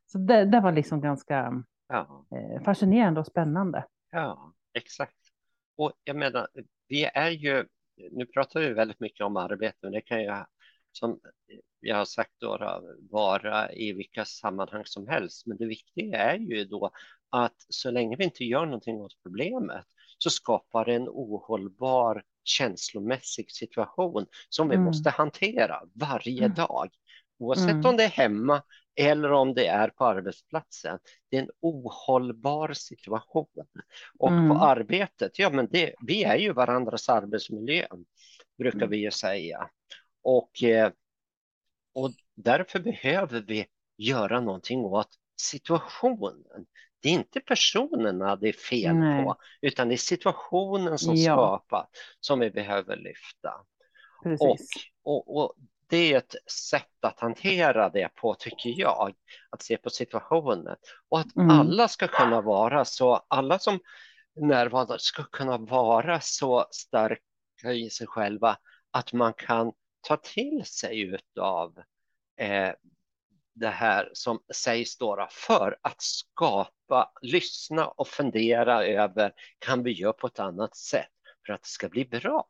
så 0.06 0.18
det, 0.18 0.46
det 0.46 0.60
var 0.60 0.72
liksom 0.72 1.02
ganska 1.02 1.64
ja. 1.88 2.26
eh, 2.32 2.64
fascinerande 2.64 3.20
och 3.20 3.28
spännande. 3.28 3.86
Ja, 4.12 4.54
exakt. 4.74 5.18
Och 5.78 5.92
jag 6.04 6.16
menar, 6.16 6.48
vi 6.88 7.06
är 7.06 7.30
ju 7.30 7.66
nu 8.12 8.26
pratar 8.26 8.60
vi 8.60 8.74
väldigt 8.74 9.00
mycket 9.00 9.26
om 9.26 9.38
arbete, 9.38 9.78
men 9.82 9.92
det 9.92 10.02
kan 10.02 10.22
ju 10.22 10.44
som 10.92 11.20
jag 11.80 11.96
har 11.96 12.06
sagt 12.06 12.34
då, 12.40 12.82
vara 13.12 13.74
i 13.74 13.94
vilka 13.94 14.26
sammanhang 14.26 14.84
som 14.86 15.08
helst. 15.08 15.46
Men 15.46 15.58
det 15.58 15.66
viktiga 15.66 16.18
är 16.18 16.38
ju 16.38 16.66
då 16.66 16.92
att 17.30 17.66
så 17.70 17.92
länge 17.92 18.16
vi 18.16 18.24
inte 18.24 18.46
gör 18.46 18.66
någonting 18.66 18.96
åt 18.96 19.24
problemet 19.24 19.86
så 20.18 20.30
skapar 20.30 20.86
det 20.86 20.94
en 20.94 21.10
ohållbar 21.10 22.24
känslomässig 22.44 23.52
situation 23.52 24.26
som 24.50 24.70
vi 24.70 24.76
mm. 24.76 24.86
måste 24.86 25.10
hantera 25.10 25.82
varje 25.94 26.46
mm. 26.46 26.54
dag. 26.54 26.90
Oavsett 27.40 27.70
mm. 27.70 27.86
om 27.86 27.98
det 27.98 28.04
är 28.04 28.10
hemma 28.10 28.64
eller 29.00 29.32
om 29.32 29.54
det 29.54 29.68
är 29.68 29.90
på 29.90 30.06
arbetsplatsen. 30.06 31.00
Det 31.30 31.38
är 31.38 31.42
en 31.42 31.50
ohållbar 31.60 32.74
situation. 32.74 33.48
Och 34.20 34.32
mm. 34.32 34.50
på 34.50 34.56
arbetet, 34.56 35.40
ja 35.40 35.50
men 35.50 35.68
det, 35.72 35.96
vi 36.02 36.24
är 36.24 36.36
ju 36.36 36.54
varandras 36.54 37.10
arbetsmiljö, 37.10 37.88
brukar 38.58 38.78
mm. 38.78 38.90
vi 38.90 38.98
ju 38.98 39.12
säga. 39.12 39.70
Och, 40.24 40.64
eh, 40.64 40.92
och 41.94 42.12
därför 42.36 42.80
behöver 42.80 43.42
vi 43.42 43.66
göra 43.98 44.42
någonting 44.42 44.80
åt 44.80 45.10
situationen. 45.42 46.66
Det 47.02 47.10
är 47.10 47.14
inte 47.14 47.40
personerna 47.40 48.36
det 48.36 48.50
är 48.50 48.54
fel 48.54 48.96
Nej. 48.96 49.24
på, 49.24 49.36
utan 49.62 49.88
det 49.88 49.96
är 49.96 49.98
situationen 49.98 50.98
som 50.98 51.16
Ja. 51.16 51.34
skapar 51.34 51.88
som 52.20 52.40
vi 52.40 52.52
behöver 52.52 52.98
lyfta. 52.98 53.54
Och, 54.18 54.24
Precis. 54.24 54.70
och, 55.04 55.38
och 55.38 55.56
det 55.90 56.14
är 56.14 56.18
ett 56.18 56.36
sätt 56.52 56.86
att 57.02 57.20
hantera 57.20 57.90
det 57.90 58.10
på, 58.16 58.36
tycker 58.36 58.70
jag, 58.70 59.14
att 59.50 59.62
se 59.62 59.78
på 59.78 59.90
situationen. 59.90 60.76
Och 61.10 61.20
att 61.20 61.36
Mm. 61.36 61.50
alla 61.50 61.88
ska 61.88 62.08
kunna 62.08 62.42
vara 62.42 62.86
så, 62.86 63.26
alla 63.28 63.60
som 63.60 63.80
närvarande 64.36 65.00
ska 65.00 65.24
kunna 65.24 65.58
vara 65.58 66.20
så 66.22 66.68
starka 66.72 67.74
i 67.74 67.90
sig 67.90 68.08
själva 68.08 68.58
att 68.92 69.14
man 69.14 69.34
kan 69.34 69.72
ta 70.02 70.18
till 70.18 70.66
sig 70.66 71.02
utav 71.02 71.78
eh, 72.38 72.72
det 73.54 73.70
här 73.70 74.10
som 74.14 74.40
sägs 74.54 74.98
då, 74.98 75.28
för 75.32 75.78
att 75.82 76.02
skapa, 76.02 77.12
lyssna 77.22 77.88
och 77.88 78.08
fundera 78.08 78.86
över 78.86 79.34
kan 79.60 79.84
vi 79.84 79.92
göra 79.92 80.14
på 80.14 80.28
ett 80.28 80.40
annat 80.40 80.76
sätt 80.76 81.10
för 81.46 81.54
att 81.54 81.62
det 81.62 81.70
ska 81.70 81.90
bli 81.90 82.06
bra. 82.06 82.48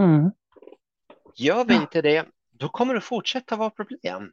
Mm. 0.00 0.30
Gör 1.36 1.64
vi 1.64 1.74
inte 1.74 2.02
det, 2.02 2.26
då 2.50 2.68
kommer 2.68 2.94
det 2.94 3.00
fortsätta 3.00 3.56
vara 3.56 3.70
problem. 3.70 4.32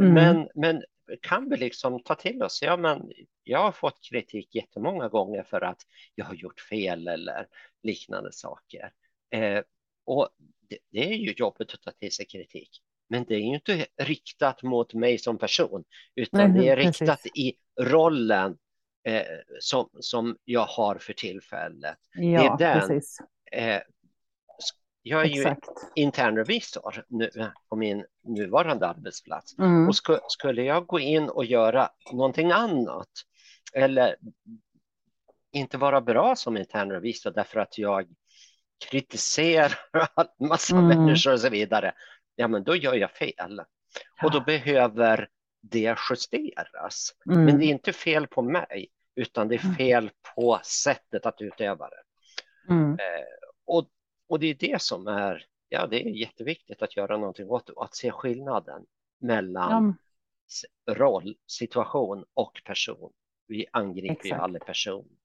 Mm. 0.00 0.14
Men, 0.14 0.48
men 0.54 0.82
kan 1.20 1.48
vi 1.50 1.56
liksom 1.56 2.02
ta 2.02 2.14
till 2.14 2.42
oss, 2.42 2.62
ja 2.62 2.76
men 2.76 3.12
jag 3.42 3.58
har 3.58 3.72
fått 3.72 4.00
kritik 4.10 4.54
jättemånga 4.54 5.08
gånger 5.08 5.42
för 5.42 5.60
att 5.60 5.82
jag 6.14 6.24
har 6.24 6.34
gjort 6.34 6.60
fel 6.60 7.08
eller 7.08 7.46
liknande 7.82 8.32
saker. 8.32 8.92
Eh, 9.30 9.62
och 10.04 10.28
det, 10.68 10.78
det 10.90 11.12
är 11.12 11.16
ju 11.16 11.32
jobbigt 11.32 11.74
att 11.74 11.82
ta 11.82 11.90
till 11.90 12.12
sig 12.12 12.26
kritik. 12.26 12.70
Men 13.08 13.24
det 13.24 13.34
är 13.34 13.38
ju 13.38 13.54
inte 13.54 13.86
riktat 13.96 14.62
mot 14.62 14.94
mig 14.94 15.18
som 15.18 15.38
person, 15.38 15.84
utan 16.14 16.52
Nej, 16.52 16.62
det 16.62 16.68
är 16.68 16.76
precis. 16.76 17.00
riktat 17.00 17.26
i 17.26 17.54
rollen 17.80 18.56
eh, 19.04 19.22
som, 19.60 19.90
som 20.00 20.36
jag 20.44 20.66
har 20.66 20.96
för 20.96 21.12
tillfället. 21.12 21.98
ja, 22.14 22.56
det 22.58 22.64
är 22.64 22.74
den. 22.74 22.88
precis. 22.88 23.18
Eh, 23.52 23.80
jag 25.02 25.20
är 25.20 25.26
ju 25.26 25.40
Exakt. 25.40 25.68
internrevisor 25.94 27.04
nu, 27.08 27.30
på 27.68 27.76
min 27.76 28.04
nuvarande 28.24 28.86
arbetsplats. 28.86 29.58
Mm. 29.58 29.88
Och 29.88 29.96
sku, 29.96 30.18
skulle 30.28 30.62
jag 30.62 30.86
gå 30.86 31.00
in 31.00 31.28
och 31.28 31.44
göra 31.44 31.90
någonting 32.12 32.50
annat 32.50 33.08
eller 33.74 34.16
inte 35.52 35.78
vara 35.78 36.00
bra 36.00 36.36
som 36.36 36.56
internrevisor 36.56 37.30
därför 37.30 37.60
att 37.60 37.78
jag 37.78 38.08
kritiserar 38.90 39.78
en 40.38 40.48
massa 40.48 40.76
Mm. 40.76 40.88
människor 40.88 41.32
och 41.32 41.40
så 41.40 41.48
vidare, 41.48 41.92
ja 42.36 42.48
men 42.48 42.64
då 42.64 42.76
gör 42.76 42.94
jag 42.94 43.10
fel. 43.10 43.62
Och 44.22 44.30
då 44.30 44.40
behöver 44.40 45.28
det 45.62 45.96
justeras. 46.10 47.10
Mm. 47.30 47.44
Men 47.44 47.58
det 47.58 47.64
är 47.64 47.68
inte 47.68 47.92
fel 47.92 48.26
på 48.26 48.42
mig, 48.42 48.88
utan 49.14 49.48
det 49.48 49.54
är 49.54 49.64
Mm. 49.64 49.76
fel 49.76 50.10
på 50.36 50.60
sättet 50.64 51.26
att 51.26 51.40
utöva 51.40 51.88
det. 51.88 52.02
Mm. 52.74 52.90
Eh, 52.92 52.96
och, 53.66 53.88
och 54.32 54.40
det 54.40 54.46
är 54.46 54.54
det 54.54 54.82
som 54.82 55.06
är, 55.06 55.44
ja 55.68 55.86
det 55.86 56.06
är 56.08 56.10
jätteviktigt 56.10 56.82
att 56.82 56.96
göra 56.96 57.16
någonting 57.16 57.48
åt 57.50 57.68
och 57.70 57.84
att 57.84 57.94
se 57.94 58.10
skillnaden 58.10 58.84
mellan 59.20 59.94
Ja, 60.86 60.94
roll, 60.94 61.34
situation 61.46 62.24
och 62.34 62.62
person. 62.64 63.12
Vi 63.46 63.66
angriper 63.72 64.06
ju 64.08 64.12
Exakt. 64.12 64.42
alla 64.42 64.58
personer. 64.58 65.16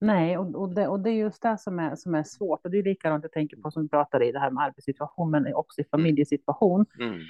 Nej, 0.00 0.38
och, 0.38 0.54
och, 0.54 0.74
det, 0.74 0.88
och 0.88 1.00
det 1.00 1.10
är 1.10 1.14
just 1.14 1.42
det 1.42 1.58
som 1.58 1.78
är, 1.78 1.96
som 1.96 2.14
är 2.14 2.22
svårt. 2.22 2.60
Och 2.64 2.70
det 2.70 2.78
är 2.78 2.82
likadant 2.82 3.24
jag 3.24 3.32
tänker 3.32 3.56
på 3.56 3.70
som 3.70 3.82
vi 3.82 3.88
pratade 3.88 4.26
i 4.26 4.32
det 4.32 4.38
här 4.38 4.50
med 4.50 4.64
arbetssituation, 4.64 5.30
men 5.30 5.54
också 5.54 5.80
i 5.80 5.84
familjesituation. 5.84 6.86
Mm. 7.00 7.20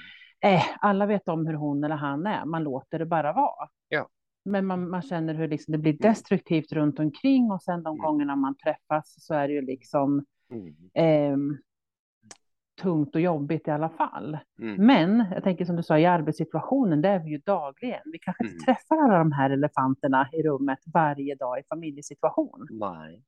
Eh, 0.41 0.63
alla 0.79 1.05
vet 1.05 1.27
om 1.29 1.47
hur 1.47 1.53
hon 1.53 1.83
eller 1.83 1.95
han 1.95 2.27
är, 2.27 2.45
man 2.45 2.63
låter 2.63 2.99
det 2.99 3.05
bara 3.05 3.33
vara. 3.33 3.69
Ja. 3.87 4.09
Men 4.45 4.65
man, 4.65 4.89
man 4.89 5.01
känner 5.01 5.33
hur 5.33 5.47
liksom 5.47 5.71
det 5.71 5.77
blir 5.77 5.93
destruktivt 5.93 6.71
runt 6.71 6.99
omkring 6.99 7.51
och 7.51 7.61
sen 7.63 7.83
de 7.83 7.89
Mm. 7.95 8.03
gångerna 8.05 8.35
man 8.35 8.55
träffas 8.57 9.15
så 9.25 9.33
är 9.33 9.47
det 9.47 9.53
ju 9.53 9.61
liksom 9.61 10.25
Mm. 10.51 10.75
ehm, 10.93 11.57
tungt 12.81 13.15
och 13.15 13.21
jobbigt 13.21 13.67
i 13.67 13.71
alla 13.71 13.89
fall. 13.89 14.37
Mm. 14.61 14.85
Men 14.85 15.25
jag 15.31 15.43
tänker 15.43 15.65
som 15.65 15.75
du 15.75 15.83
sa 15.83 15.99
i 15.99 16.05
arbetssituationen, 16.05 17.01
det 17.01 17.09
är 17.09 17.19
vi 17.19 17.29
ju 17.29 17.37
dagligen. 17.37 18.01
Vi 18.05 18.19
kanske 18.19 18.43
inte 18.43 18.53
Mm. 18.55 18.65
träffar 18.65 18.97
alla 18.97 19.17
de 19.17 19.31
här 19.31 19.49
elefanterna 19.49 20.29
i 20.33 20.43
rummet 20.43 20.79
varje 20.93 21.35
dag 21.35 21.59
i 21.59 21.63
familjesituation. 21.69 22.67
Nej. 22.69 23.23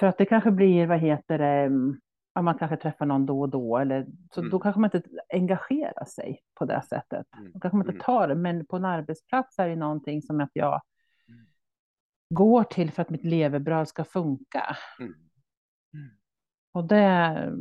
För 0.00 0.06
att 0.06 0.18
det 0.18 0.24
kanske 0.24 0.50
blir, 0.50 0.86
vad 0.86 0.98
heter 0.98 1.38
det, 1.38 1.46
mm, 1.64 2.00
ja, 2.34 2.42
man 2.42 2.58
kanske 2.58 2.76
träffar 2.76 3.06
någon 3.06 3.26
då 3.26 3.40
och 3.40 3.48
då, 3.48 3.78
eller 3.78 4.06
så 4.34 4.40
Mm. 4.40 4.50
då 4.50 4.58
kanske 4.58 4.80
man 4.80 4.90
inte 4.94 5.08
engagerar 5.34 6.04
sig 6.04 6.40
på 6.54 6.64
det 6.64 6.82
sättet. 6.82 7.26
Mm. 7.38 7.52
Då 7.52 7.60
kanske 7.60 7.76
man 7.76 7.86
Mm. 7.86 7.94
inte 7.94 8.04
tar 8.06 8.28
det, 8.28 8.34
men 8.34 8.66
på 8.66 8.76
en 8.76 8.84
arbetsplats 8.84 9.58
är 9.58 9.68
det 9.68 9.76
någonting 9.76 10.22
som 10.22 10.40
att 10.40 10.50
jag 10.52 10.80
Mm. 11.28 11.46
går 12.30 12.64
till 12.64 12.90
för 12.92 13.02
att 13.02 13.10
mitt 13.10 13.24
levebröd 13.24 13.88
ska 13.88 14.04
funka. 14.04 14.76
Mm. 15.00 15.14
Och 16.72 16.84
det, 16.84 17.52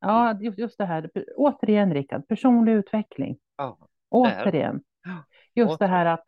ja, 0.00 0.38
just 0.40 0.58
just 0.58 0.78
det 0.78 0.84
här, 0.84 1.10
återigen 1.36 1.94
Rickard, 1.94 2.28
personlig 2.28 2.72
utveckling. 2.72 3.38
Ja. 3.56 3.78
Återigen. 4.08 4.82
Ja, 5.04 5.24
Just 5.54 5.78
det 5.78 5.86
här 5.86 6.06
att, 6.06 6.24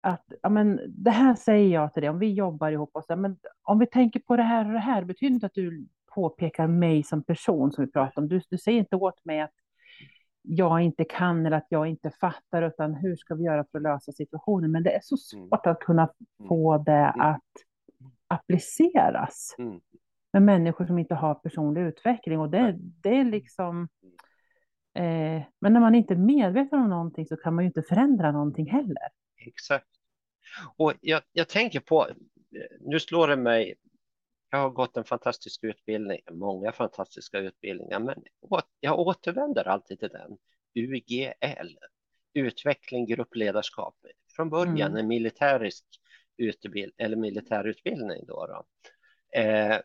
att 0.00 0.32
ja, 0.42 0.48
men, 0.48 0.80
det 0.88 1.10
här 1.10 1.34
säger 1.34 1.74
jag 1.74 1.94
till 1.94 2.00
dig, 2.00 2.10
om 2.10 2.18
vi 2.18 2.32
jobbar 2.32 2.70
ihop 2.70 2.90
och 2.92 3.04
så, 3.04 3.16
men 3.16 3.38
om 3.62 3.78
vi 3.78 3.86
tänker 3.86 4.20
på 4.20 4.36
det 4.36 4.42
här 4.42 4.66
och 4.66 4.72
det 4.72 4.78
här, 4.78 5.04
betyder 5.04 5.34
inte 5.34 5.46
att 5.46 5.54
du 5.54 5.86
påpekar 6.14 6.66
mig 6.66 7.02
som 7.02 7.22
person 7.22 7.72
som 7.72 7.84
vi 7.84 7.90
pratar 7.90 8.22
om. 8.22 8.28
Du, 8.28 8.40
du 8.50 8.58
säger 8.58 8.78
inte 8.78 8.96
åt 8.96 9.24
mig 9.24 9.40
att 9.40 9.54
jag 10.42 10.80
inte 10.80 11.04
kan 11.04 11.46
eller 11.46 11.56
att 11.56 11.66
jag 11.68 11.86
inte 11.86 12.10
fattar, 12.10 12.62
utan 12.62 12.94
hur 12.94 13.16
ska 13.16 13.34
vi 13.34 13.44
göra 13.44 13.64
för 13.70 13.78
att 13.78 13.82
lösa 13.82 14.12
situationen? 14.12 14.72
Men 14.72 14.82
det 14.82 14.90
är 14.90 15.00
så 15.02 15.16
svårt 15.16 15.66
att 15.66 15.80
kunna 15.80 16.08
få 16.48 16.78
det 16.78 17.08
att 17.08 17.42
appliceras 18.28 19.54
Mm. 19.58 19.80
Med 20.32 20.42
människor 20.42 20.86
som 20.86 20.98
inte 20.98 21.14
har 21.14 21.34
personlig 21.34 21.80
utveckling. 21.80 22.40
Och 22.40 22.50
det, 22.50 22.74
det 22.78 23.16
är 23.16 23.24
liksom... 23.24 23.88
Eh, 24.94 25.42
men 25.60 25.72
när 25.72 25.80
man 25.80 25.94
inte 25.94 26.14
är 26.14 26.18
medveten 26.18 26.80
om 26.80 26.90
någonting 26.90 27.26
så 27.26 27.36
kan 27.36 27.54
man 27.54 27.64
ju 27.64 27.66
inte 27.66 27.82
förändra 27.82 28.32
någonting 28.32 28.70
heller. 28.70 29.08
Exakt. 29.46 29.86
Och 30.76 30.92
jag, 31.00 31.22
jag 31.32 31.48
tänker 31.48 31.80
på, 31.80 32.06
nu 32.80 33.00
slår 33.00 33.28
det 33.28 33.36
mig, 33.36 33.74
jag 34.50 34.58
har 34.58 34.70
gått 34.70 34.96
en 34.96 35.04
fantastisk 35.04 35.64
utbildning, 35.64 36.20
många 36.30 36.72
fantastiska 36.72 37.38
utbildningar, 37.38 38.00
men 38.00 38.22
jag 38.80 38.98
återvänder 38.98 39.68
alltid 39.68 40.00
till 40.00 40.08
den. 40.08 40.38
UGL, 40.74 41.78
utveckling, 42.34 43.06
gruppledarskap. 43.06 43.94
Från 44.36 44.50
början 44.50 44.90
Mm. 44.90 44.96
en 44.96 45.08
militärisk 45.08 45.84
utbild, 46.36 46.92
eller 46.98 47.16
militärutbildning. 47.16 48.26
Då, 48.26 48.46
då. 48.46 48.64
Eh, 49.40 49.80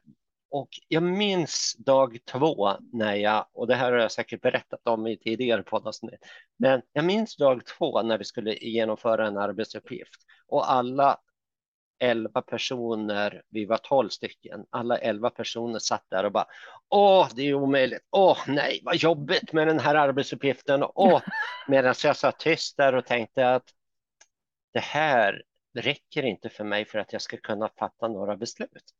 och 0.53 0.69
jag 0.87 1.03
minns 1.03 1.75
dag 1.77 2.17
två 2.25 2.71
när 2.91 3.15
jag, 3.15 3.45
och 3.53 3.67
det 3.67 3.75
här 3.75 3.91
har 3.91 3.99
jag 3.99 4.11
säkert 4.11 4.41
berättat 4.41 4.87
om 4.87 5.07
i 5.07 5.17
tidigare 5.17 5.63
poddavsnitt, 5.63 6.25
men 6.57 6.81
jag 6.91 7.05
minns 7.05 7.35
dag 7.35 7.65
två 7.65 8.01
när 8.01 8.17
vi 8.17 8.23
skulle 8.23 8.53
genomföra 8.53 9.27
en 9.27 9.37
arbetsuppgift 9.37 10.25
och 10.47 10.71
alla 10.71 11.17
elva 11.99 12.41
personer, 12.41 13.43
vi 13.49 13.65
var 13.65 13.77
tolv 13.77 14.09
stycken, 14.09 14.65
alla 14.69 14.97
elva 14.97 15.29
personer 15.29 15.79
satt 15.79 16.05
där 16.09 16.23
och 16.23 16.31
bara 16.31 16.47
Åh, 16.89 17.29
det 17.35 17.41
är 17.43 17.53
omöjligt. 17.53 18.07
Åh, 18.11 18.37
nej, 18.47 18.79
vad 18.83 18.95
jobbigt 18.95 19.53
med 19.53 19.67
den 19.67 19.79
här 19.79 19.95
arbetsuppgiften. 19.95 20.83
Åh, 20.95 21.21
medan 21.67 21.95
jag 22.03 22.17
satt 22.17 22.39
tyst 22.39 22.77
där 22.77 22.95
och 22.95 23.05
tänkte 23.05 23.53
att 23.53 23.69
det 24.73 24.83
här 24.83 25.43
räcker 25.75 26.23
inte 26.23 26.49
för 26.49 26.63
mig 26.63 26.85
för 26.85 26.99
att 26.99 27.13
jag 27.13 27.21
ska 27.21 27.37
kunna 27.37 27.69
fatta 27.79 28.07
några 28.07 28.37
beslut. 28.37 28.93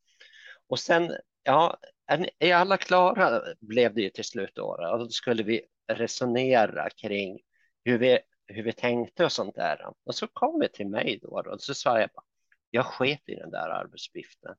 Och 0.67 0.79
sen, 0.79 1.15
ja, 1.43 1.77
är, 2.07 2.17
ni- 2.17 2.29
är 2.39 2.55
alla 2.55 2.77
klara 2.77 3.41
blev 3.59 3.93
det 3.93 4.01
ju 4.01 4.09
till 4.09 4.23
slut 4.23 4.51
då. 4.55 4.65
Och 4.91 4.99
då 4.99 5.09
skulle 5.09 5.43
vi 5.43 5.61
resonera 5.91 6.89
kring 6.89 7.39
hur 7.85 7.97
vi, 7.97 8.19
hur 8.47 8.63
vi 8.63 8.73
tänkte 8.73 9.25
och 9.25 9.31
sånt 9.31 9.55
där. 9.55 9.87
Och 10.05 10.15
så 10.15 10.27
kom 10.27 10.59
vi 10.59 10.69
till 10.69 10.87
mig 10.87 11.19
då, 11.21 11.41
då 11.41 11.51
och 11.51 11.61
så 11.61 11.73
sa 11.73 11.99
jag 11.99 12.09
bara, 12.13 12.23
jag 12.69 12.85
sket 12.85 13.29
i 13.29 13.35
den 13.35 13.51
där 13.51 13.69
arbetsuppgiften. 13.69 14.55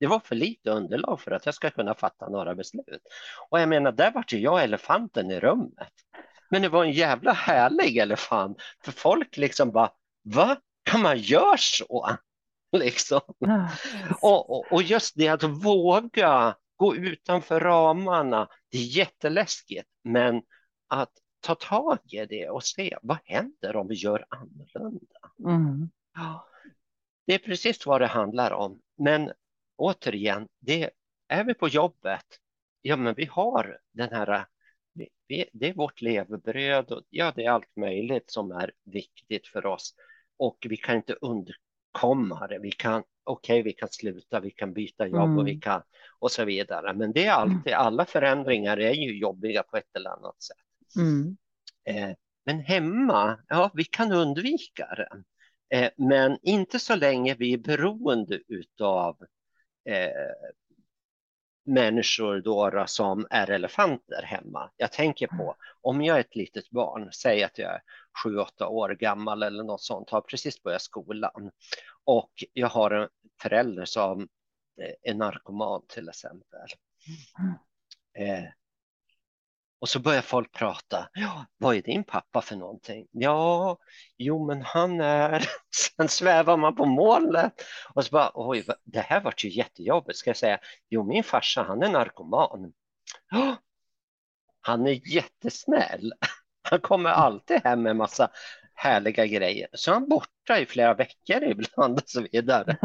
Det 0.00 0.06
var 0.06 0.20
för 0.20 0.34
lite 0.34 0.70
underlag 0.70 1.20
för 1.20 1.30
att 1.30 1.46
jag 1.46 1.54
ska 1.54 1.70
kunna 1.70 1.94
fatta 1.94 2.28
några 2.28 2.54
beslut. 2.54 3.02
Och 3.48 3.60
jag 3.60 3.68
menar, 3.68 3.92
där 3.92 4.12
vart 4.12 4.32
ju 4.32 4.38
jag 4.38 4.62
elefanten 4.62 5.30
i 5.30 5.40
rummet. 5.40 5.92
Men 6.50 6.62
det 6.62 6.68
var 6.68 6.84
en 6.84 6.92
jävla 6.92 7.32
härlig 7.32 7.96
elefant, 7.96 8.62
för 8.84 8.92
folk 8.92 9.36
liksom 9.36 9.70
bara, 9.70 9.92
va? 10.24 10.56
Kan 10.82 11.02
man 11.02 11.18
göra 11.18 11.56
så? 11.56 12.16
Liksom. 12.78 13.20
Och, 14.22 14.50
och, 14.50 14.72
och 14.72 14.82
just 14.82 15.16
det 15.16 15.28
att 15.28 15.42
våga 15.42 16.56
gå 16.76 16.96
utanför 16.96 17.60
ramarna, 17.60 18.48
det 18.70 18.78
är 18.78 18.96
jätteläskigt, 18.96 19.88
men 20.04 20.42
att 20.88 21.12
ta 21.40 21.54
tag 21.54 21.98
i 22.04 22.26
det 22.26 22.48
och 22.48 22.64
se 22.64 22.98
vad 23.02 23.18
händer 23.24 23.76
om 23.76 23.88
vi 23.88 23.94
gör 23.94 24.26
annorlunda. 24.28 25.48
Mm. 25.48 25.90
Det 27.26 27.34
är 27.34 27.38
precis 27.38 27.86
vad 27.86 28.00
det 28.00 28.06
handlar 28.06 28.50
om. 28.50 28.80
Men 28.98 29.32
återigen, 29.76 30.48
det 30.60 30.90
är 31.28 31.44
vi 31.44 31.54
på 31.54 31.68
jobbet. 31.68 32.26
Ja, 32.82 32.96
men 32.96 33.14
vi 33.14 33.24
har 33.24 33.78
den 33.92 34.12
här 34.12 34.46
vi, 35.28 35.48
det 35.52 35.68
är 35.68 35.74
vårt 35.74 36.00
levebröd 36.00 36.90
och 36.90 37.02
ja, 37.10 37.32
det 37.36 37.44
är 37.44 37.50
allt 37.50 37.76
möjligt 37.76 38.30
som 38.30 38.52
är 38.52 38.72
viktigt 38.84 39.46
för 39.46 39.66
oss 39.66 39.94
och 40.36 40.66
vi 40.68 40.76
kan 40.76 40.96
inte 40.96 41.12
undkomma 41.12 41.71
det. 42.48 42.58
Vi 42.58 42.70
kan, 42.70 43.02
okej, 43.24 43.60
okay, 43.60 43.62
vi 43.62 43.72
kan 43.72 43.88
sluta, 43.88 44.40
vi 44.40 44.50
kan 44.50 44.72
byta 44.72 45.06
jobb 45.06 45.24
mm. 45.24 45.38
och 45.38 45.46
vi 45.46 45.54
kan 45.54 45.82
och 46.18 46.30
så 46.30 46.44
vidare. 46.44 46.94
Men 46.94 47.12
det 47.12 47.26
är 47.26 47.32
alltid, 47.32 47.72
alla 47.72 48.04
förändringar 48.04 48.76
är 48.76 48.92
ju 48.92 49.18
jobbiga 49.18 49.62
på 49.62 49.76
ett 49.76 49.96
eller 49.96 50.10
annat 50.10 50.42
sätt. 50.42 50.56
Mm. 50.96 51.36
Eh, 51.84 52.16
men 52.44 52.60
hemma, 52.60 53.38
ja, 53.48 53.70
vi 53.74 53.84
kan 53.84 54.12
undvika 54.12 54.86
det. 54.96 55.22
Eh, 55.76 55.90
men 55.96 56.38
inte 56.42 56.78
så 56.78 56.96
länge 56.96 57.34
vi 57.34 57.52
är 57.52 57.58
beroende 57.58 58.40
utav 58.48 59.16
eh, 59.88 60.10
människor 61.64 62.40
då 62.40 62.84
som 62.86 63.26
är 63.30 63.50
elefanter 63.50 64.22
hemma. 64.22 64.70
Jag 64.76 64.92
tänker 64.92 65.26
på 65.26 65.56
om 65.80 66.02
jag 66.02 66.16
är 66.16 66.20
ett 66.20 66.36
litet 66.36 66.70
barn, 66.70 67.12
säg 67.12 67.44
att 67.44 67.58
jag 67.58 67.74
är 67.74 67.82
sju, 68.24 68.38
åtta 68.38 68.68
år 68.68 68.90
gammal 68.90 69.42
eller 69.42 69.64
något 69.64 69.82
sånt, 69.82 70.10
har 70.10 70.20
precis 70.20 70.62
börjat 70.62 70.82
skolan 70.82 71.50
och 72.04 72.30
jag 72.52 72.68
har 72.68 72.90
en 72.90 73.08
förälder 73.42 73.84
som 73.84 74.28
är 75.02 75.14
narkoman 75.14 75.82
till 75.88 76.08
exempel. 76.08 76.68
Mm. 77.38 77.54
Eh, 78.28 78.44
och 79.82 79.88
så 79.88 79.98
börjar 79.98 80.22
folk 80.22 80.52
prata. 80.52 81.08
Ja, 81.12 81.46
vad 81.58 81.76
är 81.76 81.82
din 81.82 82.04
pappa 82.04 82.42
för 82.42 82.56
någonting? 82.56 83.06
Ja, 83.10 83.78
jo, 84.18 84.46
men 84.46 84.62
han 84.62 85.00
är... 85.00 85.48
Sen 85.96 86.08
svävar 86.08 86.56
man 86.56 86.76
på 86.76 86.84
molnet 86.84 87.52
och 87.94 88.04
så 88.04 88.10
bara, 88.10 88.30
oj, 88.34 88.64
det 88.84 89.00
här 89.00 89.20
vart 89.20 89.44
ju 89.44 89.48
jättejobbigt. 89.48 90.18
Ska 90.18 90.30
jag 90.30 90.36
säga, 90.36 90.58
jo, 90.88 91.04
min 91.04 91.24
farsa, 91.24 91.62
han 91.62 91.82
är 91.82 91.88
narkoman. 91.88 92.72
Han 94.60 94.86
är 94.86 95.14
jättesnäll. 95.14 96.12
Han 96.70 96.80
kommer 96.80 97.10
alltid 97.10 97.60
hem 97.64 97.82
med 97.82 97.96
massa 97.96 98.30
härliga 98.74 99.26
grejer. 99.26 99.68
Så 99.72 99.90
är 99.90 99.94
han 99.94 100.08
borta 100.08 100.58
i 100.60 100.66
flera 100.66 100.94
veckor 100.94 101.42
ibland 101.42 101.98
och 101.98 102.08
så 102.08 102.26
vidare. 102.32 102.76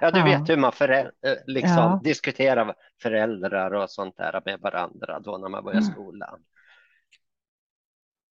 Ja, 0.00 0.10
du 0.10 0.22
vet 0.22 0.48
hur 0.48 0.56
man 0.56 0.72
föräl- 0.72 1.12
eh, 1.26 1.36
liksom 1.46 1.76
ja. 1.76 2.00
diskuterar 2.04 2.74
föräldrar 3.02 3.74
och 3.74 3.90
sånt 3.90 4.16
där 4.16 4.42
med 4.44 4.60
varandra 4.60 5.20
då 5.20 5.38
när 5.38 5.48
man 5.48 5.64
börjar 5.64 5.80
mm. 5.80 5.92
skolan. 5.92 6.44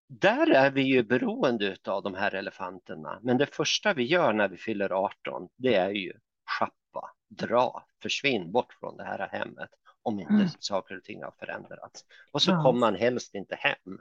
Där 0.07 0.51
är 0.51 0.71
vi 0.71 0.81
ju 0.81 1.03
beroende 1.03 1.75
av 1.87 2.03
de 2.03 2.15
här 2.15 2.35
elefanterna. 2.35 3.19
Men 3.21 3.37
det 3.37 3.55
första 3.55 3.93
vi 3.93 4.03
gör 4.03 4.33
när 4.33 4.47
vi 4.47 4.57
fyller 4.57 4.91
18, 4.91 5.49
det 5.55 5.75
är 5.75 5.89
ju 5.89 6.13
schappa, 6.45 7.11
dra, 7.29 7.85
försvinn 8.01 8.51
bort 8.51 8.73
från 8.73 8.97
det 8.97 9.03
här 9.03 9.29
hemmet 9.31 9.69
om 10.03 10.19
inte 10.19 10.33
mm. 10.33 10.47
saker 10.59 10.97
och 10.97 11.03
ting 11.03 11.23
har 11.23 11.33
förändrats. 11.39 12.05
Och 12.31 12.41
så 12.41 12.51
ja. 12.51 12.63
kommer 12.63 12.79
man 12.79 12.95
helst 12.95 13.35
inte 13.35 13.55
hem. 13.55 13.99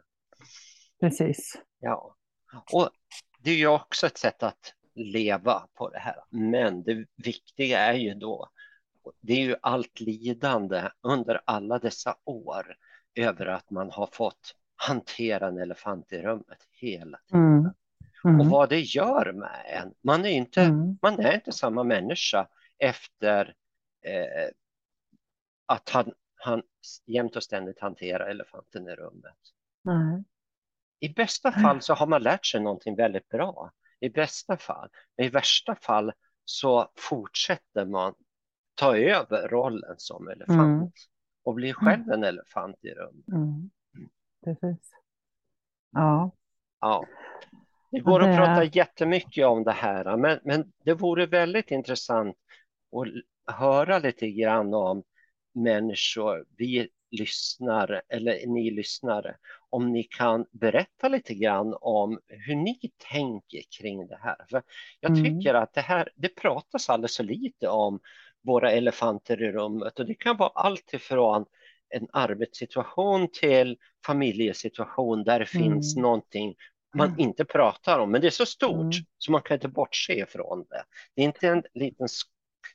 Precis. 1.00 1.62
Ja, 1.78 2.16
och 2.72 2.90
det 3.38 3.50
är 3.50 3.56
ju 3.56 3.66
också 3.66 4.06
ett 4.06 4.18
sätt 4.18 4.42
att 4.42 4.74
leva 4.94 5.68
på 5.74 5.88
det 5.88 5.98
här. 5.98 6.16
Men 6.30 6.82
det 6.82 7.06
viktiga 7.16 7.78
är 7.78 7.94
ju 7.94 8.14
då, 8.14 8.48
det 9.20 9.32
är 9.32 9.42
ju 9.42 9.56
allt 9.62 10.00
lidande 10.00 10.90
under 11.00 11.40
alla 11.44 11.78
dessa 11.78 12.16
år 12.24 12.76
över 13.14 13.46
att 13.46 13.70
man 13.70 13.90
har 13.90 14.08
fått 14.12 14.54
hantera 14.76 15.48
en 15.48 15.58
elefant 15.58 16.12
i 16.12 16.22
rummet 16.22 16.66
hela 16.70 17.18
tiden. 17.18 17.60
Mm. 17.60 17.70
Mm. 18.24 18.40
Och 18.40 18.46
vad 18.46 18.68
det 18.68 18.80
gör 18.80 19.32
med 19.32 19.64
en. 19.66 19.94
Man 20.02 20.24
är 20.24 20.30
inte, 20.30 20.62
mm. 20.62 20.98
man 21.02 21.20
är 21.20 21.34
inte 21.34 21.52
samma 21.52 21.84
människa 21.84 22.48
efter 22.78 23.54
eh, 24.04 24.50
att 25.66 25.88
han, 25.88 26.12
han 26.36 26.62
jämt 27.06 27.36
och 27.36 27.42
ständigt 27.42 27.80
hanterar 27.80 28.26
elefanten 28.30 28.88
i 28.88 28.94
rummet. 28.94 29.38
I 31.00 31.08
bästa 31.08 31.52
fall 31.52 31.82
så 31.82 31.94
har 31.94 32.06
man 32.06 32.22
lärt 32.22 32.46
sig 32.46 32.60
någonting 32.60 32.96
väldigt 32.96 33.28
bra. 33.28 33.72
I 34.00 34.08
bästa 34.08 34.56
fall. 34.56 34.88
Men 35.16 35.26
i 35.26 35.28
värsta 35.28 35.74
fall 35.74 36.12
så 36.44 36.92
fortsätter 36.96 37.84
man 37.84 38.14
ta 38.74 38.96
över 38.96 39.48
rollen 39.48 39.94
som 39.98 40.28
elefant 40.28 40.58
mm. 40.58 40.90
och 41.42 41.54
blir 41.54 41.72
själv 41.72 42.10
en 42.10 42.24
elefant 42.24 42.76
i 42.84 42.90
rummet. 42.90 43.28
Mm 43.28 43.70
precis. 44.44 44.90
Ja. 45.92 46.30
ja. 46.80 47.06
Det 47.90 48.00
går 48.00 48.22
att 48.22 48.36
prata 48.36 48.64
jättemycket 48.64 49.46
om 49.46 49.64
det 49.64 49.72
här, 49.72 50.16
men, 50.16 50.40
men 50.44 50.72
det 50.84 50.94
vore 50.94 51.26
väldigt 51.26 51.70
intressant 51.70 52.36
att 52.92 53.54
höra 53.54 53.98
lite 53.98 54.30
grann 54.30 54.74
om 54.74 55.02
människor, 55.54 56.44
vi 56.56 56.88
lyssnare 57.10 58.02
eller 58.08 58.46
ni 58.46 58.70
lyssnare, 58.70 59.36
om 59.70 59.92
ni 59.92 60.02
kan 60.02 60.46
berätta 60.50 61.08
lite 61.08 61.34
grann 61.34 61.76
om 61.80 62.20
hur 62.26 62.54
ni 62.54 62.78
tänker 63.10 63.62
kring 63.78 64.06
det 64.06 64.18
här. 64.22 64.36
För 64.50 64.62
jag 65.00 65.18
mm. 65.18 65.24
tycker 65.24 65.54
att 65.54 65.74
det 65.74 65.80
här, 65.80 66.08
det 66.16 66.28
pratas 66.28 66.90
alldeles 66.90 67.14
så 67.14 67.22
lite 67.22 67.68
om 67.68 68.00
våra 68.42 68.72
elefanter 68.72 69.42
i 69.42 69.52
rummet 69.52 69.98
och 69.98 70.06
det 70.06 70.14
kan 70.14 70.36
vara 70.36 70.50
allt 70.54 70.94
ifrån 70.94 71.44
en 71.88 72.08
arbetssituation 72.12 73.28
till 73.32 73.76
familjesituation 74.06 75.24
där 75.24 75.38
det 75.38 75.54
mm. 75.54 75.72
finns 75.72 75.96
någonting 75.96 76.54
man 76.96 77.08
mm. 77.08 77.20
inte 77.20 77.44
pratar 77.44 77.98
om, 77.98 78.10
men 78.10 78.20
det 78.20 78.26
är 78.26 78.30
så 78.30 78.46
stort 78.46 78.94
mm. 78.94 79.06
så 79.18 79.32
man 79.32 79.42
kan 79.42 79.54
inte 79.54 79.68
bortse 79.68 80.12
ifrån 80.12 80.66
det. 80.70 80.84
Det 81.14 81.22
är 81.22 81.26
inte 81.26 81.48
en 81.48 81.62
liten 81.74 82.08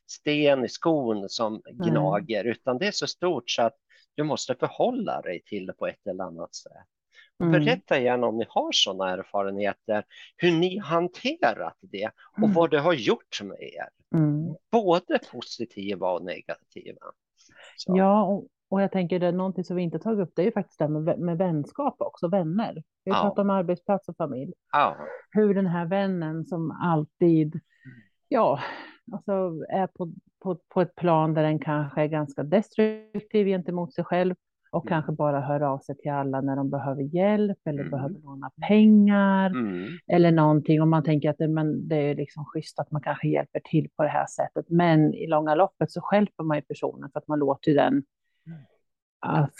sten 0.07 0.65
i 0.65 0.69
skon 0.69 1.29
som 1.29 1.61
gnager, 1.71 2.39
mm. 2.41 2.51
utan 2.51 2.77
det 2.77 2.87
är 2.87 2.91
så 2.91 3.07
stort 3.07 3.49
så 3.49 3.61
att 3.61 3.77
du 4.15 4.23
måste 4.23 4.55
förhålla 4.55 5.21
dig 5.21 5.41
till 5.45 5.65
det 5.65 5.73
på 5.73 5.87
ett 5.87 6.07
eller 6.07 6.23
annat 6.23 6.55
sätt. 6.55 6.71
Mm. 7.43 7.51
Berätta 7.51 7.99
gärna 7.99 8.27
om 8.27 8.37
ni 8.37 8.45
har 8.49 8.71
sådana 8.71 9.11
erfarenheter, 9.11 10.03
hur 10.37 10.51
ni 10.51 10.77
hanterat 10.77 11.77
det 11.81 12.11
och 12.31 12.37
mm. 12.37 12.53
vad 12.53 12.71
det 12.71 12.79
har 12.79 12.93
gjort 12.93 13.41
med 13.43 13.61
er. 13.61 13.89
Mm. 14.15 14.55
Både 14.71 15.19
positiva 15.31 16.11
och 16.11 16.25
negativa. 16.25 17.01
Så. 17.77 17.97
Ja, 17.97 18.23
och, 18.23 18.47
och 18.69 18.81
jag 18.81 18.91
tänker 18.91 19.19
det 19.19 19.27
är 19.27 19.31
någonting 19.31 19.63
som 19.63 19.75
vi 19.75 19.83
inte 19.83 19.99
tagit 19.99 20.19
upp, 20.27 20.33
det 20.35 20.41
är 20.41 20.45
ju 20.45 20.51
faktiskt 20.51 20.79
det 20.79 20.87
med, 20.87 21.19
med 21.19 21.37
vänskap 21.37 21.95
också, 21.97 22.27
vänner. 22.27 22.83
Vi 23.03 23.11
har 23.11 23.17
ja. 23.17 23.23
pratat 23.23 23.39
om 23.39 23.49
arbetsplats 23.49 24.09
och 24.09 24.17
familj. 24.17 24.53
Ja. 24.71 24.97
Hur 25.29 25.53
den 25.53 25.67
här 25.67 25.85
vännen 25.85 26.45
som 26.45 26.71
alltid, 26.71 27.59
ja, 28.27 28.59
alltså 29.11 29.63
är 29.69 29.87
på, 29.87 30.13
på, 30.43 30.57
på 30.69 30.81
ett 30.81 30.95
plan 30.95 31.33
där 31.33 31.43
den 31.43 31.59
kanske 31.59 32.01
är 32.01 32.07
ganska 32.07 32.43
destruktiv 32.43 33.47
gentemot 33.47 33.93
sig 33.93 34.03
själv 34.03 34.35
och 34.71 34.85
mm. 34.85 34.89
kanske 34.89 35.11
bara 35.11 35.41
hör 35.41 35.61
av 35.61 35.79
sig 35.79 35.97
till 35.97 36.11
alla 36.11 36.41
när 36.41 36.55
de 36.55 36.69
behöver 36.69 37.01
hjälp 37.01 37.57
eller 37.65 37.79
mm. 37.79 37.91
behöver 37.91 38.19
låna 38.19 38.51
pengar 38.67 39.49
mm. 39.49 39.87
eller 40.07 40.31
någonting. 40.31 40.81
Och 40.81 40.87
man 40.87 41.03
tänker 41.03 41.29
att 41.29 41.37
det, 41.37 41.47
men 41.47 41.87
det 41.87 41.95
är 41.95 42.15
liksom 42.15 42.45
schysst 42.45 42.79
att 42.79 42.91
man 42.91 43.01
kanske 43.01 43.27
hjälper 43.27 43.59
till 43.59 43.89
på 43.97 44.03
det 44.03 44.09
här 44.09 44.25
sättet. 44.25 44.65
Men 44.69 45.13
i 45.13 45.27
långa 45.27 45.55
loppet 45.55 45.91
så 45.91 46.01
hjälper 46.13 46.43
man 46.43 46.57
ju 46.57 46.61
personen 46.61 47.09
för 47.11 47.19
att 47.19 47.27
man 47.27 47.39
låter 47.39 47.73
den 47.73 48.03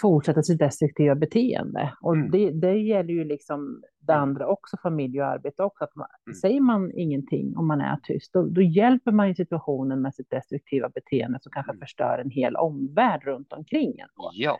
fortsätta 0.00 0.42
sitt 0.42 0.58
destruktiva 0.58 1.14
beteende. 1.14 1.94
Och 2.00 2.16
mm. 2.16 2.30
det, 2.30 2.50
det 2.50 2.76
gäller 2.76 3.14
ju 3.14 3.24
liksom 3.24 3.82
det 4.06 4.12
mm. 4.12 4.22
andra 4.22 4.46
också, 4.46 4.76
familj 4.82 5.20
och 5.20 5.28
arbete 5.28 5.62
också. 5.62 5.84
Att 5.84 5.96
man, 5.96 6.06
mm. 6.26 6.34
Säger 6.34 6.60
man 6.60 6.92
ingenting 6.94 7.56
om 7.56 7.66
man 7.66 7.80
är 7.80 7.96
tyst, 8.02 8.32
då, 8.32 8.46
då, 8.46 8.62
hjälper 8.62 9.12
man 9.12 9.28
ju 9.28 9.34
situationen 9.34 10.02
med 10.02 10.14
sitt 10.14 10.30
destruktiva 10.30 10.88
beteende 10.88 11.38
som 11.42 11.52
kanske 11.52 11.72
mm. 11.72 11.80
förstör 11.80 12.18
en 12.18 12.30
hel 12.30 12.56
omvärld 12.56 13.24
runt 13.24 13.52
omkring 13.52 13.98
en. 13.98 14.08
Ja. 14.32 14.58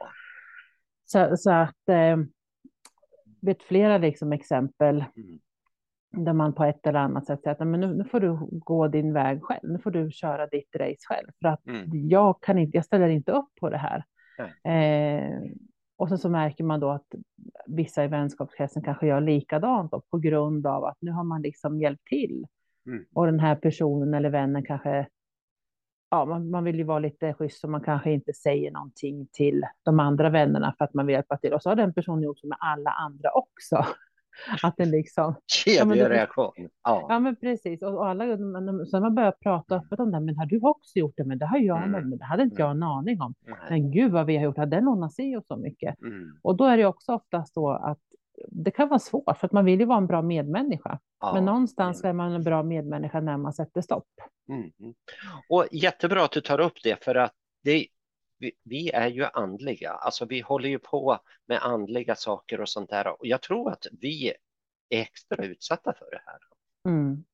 Så, 1.05 1.37
så 1.37 1.51
att, 1.51 1.89
eh, 1.89 2.17
vet 3.41 3.63
flera 3.63 3.99
liksom 3.99 4.33
exempel 4.33 5.05
mm. 5.17 6.25
där 6.25 6.33
man 6.33 6.55
på 6.55 6.65
ett 6.65 6.87
eller 6.87 6.99
annat 6.99 7.27
sätt 7.27 7.43
säger 7.43 7.63
att 7.63 7.69
men 7.69 7.81
nu, 7.81 7.95
nu, 7.95 8.05
får 8.05 8.21
du 8.21 8.39
gå 8.51 8.89
din 8.89 9.13
väg 9.13 9.43
själv, 9.43 9.73
nu 9.73 9.79
får 9.79 9.91
du 9.91 10.11
köra 10.11 10.47
ditt 10.47 10.77
race 10.77 11.07
själv, 11.09 11.29
för 11.43 11.49
att 11.49 11.67
mm. 11.67 12.09
jag, 12.09 12.43
kan 12.43 12.59
inte, 12.59 12.77
jag 12.77 12.85
ställer 12.85 13.09
inte 13.09 13.33
upp 13.33 13.55
på 13.61 13.71
det 13.71 13.79
här. 13.79 14.05
Eh, 14.65 15.41
och 15.97 16.09
så, 16.09 16.19
så 16.19 16.29
märker 16.29 16.65
man 16.65 16.81
då 16.81 16.91
att 16.91 17.07
vissa 17.67 18.05
i 18.05 18.09
vänskapskretsen 18.09 18.83
kanske 18.83 19.07
gör 19.07 19.21
likadant 19.21 19.91
då, 19.91 20.03
på 20.11 20.19
grund 20.19 20.67
av 20.67 20.85
att 20.85 20.97
nu 21.01 21.11
har 21.11 21.25
man 21.25 21.43
liksom 21.43 21.81
hjälpt 21.81 22.07
till. 22.07 22.47
Mm. 22.87 23.05
Och 23.13 23.27
den 23.27 23.41
här 23.41 23.57
personen 23.57 24.15
eller 24.15 24.31
vännen 24.31 24.65
kanske, 24.65 25.09
ja, 26.11 26.25
man, 26.25 26.51
man 26.51 26.65
vill 26.65 26.77
ju 26.77 26.85
vara 26.85 26.99
lite 26.99 27.35
schysst 27.35 27.61
så 27.61 27.69
man 27.69 27.81
kanske 27.81 28.13
inte 28.13 28.33
säger 28.33 28.71
någonting 28.71 29.27
till 29.33 29.65
de 29.83 30.01
andra 30.01 30.31
vännerna 30.31 30.75
för 30.79 30.85
att 30.85 30.95
man 30.95 31.07
vill 31.07 31.15
hjälpa 31.15 31.37
till. 31.37 31.53
Och 31.53 31.63
så 31.63 31.69
har 31.69 31.77
den 31.77 31.95
personen 31.95 32.23
gjort 32.23 32.39
så 32.39 32.47
med 32.47 32.59
alla 32.61 32.91
andra 32.91 33.31
också. 33.31 33.87
Att 34.62 34.77
den 34.77 34.90
liksom... 34.90 35.35
Kedjereaktion. 35.47 36.53
Ja. 36.57 37.07
ja, 37.09 37.18
men 37.18 37.37
precis. 37.37 37.83
Och 37.83 38.09
alla, 38.09 38.25
så 38.25 38.42
när 38.42 39.01
man 39.01 39.14
börjar 39.14 39.33
prata 39.33 39.77
öppet 39.77 40.01
om 40.01 40.12
det, 40.12 40.20
men 40.20 40.37
har 40.37 40.47
du 40.47 40.61
också 40.62 40.99
gjort 40.99 41.14
det? 41.16 41.25
Men 41.25 41.38
det 41.38 41.47
har 41.47 41.59
jag 41.59 41.83
mm. 41.83 42.09
men 42.09 42.18
det 42.18 42.25
hade 42.25 42.42
inte 42.42 42.62
jag 42.62 42.70
en 42.70 42.83
aning 42.83 43.20
om. 43.20 43.35
Mm. 43.47 43.59
Men 43.70 43.90
gud 43.90 44.12
vad 44.12 44.27
vi 44.27 44.37
har 44.37 44.44
gjort, 44.44 44.57
hade 44.57 44.77
den 44.77 44.85
lånat 44.85 45.12
sig 45.12 45.37
och 45.37 45.44
så 45.47 45.57
mycket? 45.57 46.01
Mm. 46.01 46.38
Och 46.42 46.57
då 46.57 46.64
är 46.64 46.77
det 46.77 46.85
också 46.85 47.12
oftast 47.12 47.55
så 47.55 47.70
att 47.70 47.99
det 48.49 48.70
kan 48.70 48.88
vara 48.88 48.99
svårt, 48.99 49.38
för 49.38 49.47
att 49.47 49.53
man 49.53 49.64
vill 49.64 49.81
ju 49.81 49.87
vara 49.87 49.99
en 49.99 50.07
bra 50.07 50.23
medmänniska. 50.23 50.99
Ja. 51.20 51.35
Men 51.35 51.44
någonstans 51.44 52.05
är 52.05 52.12
man 52.12 52.33
en 52.33 52.42
bra 52.42 52.62
medmänniska 52.62 53.20
när 53.20 53.37
man 53.37 53.53
sätter 53.53 53.81
stopp. 53.81 54.09
Mm. 54.49 54.94
Och 55.49 55.66
jättebra 55.73 56.25
att 56.25 56.33
du 56.33 56.40
tar 56.40 56.61
upp 56.61 56.73
det, 56.83 57.05
för 57.05 57.14
att 57.14 57.33
det 57.64 57.87
vi, 58.38 58.53
vi, 58.62 58.90
är 58.90 59.09
ju 59.09 59.25
andliga, 59.25 59.90
alltså 59.90 60.25
vi 60.25 60.40
håller 60.40 60.68
ju 60.68 60.79
på 60.79 61.18
med 61.47 61.62
andliga 61.62 62.14
saker 62.14 62.61
och 62.61 62.68
sånt 62.68 62.90
där. 62.90 63.09
Och 63.09 63.27
jag 63.27 63.42
tror 63.42 63.70
att 63.73 63.87
vi 64.01 64.29
är 64.29 64.37
extra 64.90 65.44
utsatta 65.44 65.92
för 65.99 66.11
det 66.11 66.23
här. 66.27 66.38
Mm. 66.88 67.25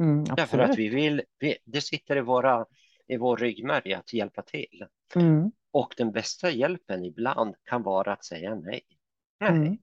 Mm, 0.00 0.24
Därför 0.24 0.58
att 0.58 0.78
vi 0.78 0.88
vill, 0.88 1.22
vi, 1.38 1.56
det 1.64 1.80
sitter 1.80 2.16
i, 2.16 2.20
våra, 2.20 2.66
i 3.06 3.16
vår 3.16 3.36
ryggmärg 3.36 3.94
att 3.94 4.12
hjälpa 4.12 4.42
till. 4.42 4.86
Mm. 5.16 5.52
Och 5.70 5.94
den 5.96 6.12
bästa 6.12 6.50
hjälpen 6.50 7.04
ibland 7.04 7.54
kan 7.64 7.82
vara 7.82 8.12
att 8.12 8.24
säga 8.24 8.54
nej. 8.54 8.80
Nej, 9.40 9.50
Mm. 9.50 9.78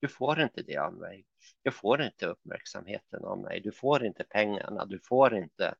du 0.00 0.08
får 0.08 0.40
inte 0.42 0.62
det 0.62 0.76
av 0.76 0.94
mig. 0.94 1.24
Du 1.62 1.70
får 1.70 2.02
inte 2.02 2.26
uppmärksamheten 2.26 3.24
av 3.24 3.38
mig. 3.38 3.60
Du 3.60 3.72
får 3.72 4.04
inte 4.04 4.24
pengarna. 4.24 4.84
Du 4.84 4.98
får 4.98 5.36
inte 5.36 5.74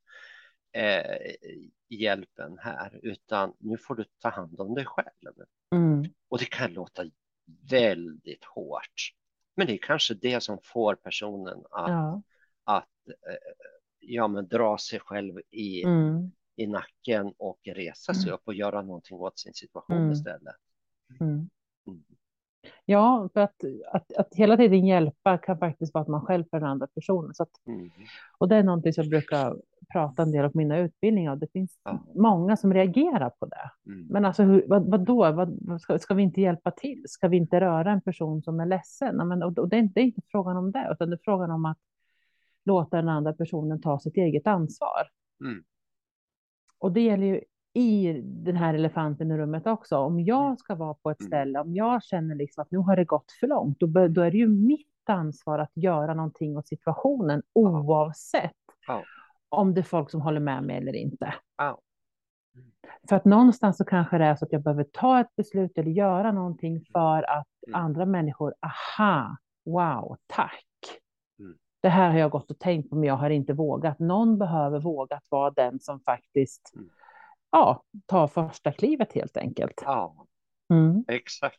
eh, 0.71 1.31
hjälpen 1.95 2.57
här, 2.59 2.99
utan 3.03 3.53
nu 3.59 3.77
får 3.77 3.95
du 3.95 4.05
ta 4.19 4.29
hand 4.29 4.59
om 4.59 4.73
dig 4.73 4.85
själv. 4.85 5.33
Mm. 5.75 6.03
Och 6.29 6.37
det 6.39 6.45
kan 6.45 6.73
låta 6.73 7.03
väldigt 7.69 8.43
hårt, 8.45 9.11
men 9.55 9.67
det 9.67 9.73
är 9.73 9.77
kanske 9.77 10.13
det 10.13 10.43
som 10.43 10.57
får 10.63 10.95
personen 10.95 11.63
att, 11.71 11.89
Ja. 11.91 12.21
att 12.63 13.07
eh, 13.07 13.35
ja, 13.99 14.27
men 14.27 14.47
dra 14.47 14.77
sig 14.77 14.99
själv 14.99 15.39
i, 15.49 15.83
Mm. 15.83 16.31
i 16.55 16.67
nacken 16.67 17.33
och 17.37 17.59
resa 17.63 18.13
sig 18.13 18.23
Mm. 18.29 18.35
upp 18.35 18.41
och 18.45 18.53
göra 18.53 18.81
någonting 18.81 19.17
åt 19.17 19.39
sin 19.39 19.53
situation 19.53 19.97
Mm. 19.97 20.11
istället. 20.11 20.55
Mm. 21.19 21.49
Mm. 21.87 22.03
Ja, 22.85 23.29
för 23.33 23.39
att, 23.41 23.63
att, 23.91 24.13
att 24.13 24.33
hela 24.35 24.57
tiden 24.57 24.85
hjälpa 24.85 25.37
kan 25.37 25.57
faktiskt 25.57 25.93
vara 25.93 26.01
att 26.01 26.07
man 26.07 26.21
själv 26.25 26.43
för 26.49 26.59
den 26.59 26.69
andra 26.69 26.87
personen. 26.87 27.33
Så 27.33 27.43
att, 27.43 27.67
Mm. 27.67 27.89
och 28.37 28.47
det 28.47 28.55
är 28.55 28.63
någonting 28.63 28.93
som 28.93 29.03
jag 29.03 29.09
brukar 29.09 29.57
prata 29.91 30.23
en 30.23 30.31
del 30.31 30.45
om 30.45 30.51
mina 30.53 30.77
utbildningar. 30.77 31.31
Och 31.31 31.37
det 31.37 31.51
finns 31.51 31.79
Ja. 31.83 32.03
många 32.15 32.57
som 32.57 32.73
reagerar 32.73 33.29
på 33.29 33.45
det. 33.45 33.71
Mm. 33.91 34.07
Men 34.09 34.25
alltså, 34.25 34.43
hur, 34.43 34.65
vad, 34.67 34.89
vad 34.91 35.05
då? 35.05 35.31
Vad, 35.31 35.57
vad 35.61 35.81
ska, 35.81 35.99
ska 35.99 36.13
vi 36.13 36.23
inte 36.23 36.41
hjälpa 36.41 36.71
till? 36.71 37.03
Ska 37.07 37.27
vi 37.27 37.37
inte 37.37 37.61
röra 37.61 37.91
en 37.91 38.01
person 38.01 38.41
som 38.41 38.59
är 38.59 38.65
ledsen? 38.65 39.15
Ja, 39.17 39.25
men, 39.25 39.43
och, 39.43 39.57
och 39.59 39.69
det, 39.69 39.75
är 39.75 39.79
inte, 39.79 39.93
det 39.93 40.01
är 40.01 40.05
inte 40.05 40.21
frågan 40.31 40.57
om 40.57 40.71
det, 40.71 40.87
utan 40.91 41.09
det 41.09 41.15
är 41.15 41.19
frågan 41.23 41.51
om 41.51 41.65
att 41.65 41.77
låta 42.65 42.97
den 42.97 43.09
andra 43.09 43.33
personen 43.33 43.81
ta 43.81 43.99
sitt 43.99 44.17
eget 44.17 44.47
ansvar. 44.47 45.07
Mm. 45.43 45.63
Och 46.79 46.91
det 46.91 47.01
gäller 47.01 47.25
ju 47.25 47.41
i 47.73 48.21
den 48.23 48.55
här 48.55 48.73
elefanten 48.73 49.31
i 49.31 49.37
rummet 49.37 49.67
också. 49.67 49.97
Om 49.97 50.19
jag 50.19 50.59
ska 50.59 50.75
vara 50.75 50.93
på 50.93 51.11
ett 51.11 51.19
Mm. 51.19 51.27
ställe, 51.29 51.59
om 51.59 51.73
jag 51.75 52.03
känner 52.03 52.35
liksom 52.35 52.61
att 52.61 52.71
nu 52.71 52.77
har 52.77 52.95
det 52.95 53.05
gått 53.05 53.31
för 53.39 53.47
långt, 53.47 53.79
då, 53.79 53.87
då 54.07 54.21
är 54.21 54.31
det 54.31 54.37
ju 54.37 54.47
mitt 54.47 54.87
ansvar 55.09 55.59
att 55.59 55.71
göra 55.73 56.13
någonting 56.13 56.57
åt 56.57 56.67
situationen 56.67 57.41
oavsett 57.53 58.51
Ja. 58.87 59.03
Om 59.51 59.73
det 59.73 59.81
är 59.81 59.83
folk 59.83 60.09
som 60.11 60.21
håller 60.21 60.39
med 60.39 60.63
mig 60.63 60.77
eller 60.77 60.95
inte. 60.95 61.33
Ja. 61.57 61.79
För 63.09 63.15
att 63.15 63.25
någonstans 63.25 63.77
så 63.77 63.85
kanske 63.85 64.17
det 64.17 64.25
är 64.25 64.35
så 64.35 64.45
att 64.45 64.51
jag 64.51 64.63
behöver 64.63 64.83
ta 64.83 65.19
ett 65.19 65.35
beslut 65.35 65.77
eller 65.77 65.91
göra 65.91 66.31
någonting 66.31 66.85
för 66.91 67.23
att 67.29 67.47
Mm. 67.67 67.79
andra 67.81 68.05
människor, 68.05 68.53
aha, 68.61 69.37
wow, 69.65 70.17
tack. 70.27 70.65
Mm. 71.39 71.57
Det 71.81 71.89
här 71.89 72.11
har 72.11 72.17
jag 72.19 72.31
gått 72.31 72.51
och 72.51 72.59
tänkt 72.59 72.89
på, 72.89 72.95
men 72.95 73.03
jag 73.07 73.15
har 73.15 73.29
inte 73.29 73.53
vågat. 73.53 73.99
Någon 73.99 74.37
behöver 74.37 74.79
våga 74.79 75.15
att 75.15 75.25
vara 75.29 75.51
den 75.51 75.79
som 75.79 75.99
faktiskt 75.99 76.71
Mm. 76.75 76.89
ja, 77.51 77.83
tar 78.05 78.27
första 78.27 78.71
klivet 78.71 79.13
helt 79.13 79.37
enkelt. 79.37 79.81
Ja, 79.85 80.25
Mm. 80.73 81.05
exakt. 81.07 81.57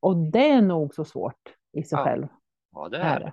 Och 0.00 0.16
det 0.16 0.50
är 0.50 0.62
nog 0.62 0.94
så 0.94 1.04
svårt 1.04 1.54
i 1.72 1.82
sig 1.82 1.98
Ja. 1.98 2.04
själv. 2.04 2.26
Ja, 2.72 2.88
det 2.88 2.98
är 2.98 3.20
det. 3.20 3.32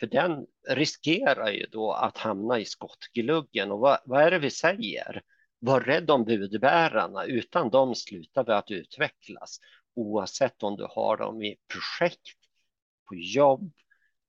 För 0.00 0.06
den 0.06 0.46
riskerar 0.68 1.50
ju 1.50 1.66
då 1.72 1.92
att 1.92 2.18
hamna 2.18 2.58
i 2.58 2.64
skottgluggen. 2.64 3.72
Och 3.72 3.78
vad, 3.78 3.98
vad 4.04 4.22
är 4.22 4.30
det 4.30 4.38
vi 4.38 4.50
säger? 4.50 5.22
Var 5.58 5.80
rädd 5.80 6.10
om 6.10 6.24
budbärarna. 6.24 7.24
Utan 7.24 7.70
dem 7.70 7.94
slutar 7.94 8.44
vi 8.44 8.52
att 8.52 8.70
utvecklas. 8.70 9.60
Oavsett 9.94 10.62
om 10.62 10.76
du 10.76 10.86
har 10.90 11.16
dem 11.16 11.42
i 11.42 11.56
projekt, 11.72 12.38
på 13.08 13.14
jobb, 13.14 13.72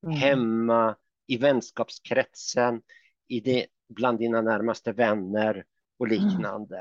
Mm. 0.04 0.16
hemma, 0.16 0.96
i 1.28 1.38
vänskapskretsen, 1.38 2.82
i 3.28 3.40
det, 3.40 3.66
bland 3.90 4.20
dina 4.20 4.42
närmaste 4.42 4.92
vänner 4.92 5.66
och 5.98 6.08
liknande. 6.08 6.80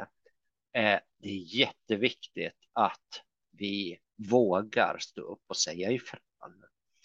Eh, 0.72 0.98
det 1.18 1.28
är 1.28 1.56
jätteviktigt 1.58 2.58
att 2.72 3.22
vi 3.50 3.98
vågar 4.30 4.96
stå 4.98 5.22
upp 5.22 5.42
och 5.46 5.56
säga 5.56 5.90
ifrån. 5.90 6.20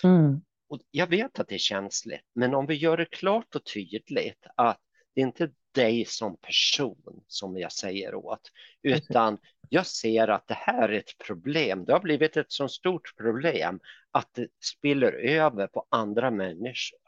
Mm. 0.03 0.41
Och 0.71 0.79
jag 0.91 1.07
vet 1.07 1.39
att 1.39 1.47
det 1.47 1.55
är 1.55 1.59
känsligt, 1.59 2.25
men 2.35 2.55
om 2.55 2.65
vi 2.65 2.75
gör 2.75 2.97
det 2.97 3.05
klart 3.05 3.55
och 3.55 3.65
tydligt 3.65 4.45
att 4.55 4.79
det 5.15 5.21
är 5.21 5.25
inte 5.25 5.49
dig 5.75 6.05
som 6.05 6.37
person 6.37 7.23
som 7.27 7.57
jag 7.57 7.71
säger 7.71 8.15
åt, 8.15 8.51
utan 8.83 9.37
jag 9.69 9.87
ser 9.87 10.27
att 10.27 10.47
det 10.47 10.53
här 10.53 10.89
är 10.89 10.97
ett 10.97 11.17
problem. 11.27 11.85
Det 11.85 11.93
har 11.93 11.99
blivit 11.99 12.37
ett 12.37 12.51
så 12.51 12.67
stort 12.67 13.17
problem 13.17 13.79
att 14.11 14.33
det 14.33 14.47
spiller 14.63 15.13
över 15.13 15.67
på 15.67 15.87
andra 15.89 16.31
människor. 16.31 16.99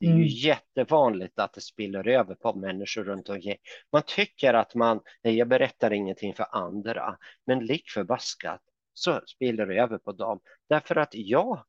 Det 0.00 0.06
är 0.06 0.10
ju 0.10 0.14
Mm. 0.16 0.26
jättevanligt 0.26 1.38
att 1.38 1.52
det 1.52 1.60
spiller 1.60 2.08
över 2.08 2.34
på 2.34 2.54
människor 2.54 3.04
runt 3.04 3.28
omkring. 3.28 3.58
Man 3.92 4.02
tycker 4.06 4.54
att 4.54 4.74
man, 4.74 5.00
nej 5.24 5.36
jag 5.36 5.48
berättar 5.48 5.92
ingenting 5.92 6.34
för 6.34 6.46
andra, 6.56 7.18
men 7.46 7.66
lik 7.66 7.90
förbaskat 7.90 8.60
så 8.94 9.20
spiller 9.26 9.66
det 9.66 9.80
över 9.80 9.98
på 9.98 10.12
dem. 10.12 10.40
Därför 10.68 10.96
att 10.96 11.10
jag 11.14 11.64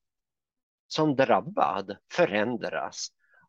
som 0.94 1.16
drabbad 1.16 1.98
förändras 2.14 3.08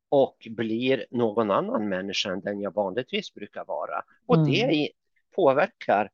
och 0.09 0.49
blir 0.51 1.07
någon 1.11 1.51
annan 1.51 1.89
människa 1.89 2.33
än 2.33 2.41
den 2.41 2.61
jag 2.61 2.75
vanligtvis 2.75 3.35
brukar 3.35 3.65
vara. 3.65 4.03
Och 4.27 4.37
Mm. 4.37 4.47
det 4.49 4.89
påverkar 5.37 6.11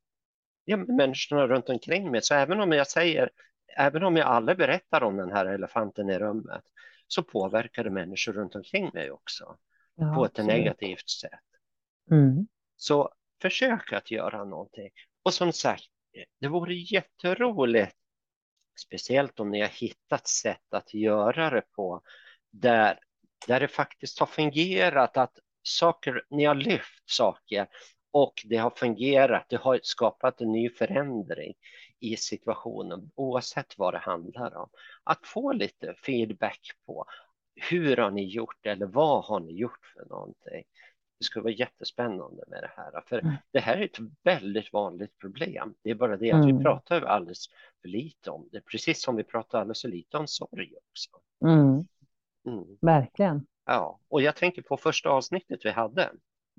ja, 0.64 0.76
människorna 0.76 1.46
runt 1.46 1.68
omkring 1.68 2.10
mig. 2.10 2.22
Så 2.22 2.34
även 2.34 2.60
om 2.60 2.72
jag 2.72 2.86
säger, 2.86 3.30
även 3.76 4.02
om 4.04 4.16
jag 4.16 4.26
aldrig 4.26 4.58
berättar 4.58 5.02
om 5.02 5.16
den 5.16 5.32
här 5.32 5.46
elefanten 5.46 6.10
i 6.10 6.18
rummet, 6.18 6.62
så 7.06 7.22
påverkar 7.22 7.84
det 7.84 7.90
människor 7.90 8.32
runt 8.32 8.54
omkring 8.54 8.90
mig 8.94 9.10
också 9.10 9.56
Ja, 9.94 10.14
på 10.14 10.24
ett 10.24 10.30
absolut. 10.30 10.48
negativt 10.48 11.08
sätt. 11.08 11.40
Mm. 12.10 12.46
Så 12.76 13.10
försök 13.42 13.92
att 13.92 14.10
göra 14.10 14.44
någonting. 14.44 14.90
Och 15.22 15.34
som 15.34 15.52
sagt, 15.52 15.84
det 16.40 16.48
vore 16.48 16.74
jätteroligt, 16.74 17.96
speciellt 18.78 19.40
om 19.40 19.50
ni 19.50 19.60
har 19.60 19.68
hittat 19.68 20.26
sätt 20.26 20.74
att 20.74 20.94
göra 20.94 21.50
det 21.50 21.62
på, 21.76 22.02
där, 22.50 22.98
där 23.46 23.60
det 23.60 23.68
faktiskt 23.68 24.18
har 24.18 24.26
fungerat, 24.26 25.16
att 25.16 25.38
saker, 25.62 26.24
ni 26.30 26.44
har 26.44 26.54
lyft 26.54 27.10
saker 27.10 27.68
och 28.10 28.42
det 28.44 28.56
har 28.56 28.70
fungerat, 28.70 29.46
det 29.48 29.56
har 29.56 29.80
skapat 29.82 30.40
en 30.40 30.52
ny 30.52 30.70
förändring 30.70 31.54
i 32.00 32.16
situationen, 32.16 33.10
oavsett 33.14 33.78
vad 33.78 33.94
det 33.94 33.98
handlar 33.98 34.56
om. 34.56 34.70
Att 35.04 35.26
få 35.26 35.52
lite 35.52 35.94
feedback 35.94 36.70
på 36.86 37.06
hur 37.70 37.96
har 37.96 38.10
ni 38.10 38.24
gjort 38.24 38.66
eller 38.66 38.86
vad 38.86 39.24
har 39.24 39.40
ni 39.40 39.52
gjort 39.52 39.86
för 39.94 40.04
någonting? 40.04 40.64
Det 41.18 41.24
skulle 41.24 41.42
vara 41.42 41.52
jättespännande 41.52 42.44
med 42.48 42.62
det 42.62 42.70
här, 42.76 43.02
för 43.07 43.18
Mm. 43.18 43.35
det 43.50 43.61
här 43.61 43.76
är 43.76 43.85
ett 43.85 43.98
väldigt 44.22 44.72
vanligt 44.72 45.18
problem. 45.18 45.74
Det 45.83 45.90
är 45.90 45.94
bara 45.94 46.16
det 46.16 46.33
att 46.33 46.44
vi 46.46 46.50
Mm. 46.50 46.62
pratar 46.62 47.02
alldeles 47.02 47.46
för 47.83 47.88
lite 47.88 48.31
om 48.31 48.48
det, 48.52 48.61
precis 48.61 49.02
som 49.02 49.16
vi 49.16 49.24
pratar 49.24 49.61
alldeles 49.61 49.83
för 49.83 49.88
lite 49.88 50.16
om 50.16 50.26
sorg 50.26 50.74
också. 50.90 51.11
Mm. 51.44 51.87
Mm. 52.46 52.78
Verkligen. 52.81 53.46
Ja, 53.64 54.00
och 54.09 54.22
jag 54.22 54.37
tänker 54.37 54.62
på 54.62 54.76
första 54.76 55.09
avsnittet 55.11 55.61
vi 55.64 55.70
hade, 55.70 56.11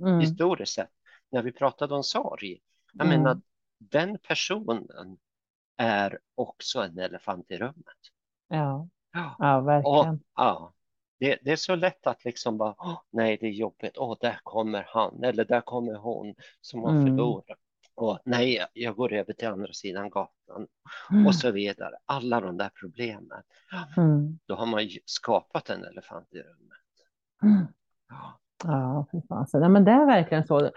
Mm. 0.02 0.19
historiskt 0.19 0.74
sett, 0.74 0.89
när 1.30 1.41
vi 1.43 1.52
pratade 1.52 1.95
om 1.95 2.04
sorg. 2.04 2.60
Jag 2.93 3.08
menar, 3.08 3.41
den 3.78 4.17
personen 4.19 4.88
är 5.78 6.19
också 6.36 6.80
en 6.82 6.98
elefant 7.00 7.52
i 7.52 7.58
rummet. 7.58 7.98
Ja. 8.48 8.88
Ja, 9.12 9.36
ja, 9.39 9.58
och, 9.58 9.67
verkligen. 9.67 10.24
ja. 10.36 10.74
Det, 11.19 11.39
det 11.41 11.51
är 11.51 11.55
så 11.55 11.75
lätt 11.75 12.08
att 12.08 12.25
liksom 12.25 12.58
bara, 12.58 12.75
"Åh, 12.77 13.01
nej 13.12 13.38
det 13.41 13.47
är 13.47 13.51
jobbigt, 13.51 13.97
åh 13.97 14.17
där 14.21 14.39
kommer 14.43 14.86
han 14.88 15.23
eller 15.23 15.45
där 15.45 15.62
kommer 15.62 15.93
hon 15.95 16.36
som 16.62 16.84
har 16.84 16.91
Mm. 16.91 17.05
förlorat. 17.05 17.58
Och 17.95 18.19
nej, 18.25 18.65
jag- 18.73 18.95
går 18.95 19.13
över 19.13 19.34
till 19.34 19.47
andra 19.47 19.73
sidan 19.73 20.10
gatan 20.10 20.67
Mm. 21.12 21.27
och 21.27 21.36
så 21.36 21.51
vidare. 21.51 21.95
Alla 22.05 22.41
de 22.41 22.58
där 22.58 22.69
problemen. 22.79 23.41
Mm. 23.97 24.39
Då 24.45 24.55
har 24.55 24.65
man 24.65 24.86
ju 24.86 24.99
skapat 25.05 25.69
en 25.69 25.84
elefant 25.84 26.27
i 26.34 26.38
rummet. 26.39 26.79
Mm. 27.43 27.65
Ja, 28.10 28.39
Ja, 28.63 29.05
fy 29.12 29.21
fasen. 29.29 29.62
Ja, 29.62 29.69
men 29.69 29.86
det 29.86 29.91
är 29.91 30.05
verkligen 30.05 30.47
så. 30.47 30.71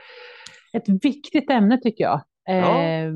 Ett 0.73 0.89
viktigt 1.05 1.51
ämne 1.51 1.81
tycker 1.81 2.05
jag. 2.05 2.23
Ja. 2.45 2.83
Eh, 2.83 3.13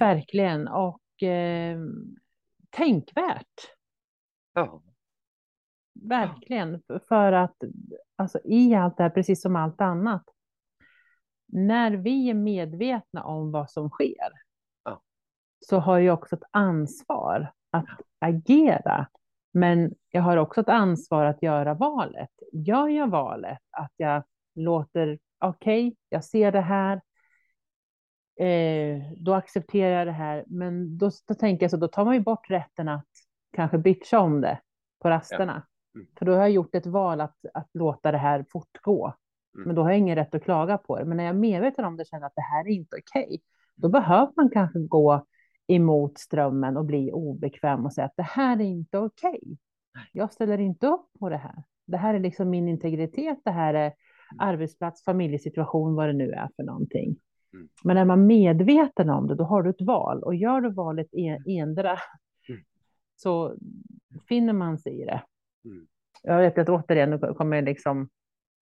verkligen. 0.00 0.68
Och 0.68 1.22
eh, 1.22 1.78
tänkvärt. 2.70 3.70
ja, 4.54 4.82
Verkligen. 5.94 6.82
För 7.08 7.32
att 7.32 7.56
alltså, 8.16 8.38
i 8.44 8.74
allt 8.74 8.96
det 8.96 9.02
här, 9.02 9.10
precis 9.10 9.42
som 9.42 9.56
allt 9.56 9.80
annat, 9.80 10.24
när 11.46 11.90
vi 11.90 12.30
är 12.30 12.34
medvetna 12.34 13.24
om 13.24 13.52
vad 13.52 13.70
som 13.70 13.90
sker, 13.90 14.32
Ja. 14.84 15.02
så 15.60 15.78
har 15.78 15.98
jag 15.98 16.14
också 16.18 16.36
ett 16.36 16.44
ansvar 16.50 17.52
att 17.70 17.86
agera. 18.18 19.06
Men 19.52 19.94
jag 20.10 20.22
har 20.22 20.36
också 20.36 20.60
ett 20.60 20.68
ansvar 20.68 21.24
att 21.24 21.42
göra 21.42 21.74
valet. 21.74 22.30
Gör 22.52 22.88
jag 22.88 23.10
valet 23.10 23.58
att 23.70 23.92
jag 23.96 24.22
låter, 24.54 25.18
okej, 25.38 25.96
jag 26.08 26.24
ser 26.24 26.52
det 26.52 26.60
här, 26.60 27.00
eh, 28.36 29.02
då 29.16 29.34
accepterar 29.34 29.98
jag 29.98 30.06
det 30.06 30.12
här. 30.12 30.44
Men 30.46 30.98
då, 30.98 31.10
då 31.28 31.34
tänker 31.34 31.64
jag 31.64 31.70
så, 31.70 31.76
då 31.76 31.88
tar 31.88 32.04
man 32.04 32.14
ju 32.14 32.20
bort 32.20 32.50
rätten 32.50 32.88
att 32.88 33.08
kanske 33.52 33.78
bitcha 33.78 34.18
om 34.20 34.40
det 34.40 34.60
på 35.02 35.10
rasterna. 35.10 35.62
Ja. 35.66 35.73
Mm. 35.94 36.06
För 36.18 36.26
då 36.26 36.32
har 36.32 36.38
jag 36.38 36.50
gjort 36.50 36.74
ett 36.74 36.86
val 36.86 37.20
att, 37.20 37.36
att 37.54 37.70
låta 37.74 38.12
det 38.12 38.18
här 38.18 38.44
fortgå. 38.52 39.14
Mm. 39.54 39.66
Men 39.66 39.76
då 39.76 39.82
har 39.82 39.90
jag 39.90 39.98
ingen 39.98 40.16
rätt 40.16 40.34
att 40.34 40.44
klaga 40.44 40.78
på 40.78 40.98
det. 40.98 41.04
Men 41.04 41.16
när 41.16 41.24
jag 41.24 41.34
är 41.34 41.38
medveten 41.38 41.84
om 41.84 41.96
det 41.96 42.08
känner 42.08 42.26
att 42.26 42.34
det 42.36 42.42
här 42.42 42.66
är 42.66 42.70
inte 42.70 42.96
okej, 42.96 43.24
okay, 43.24 43.38
då 43.76 43.88
behöver 43.88 44.32
man 44.36 44.50
kanske 44.50 44.78
gå 44.78 45.26
emot 45.66 46.18
strömmen 46.18 46.76
och 46.76 46.84
bli 46.84 47.12
obekväm 47.12 47.84
och 47.84 47.92
säga 47.92 48.04
att 48.04 48.16
det 48.16 48.22
här 48.22 48.60
är 48.60 48.64
inte 48.64 48.98
okej. 48.98 49.40
Okay. 49.42 49.56
Jag 50.12 50.32
ställer 50.32 50.58
inte 50.58 50.86
upp 50.86 51.06
på 51.20 51.28
det 51.28 51.36
här. 51.36 51.62
Det 51.86 51.96
här 51.96 52.14
är 52.14 52.18
liksom 52.18 52.50
min 52.50 52.68
integritet. 52.68 53.38
Det 53.44 53.50
här 53.50 53.74
är 53.74 53.86
mm. 53.86 53.94
arbetsplats, 54.38 55.04
familjesituation, 55.04 55.94
vad 55.94 56.08
det 56.08 56.12
nu 56.12 56.30
är 56.30 56.48
för 56.56 56.62
någonting. 56.62 57.16
Mm. 57.54 57.68
Men 57.84 57.96
är 57.96 58.04
man 58.04 58.26
medveten 58.26 59.10
om 59.10 59.26
det, 59.26 59.34
då 59.34 59.44
har 59.44 59.62
du 59.62 59.70
ett 59.70 59.82
val. 59.82 60.22
Och 60.22 60.34
gör 60.34 60.60
du 60.60 60.72
valet 60.72 61.08
en, 61.12 61.44
endera, 61.46 61.98
mm. 62.48 62.60
så 63.16 63.56
finner 64.28 64.52
man 64.52 64.78
sig 64.78 65.02
i 65.02 65.04
det. 65.04 65.22
Mm. 65.64 65.86
Jag 66.22 66.38
vet 66.38 66.58
att 66.58 66.68
återigen, 66.68 67.10
nu 67.10 67.18
kommer 67.18 67.56
jag 67.56 67.64
liksom, 67.64 68.08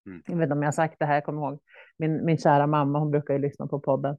mm. 0.06 0.24
jag 0.28 0.36
vet 0.36 0.44
inte 0.44 0.54
om 0.54 0.62
jag 0.62 0.68
har 0.68 0.72
sagt 0.72 1.00
det 1.00 1.06
här, 1.06 1.14
jag 1.14 1.26
kommer 1.26 1.42
ihåg, 1.42 1.60
min, 1.98 2.26
min 2.26 2.38
kära 2.38 2.68
mamma, 2.68 3.00
hon 3.00 3.12
brukar 3.12 3.34
ju 3.34 3.40
lyssna 3.40 3.68
på 3.68 3.80
podden. 3.80 4.18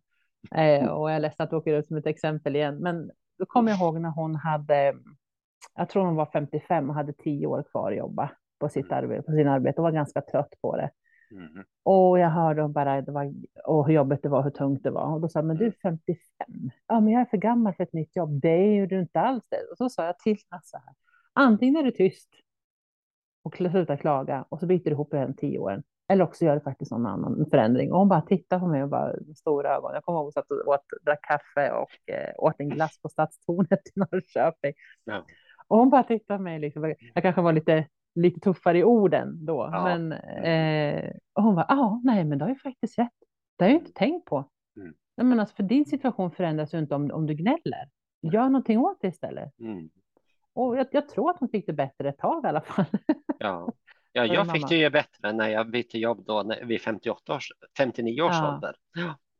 Eh, 0.55 0.87
och 0.87 1.11
jag 1.11 1.17
är 1.17 1.21
ledsen 1.21 1.45
att 1.45 1.53
jag 1.53 1.59
åker 1.59 1.79
ut 1.79 1.87
som 1.87 1.97
ett 1.97 2.07
exempel 2.07 2.57
igen, 2.57 2.79
men 2.79 3.11
då 3.39 3.47
kommer 3.47 3.71
jag 3.71 3.81
ihåg 3.81 4.01
när 4.01 4.11
hon 4.11 4.35
hade, 4.35 4.95
jag 5.75 5.89
tror 5.89 6.05
hon 6.05 6.17
var 6.17 6.29
55 6.33 6.91
och 6.91 6.95
hade 6.95 7.13
tio 7.13 7.47
år 7.47 7.65
kvar 7.71 7.93
att 7.93 7.99
jobba 7.99 8.31
på 8.59 8.69
sitt 8.69 8.87
mm. 8.87 8.99
arbete, 8.99 9.23
på 9.23 9.33
sin 9.33 9.49
arbete 9.49 9.77
och 9.77 9.83
var 9.83 9.93
ganska 9.93 10.21
trött 10.21 10.55
på 10.61 10.77
det. 10.77 10.91
Mm. 11.33 11.65
Och 11.83 12.19
jag 12.19 12.31
hörde 12.31 12.69
bara 12.69 13.03
det 13.03 13.13
var, 13.13 13.35
och 13.65 13.87
hur 13.87 13.95
jobbigt 13.95 14.23
det 14.23 14.29
var, 14.29 14.43
hur 14.43 14.51
tungt 14.51 14.83
det 14.83 14.91
var. 14.91 15.15
Och 15.15 15.21
då 15.21 15.29
sa 15.29 15.43
men 15.43 15.57
du 15.57 15.67
är 15.67 15.75
55. 15.83 16.17
Ja, 16.87 17.01
men 17.01 17.13
jag 17.13 17.21
är 17.21 17.27
för 17.27 17.37
gammal 17.37 17.75
för 17.75 17.83
ett 17.83 17.93
nytt 17.93 18.17
jobb. 18.17 18.41
Det 18.41 18.49
är 18.49 18.75
ju 18.75 18.87
du 18.87 19.01
inte 19.01 19.21
alls 19.21 19.45
det. 19.49 19.57
Och 19.71 19.77
så 19.77 19.89
sa 19.89 20.07
jag 20.07 20.19
till 20.19 20.39
henne 20.51 20.63
så 20.65 20.77
här. 20.77 20.95
Antingen 21.33 21.77
är 21.77 21.83
du 21.83 21.91
tyst 21.91 22.29
och 23.45 23.57
slutar 23.57 23.97
klaga 23.97 24.45
och 24.49 24.61
så 24.61 24.67
byter 24.67 24.85
du 24.85 24.91
ihop 24.91 25.15
igen 25.15 25.37
tio 25.37 25.59
åren. 25.59 25.83
Eller 26.09 26.25
också 26.25 26.45
gör 26.45 26.55
det 26.55 26.61
faktiskt 26.61 26.91
någon 26.91 27.07
annan 27.07 27.47
förändring. 27.51 27.93
Och 27.93 27.99
hon 27.99 28.09
bara 28.09 28.21
tittade 28.21 28.61
på 28.61 28.67
mig 28.67 28.83
och 28.83 28.89
bara 28.89 29.13
med 29.27 29.37
stora 29.37 29.77
ögon. 29.77 29.95
Jag 29.95 30.05
kommer 30.05 30.19
ihåg 30.19 30.33
att 30.37 30.47
jag 30.49 30.69
åt, 30.69 30.81
drack 31.03 31.21
kaffe 31.23 31.71
och 31.71 32.15
eh, 32.15 32.35
åt 32.39 32.55
en 32.59 32.69
glass 32.69 33.01
på 33.03 33.09
Stadstornet 33.09 33.81
i 33.89 33.91
Norrköping. 33.95 34.73
Ja. 35.05 35.25
Och 35.69 35.79
hon 35.79 35.91
bara 35.91 36.03
tittade 36.03 36.39
på 36.39 36.43
mig. 36.43 36.59
Liksom. 36.59 36.95
Jag 37.15 37.23
kanske 37.23 37.43
var 37.43 37.53
lite 37.53 37.87
lite 38.15 38.41
tuffare 38.41 38.79
i 38.79 38.85
orden 38.85 39.47
då. 39.47 39.69
Ja. 39.73 39.85
Men, 39.85 40.13
eh, 40.13 41.11
och 41.33 41.43
hon 41.43 41.55
var, 41.55 41.67
ja, 41.69 41.75
ah, 41.75 42.01
nej, 42.05 42.25
men 42.25 42.39
det 42.39 42.45
har 42.45 42.51
ju 42.51 42.59
faktiskt 42.59 42.99
rätt. 42.99 43.13
Det 43.57 43.65
har 43.65 43.71
jag 43.71 43.81
inte 43.81 43.93
tänkt 43.93 44.25
på. 44.25 44.49
Mm. 44.77 44.95
Nej, 45.17 45.27
men 45.27 45.41
alltså, 45.41 45.55
för 45.55 45.63
din 45.63 45.85
situation 45.85 46.31
förändras 46.31 46.75
ju 46.75 46.79
inte 46.79 46.95
om, 46.95 47.11
om 47.11 47.27
du 47.27 47.35
gnäller. 47.35 47.89
Gör 48.23 48.45
någonting 48.45 48.79
åt 48.79 48.99
det 49.01 49.09
istället. 49.09 49.59
Mm. 49.61 49.91
Och 50.55 50.77
jag, 50.77 50.87
jag, 50.91 51.09
tror 51.09 51.31
att 51.31 51.39
hon 51.39 51.49
fick 51.49 51.67
det 51.67 51.73
bättre 51.73 52.09
ett 52.09 52.19
tag 52.19 52.45
i 52.45 52.49
alla 52.49 52.61
fall. 52.61 52.85
Ja, 53.39 53.73
ja 54.13 54.25
jag 54.25 54.53
fick 54.53 54.69
det 54.69 54.77
ju 54.77 54.91
bättre 54.91 55.33
när 55.33 55.49
jag 55.49 55.71
bytte 55.71 55.99
jobb 55.99 56.25
då 56.27 56.43
när, 56.43 56.65
vid 56.65 56.81
58 56.81 57.35
års, 57.35 57.53
59 57.79 58.23
års 58.23 58.33
ja, 58.33 58.55
ålder. 58.55 58.77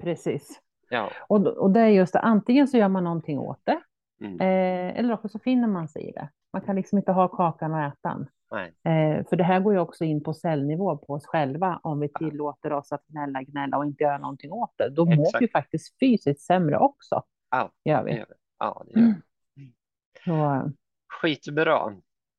Precis. 0.03 0.61
Ja. 0.91 1.11
Och, 1.29 1.47
och 1.47 1.71
det 1.71 1.81
är 1.81 1.89
just 1.89 2.13
det, 2.13 2.21
antingen 2.21 2.69
så 2.69 2.77
gör 2.77 2.89
man 2.89 3.05
någonting 3.05 3.39
åt 3.39 3.61
det, 3.65 3.81
mm. 4.21 4.41
eh, 4.41 4.99
eller 4.99 5.15
också 5.15 5.29
så 5.29 5.39
finner 5.39 5.69
man 5.69 5.89
sig 5.89 6.09
i 6.09 6.13
det. 6.13 6.29
Man 6.53 6.63
kan 6.63 6.77
liksom 6.77 6.99
inte 6.99 7.13
ha 7.13 7.29
kakan 7.29 7.75
och 7.75 7.81
äta 7.81 8.27
Eh, 8.59 9.27
för 9.29 9.37
det 9.37 9.45
här 9.45 9.61
går 9.61 9.73
ju 9.73 9.79
också 9.79 10.05
in 10.05 10.23
på 10.23 10.35
cellnivå 10.35 10.97
på 10.97 11.13
oss 11.13 11.27
själva. 11.27 11.81
Om 11.83 12.01
vi 12.01 12.09
tillåter 12.09 12.73
oss 12.73 12.93
att 12.93 13.07
gnälla, 13.07 13.43
gnälla 13.43 13.77
och 13.79 13.85
inte 13.85 14.05
göra 14.05 14.19
någonting 14.19 14.53
åt 14.53 14.75
det, 14.77 14.91
då 14.91 15.05
mår 15.05 15.41
vi 15.41 15.49
faktiskt 15.49 15.99
fysiskt 16.01 16.41
sämre 16.47 16.79
också. 16.79 17.23
Ja, 17.51 17.71
gör 17.85 18.05
vi. 18.05 18.25
Ja, 18.59 18.85
det 18.87 19.01
gör 19.01 19.15
vi. 19.55 19.63
Mm. 19.63 19.73
Så. 20.25 20.73
Skitbra. 21.21 21.97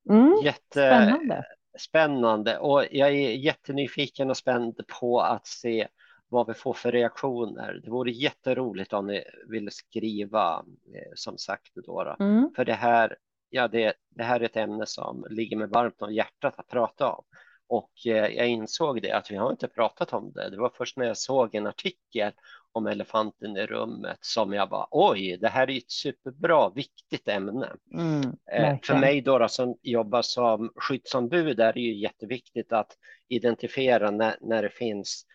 Mm, 0.09 0.41
Jätte... 0.43 0.61
Spännande. 0.69 1.45
Spännande 1.79 2.57
och 2.57 2.85
jag 2.91 3.09
är 3.09 3.31
jättenyfiken 3.31 4.29
och 4.29 4.37
spänd 4.37 4.81
på 4.99 5.21
att 5.21 5.47
se 5.47 5.87
vad 6.29 6.47
vi 6.47 6.53
får 6.53 6.73
för 6.73 6.91
reaktioner. 6.91 7.81
Det 7.83 7.91
vore 7.91 8.11
jätteroligt 8.11 8.93
om 8.93 9.07
ni 9.07 9.23
vill 9.49 9.71
skriva 9.71 10.65
eh, 10.95 11.11
som 11.15 11.37
sagt 11.37 11.71
då. 11.75 12.15
Mm. 12.19 12.49
För 12.55 12.65
det 12.65 12.73
här 12.73 13.17
ja, 13.53 13.67
det, 13.67 13.93
det 14.09 14.23
här 14.23 14.39
är 14.39 14.45
ett 14.45 14.57
ämne 14.57 14.85
som 14.85 15.25
ligger 15.29 15.57
mig 15.57 15.67
varmt 15.67 16.01
om 16.01 16.13
hjärtat 16.13 16.59
att 16.59 16.67
prata 16.67 17.11
om. 17.11 17.23
Och 17.67 17.91
eh, 18.05 18.27
jag 18.27 18.47
insåg 18.47 19.01
det 19.01 19.11
att 19.11 19.31
vi 19.31 19.35
har 19.35 19.51
inte 19.51 19.67
pratat 19.67 20.13
om 20.13 20.31
det. 20.31 20.49
Det 20.49 20.57
var 20.57 20.71
först 20.77 20.97
när 20.97 21.05
jag 21.05 21.17
såg 21.17 21.55
en 21.55 21.67
artikel 21.67 22.31
om 22.71 22.87
elefanten 22.87 23.57
i 23.57 23.65
rummet 23.65 24.17
som 24.21 24.53
jag 24.53 24.69
bara 24.69 24.87
oj, 24.91 25.37
det 25.41 25.47
här 25.47 25.69
är 25.69 25.77
ett 25.77 25.91
superbra, 25.91 26.69
viktigt 26.69 27.27
ämne. 27.27 27.71
Mm, 27.93 28.21
eh, 28.51 28.77
för 28.83 28.95
mig 28.95 29.21
då, 29.21 29.39
då 29.39 29.47
som 29.47 29.77
jobbar 29.81 30.21
som 30.21 30.71
skyddsombud 30.75 31.59
är 31.59 31.73
det 31.73 31.79
ju 31.79 31.93
jätteviktigt 31.93 32.73
att 32.73 32.97
identifiera 33.29 34.11
när, 34.11 34.35
när 34.41 34.63
det 34.63 34.69
finns 34.69 35.25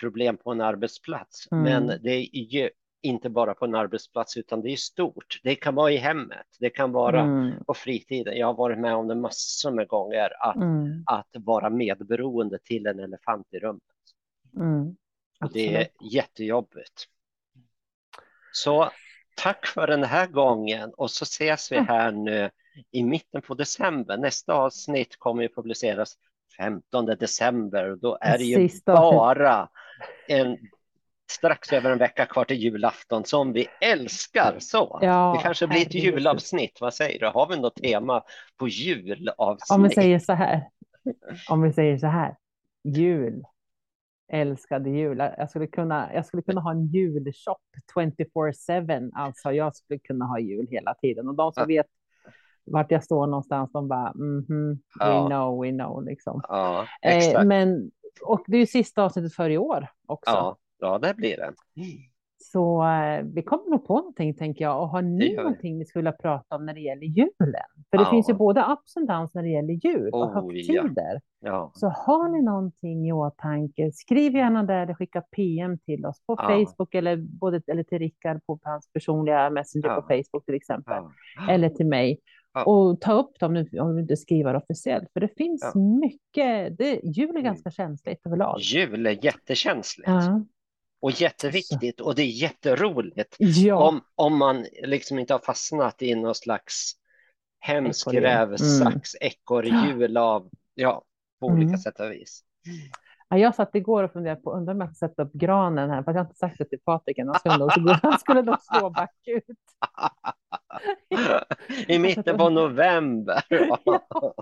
problem 0.00 0.36
på 0.36 0.50
en 0.52 0.60
arbetsplats. 0.60 1.48
Mm. 1.52 1.64
Men 1.64 2.02
det 2.02 2.10
är 2.10 2.36
ju 2.36 2.70
inte 3.06 3.30
bara 3.30 3.54
på 3.54 3.64
en 3.64 3.74
arbetsplats 3.74 4.36
utan 4.36 4.62
det 4.62 4.70
är 4.70 4.76
stort. 4.76 5.40
Det 5.42 5.54
kan 5.54 5.74
vara 5.74 5.90
i 5.90 5.96
hemmet, 5.96 6.46
det 6.60 6.70
kan 6.70 6.92
vara 6.92 7.20
mm. 7.20 7.64
på 7.64 7.74
fritiden. 7.74 8.36
Jag 8.36 8.46
har 8.46 8.54
varit 8.54 8.78
med 8.78 8.94
om 8.94 9.08
det 9.08 9.14
massor 9.14 9.70
med 9.70 9.88
gånger 9.88 10.32
att, 10.40 10.56
mm. 10.56 11.02
att 11.06 11.28
vara 11.32 11.70
medberoende 11.70 12.58
till 12.58 12.86
en 12.86 13.00
elefant 13.00 13.46
i 13.50 13.58
rummet. 13.58 13.82
Mm. 14.56 14.96
Det 15.52 15.76
är 15.76 15.88
jättejobbigt. 16.12 17.04
Så 18.52 18.90
tack 19.36 19.66
för 19.66 19.86
den 19.86 20.04
här 20.04 20.26
gången 20.26 20.92
och 20.96 21.10
så 21.10 21.22
ses 21.22 21.72
vi 21.72 21.78
här 21.78 22.12
nu 22.12 22.50
i 22.90 23.02
mitten 23.02 23.42
på 23.42 23.54
december. 23.54 24.16
Nästa 24.16 24.54
avsnitt 24.54 25.16
kommer 25.18 25.42
ju 25.42 25.48
publiceras 25.48 26.16
15 26.56 27.06
december 27.06 27.90
och 27.90 27.98
då 27.98 28.18
är 28.20 28.38
det 28.38 28.44
ju 28.44 28.68
bara 28.86 29.68
en 30.28 30.58
strax 31.30 31.72
över 31.72 31.90
en 31.90 31.98
vecka 31.98 32.26
kvar 32.26 32.44
till 32.44 32.56
julafton 32.56 33.24
som 33.24 33.52
vi 33.52 33.66
älskar. 33.80 34.56
Så 34.58 34.98
ja, 35.02 35.34
det 35.36 35.42
kanske 35.42 35.66
blir 35.66 35.82
ett 35.82 35.94
julavsnitt. 35.94 36.78
Vad 36.80 36.94
säger 36.94 37.20
du? 37.20 37.26
Har 37.26 37.48
vi 37.48 37.60
något 37.60 37.74
tema 37.74 38.22
på 38.56 38.68
julavsnitt? 38.68 39.70
Om 39.70 39.82
vi 39.82 39.90
säger 39.90 40.18
så 40.18 40.32
här. 40.32 40.68
Om 41.48 41.62
vi 41.62 41.72
säger 41.72 41.98
så 41.98 42.06
här. 42.06 42.36
Jul. 42.84 43.44
Älskade 44.32 44.90
jul. 44.90 45.18
Jag 45.18 45.50
skulle 45.50 45.66
kunna, 45.66 46.14
jag 46.14 46.26
skulle 46.26 46.42
kunna 46.42 46.60
ha 46.60 46.70
en 46.70 46.86
julshop 46.86 47.58
24-7. 47.94 49.10
Alltså 49.14 49.52
jag 49.52 49.76
skulle 49.76 49.98
kunna 49.98 50.24
ha 50.24 50.38
jul 50.38 50.66
hela 50.70 50.94
tiden. 50.94 51.28
Och 51.28 51.34
de 51.34 51.52
som 51.52 51.66
vet 51.66 51.86
vart 52.66 52.90
jag 52.90 53.04
står 53.04 53.26
någonstans, 53.26 53.72
de 53.72 53.88
bara 53.88 54.10
mm 54.10 54.44
-hmm, 54.48 54.78
ja. 54.98 55.22
we 55.22 55.28
know, 55.28 55.62
we 55.62 55.70
know 55.70 56.04
liksom. 56.04 56.40
Ja, 56.48 56.86
eh, 57.02 57.44
men, 57.44 57.90
och 58.22 58.44
det 58.46 58.56
är 58.56 58.60
ju 58.60 58.66
sista 58.66 59.02
avsnittet 59.02 59.34
för 59.34 59.50
i 59.50 59.58
år 59.58 59.88
också. 60.06 60.30
Ja. 60.30 60.56
Ja, 60.78 60.98
det 60.98 61.14
blir 61.14 61.36
det. 61.36 61.52
Så 62.38 62.84
eh, 62.88 63.24
vi 63.34 63.42
kommer 63.42 63.70
nog 63.70 63.86
på 63.86 63.96
någonting, 63.96 64.34
tänker 64.34 64.64
jag. 64.64 64.82
Och 64.82 64.88
har 64.88 65.02
ni 65.02 65.34
någonting 65.34 65.78
ni 65.78 65.84
skulle 65.84 66.12
prata 66.12 66.56
om 66.56 66.66
när 66.66 66.74
det 66.74 66.80
gäller 66.80 67.06
julen? 67.06 67.70
För 67.90 67.98
det 67.98 68.04
ja. 68.04 68.10
finns 68.10 68.28
ju 68.28 68.34
både 68.34 68.60
ups 68.60 68.96
och 68.96 69.06
downs 69.06 69.34
när 69.34 69.42
det 69.42 69.48
gäller 69.48 69.74
jul 69.74 70.10
och 70.12 70.22
oh, 70.22 70.34
högtider. 70.34 71.20
Ja. 71.40 71.50
Ja. 71.50 71.72
Så 71.74 71.88
har 71.88 72.28
ni 72.28 72.42
någonting 72.42 73.08
i 73.08 73.12
åtanke, 73.12 73.92
skriv 73.92 74.34
gärna 74.34 74.62
där 74.62 74.82
eller 74.82 74.94
skicka 74.94 75.20
PM 75.20 75.78
till 75.78 76.06
oss 76.06 76.22
på 76.26 76.36
Facebook 76.36 76.94
eller, 76.94 77.16
både, 77.16 77.62
eller 77.66 77.82
till 77.82 77.98
Rickard 77.98 78.40
på 78.46 78.58
hans 78.62 78.92
personliga 78.92 79.50
Messenger 79.50 80.00
på 80.00 80.02
Facebook 80.02 80.44
till 80.44 80.54
exempel. 80.54 81.02
Eller 81.50 81.68
till 81.68 81.86
mig. 81.86 82.20
Och 82.66 83.00
ta 83.00 83.12
upp 83.12 83.38
dem 83.38 83.66
om 83.80 83.94
du 83.94 84.02
inte 84.02 84.16
skriver 84.16 84.54
officiellt. 84.54 85.08
För 85.12 85.20
det 85.20 85.28
finns 85.36 85.74
mycket. 85.74 86.78
Det, 86.78 87.00
jul 87.04 87.28
är 87.28 87.30
mm. 87.30 87.44
ganska 87.44 87.70
känsligt 87.70 88.26
överlag. 88.26 88.58
Jul 88.60 89.06
är 89.06 89.24
jättekänsligt 89.24 90.08
och 91.00 91.10
jätteviktigt 91.10 92.00
och 92.00 92.14
det 92.14 92.22
är 92.22 92.42
jätteroligt 92.42 93.36
ja. 93.38 93.88
om, 93.88 94.00
om 94.14 94.38
man 94.38 94.66
liksom 94.82 95.18
inte 95.18 95.34
har 95.34 95.38
fastnat 95.38 96.02
i 96.02 96.14
någon 96.14 96.34
slags 96.34 96.92
hemsk 97.58 98.14
rävsax, 98.14 99.14
mm. 99.14 99.30
ekorrhjul 99.32 100.16
av, 100.16 100.50
ja, 100.74 101.02
på 101.40 101.46
olika 101.46 101.68
mm. 101.68 101.78
sätt 101.78 102.00
och 102.00 102.10
vis. 102.10 102.42
Ja, 103.28 103.38
jag 103.38 103.54
satt 103.54 103.74
igår 103.74 104.02
och 104.02 104.12
funderade 104.12 104.40
på, 104.40 104.52
undrar 104.52 104.74
om 104.74 104.80
jag 104.80 104.96
ska 104.96 105.08
sätta 105.08 105.22
upp 105.22 105.32
granen 105.32 105.90
här, 105.90 106.02
för 106.02 106.12
jag 106.12 106.18
har 106.18 106.24
inte 106.24 106.38
sagt 106.38 106.58
det 106.58 106.64
till 106.64 106.78
Patrik 106.84 107.18
än, 107.18 107.28
han 107.28 107.38
skulle 107.38 107.58
nog, 107.58 107.70
han 108.02 108.18
skulle 108.18 108.42
nog 108.42 108.56
slå 108.60 108.90
bakut. 108.90 109.44
I 111.88 111.98
mitten 111.98 112.38
på 112.38 112.50
november. 112.50 113.42
ja, 113.48 114.34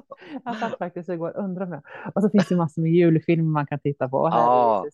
jag 0.44 0.56
satt 0.56 0.78
faktiskt 0.78 1.08
igår, 1.08 1.36
undrar 1.36 1.66
om 1.66 1.72
jag, 1.72 1.82
och 2.14 2.22
så 2.22 2.30
finns 2.30 2.48
det 2.48 2.56
massor 2.56 2.82
med 2.82 2.90
julfilmer 2.90 3.50
man 3.50 3.66
kan 3.66 3.78
titta 3.80 4.08
på. 4.08 4.28
Ja. 4.32 4.84
Det, 4.84 4.90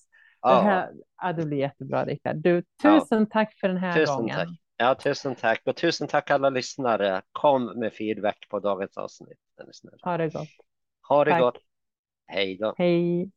här, 0.48 0.90
ja, 1.22 1.32
det 1.32 1.46
blir 1.46 1.58
jättebra, 1.58 2.04
Rickard. 2.04 2.36
Du, 2.36 2.62
tusen 2.82 3.20
ja. 3.20 3.26
tack 3.30 3.58
för 3.60 3.68
den 3.68 3.76
här 3.76 3.94
tusen 3.94 4.16
gången. 4.16 4.36
Tack. 4.36 4.48
Ja, 4.76 4.94
tusen 4.94 5.34
tack. 5.34 5.62
Och 5.66 5.76
tusen 5.76 6.08
tack 6.08 6.30
alla 6.30 6.50
lyssnare. 6.50 7.22
Kom 7.32 7.78
med 7.78 7.92
feedback 7.92 8.46
på 8.50 8.60
dagens 8.60 8.96
avsnitt. 8.96 9.38
Ha 10.02 10.16
det 10.16 10.28
gott. 10.28 10.48
Ha 11.08 11.24
det 11.24 11.30
tack. 11.30 11.40
gott. 11.40 11.58
Hej 12.26 12.56
då. 12.56 12.74
Hej. 12.78 13.30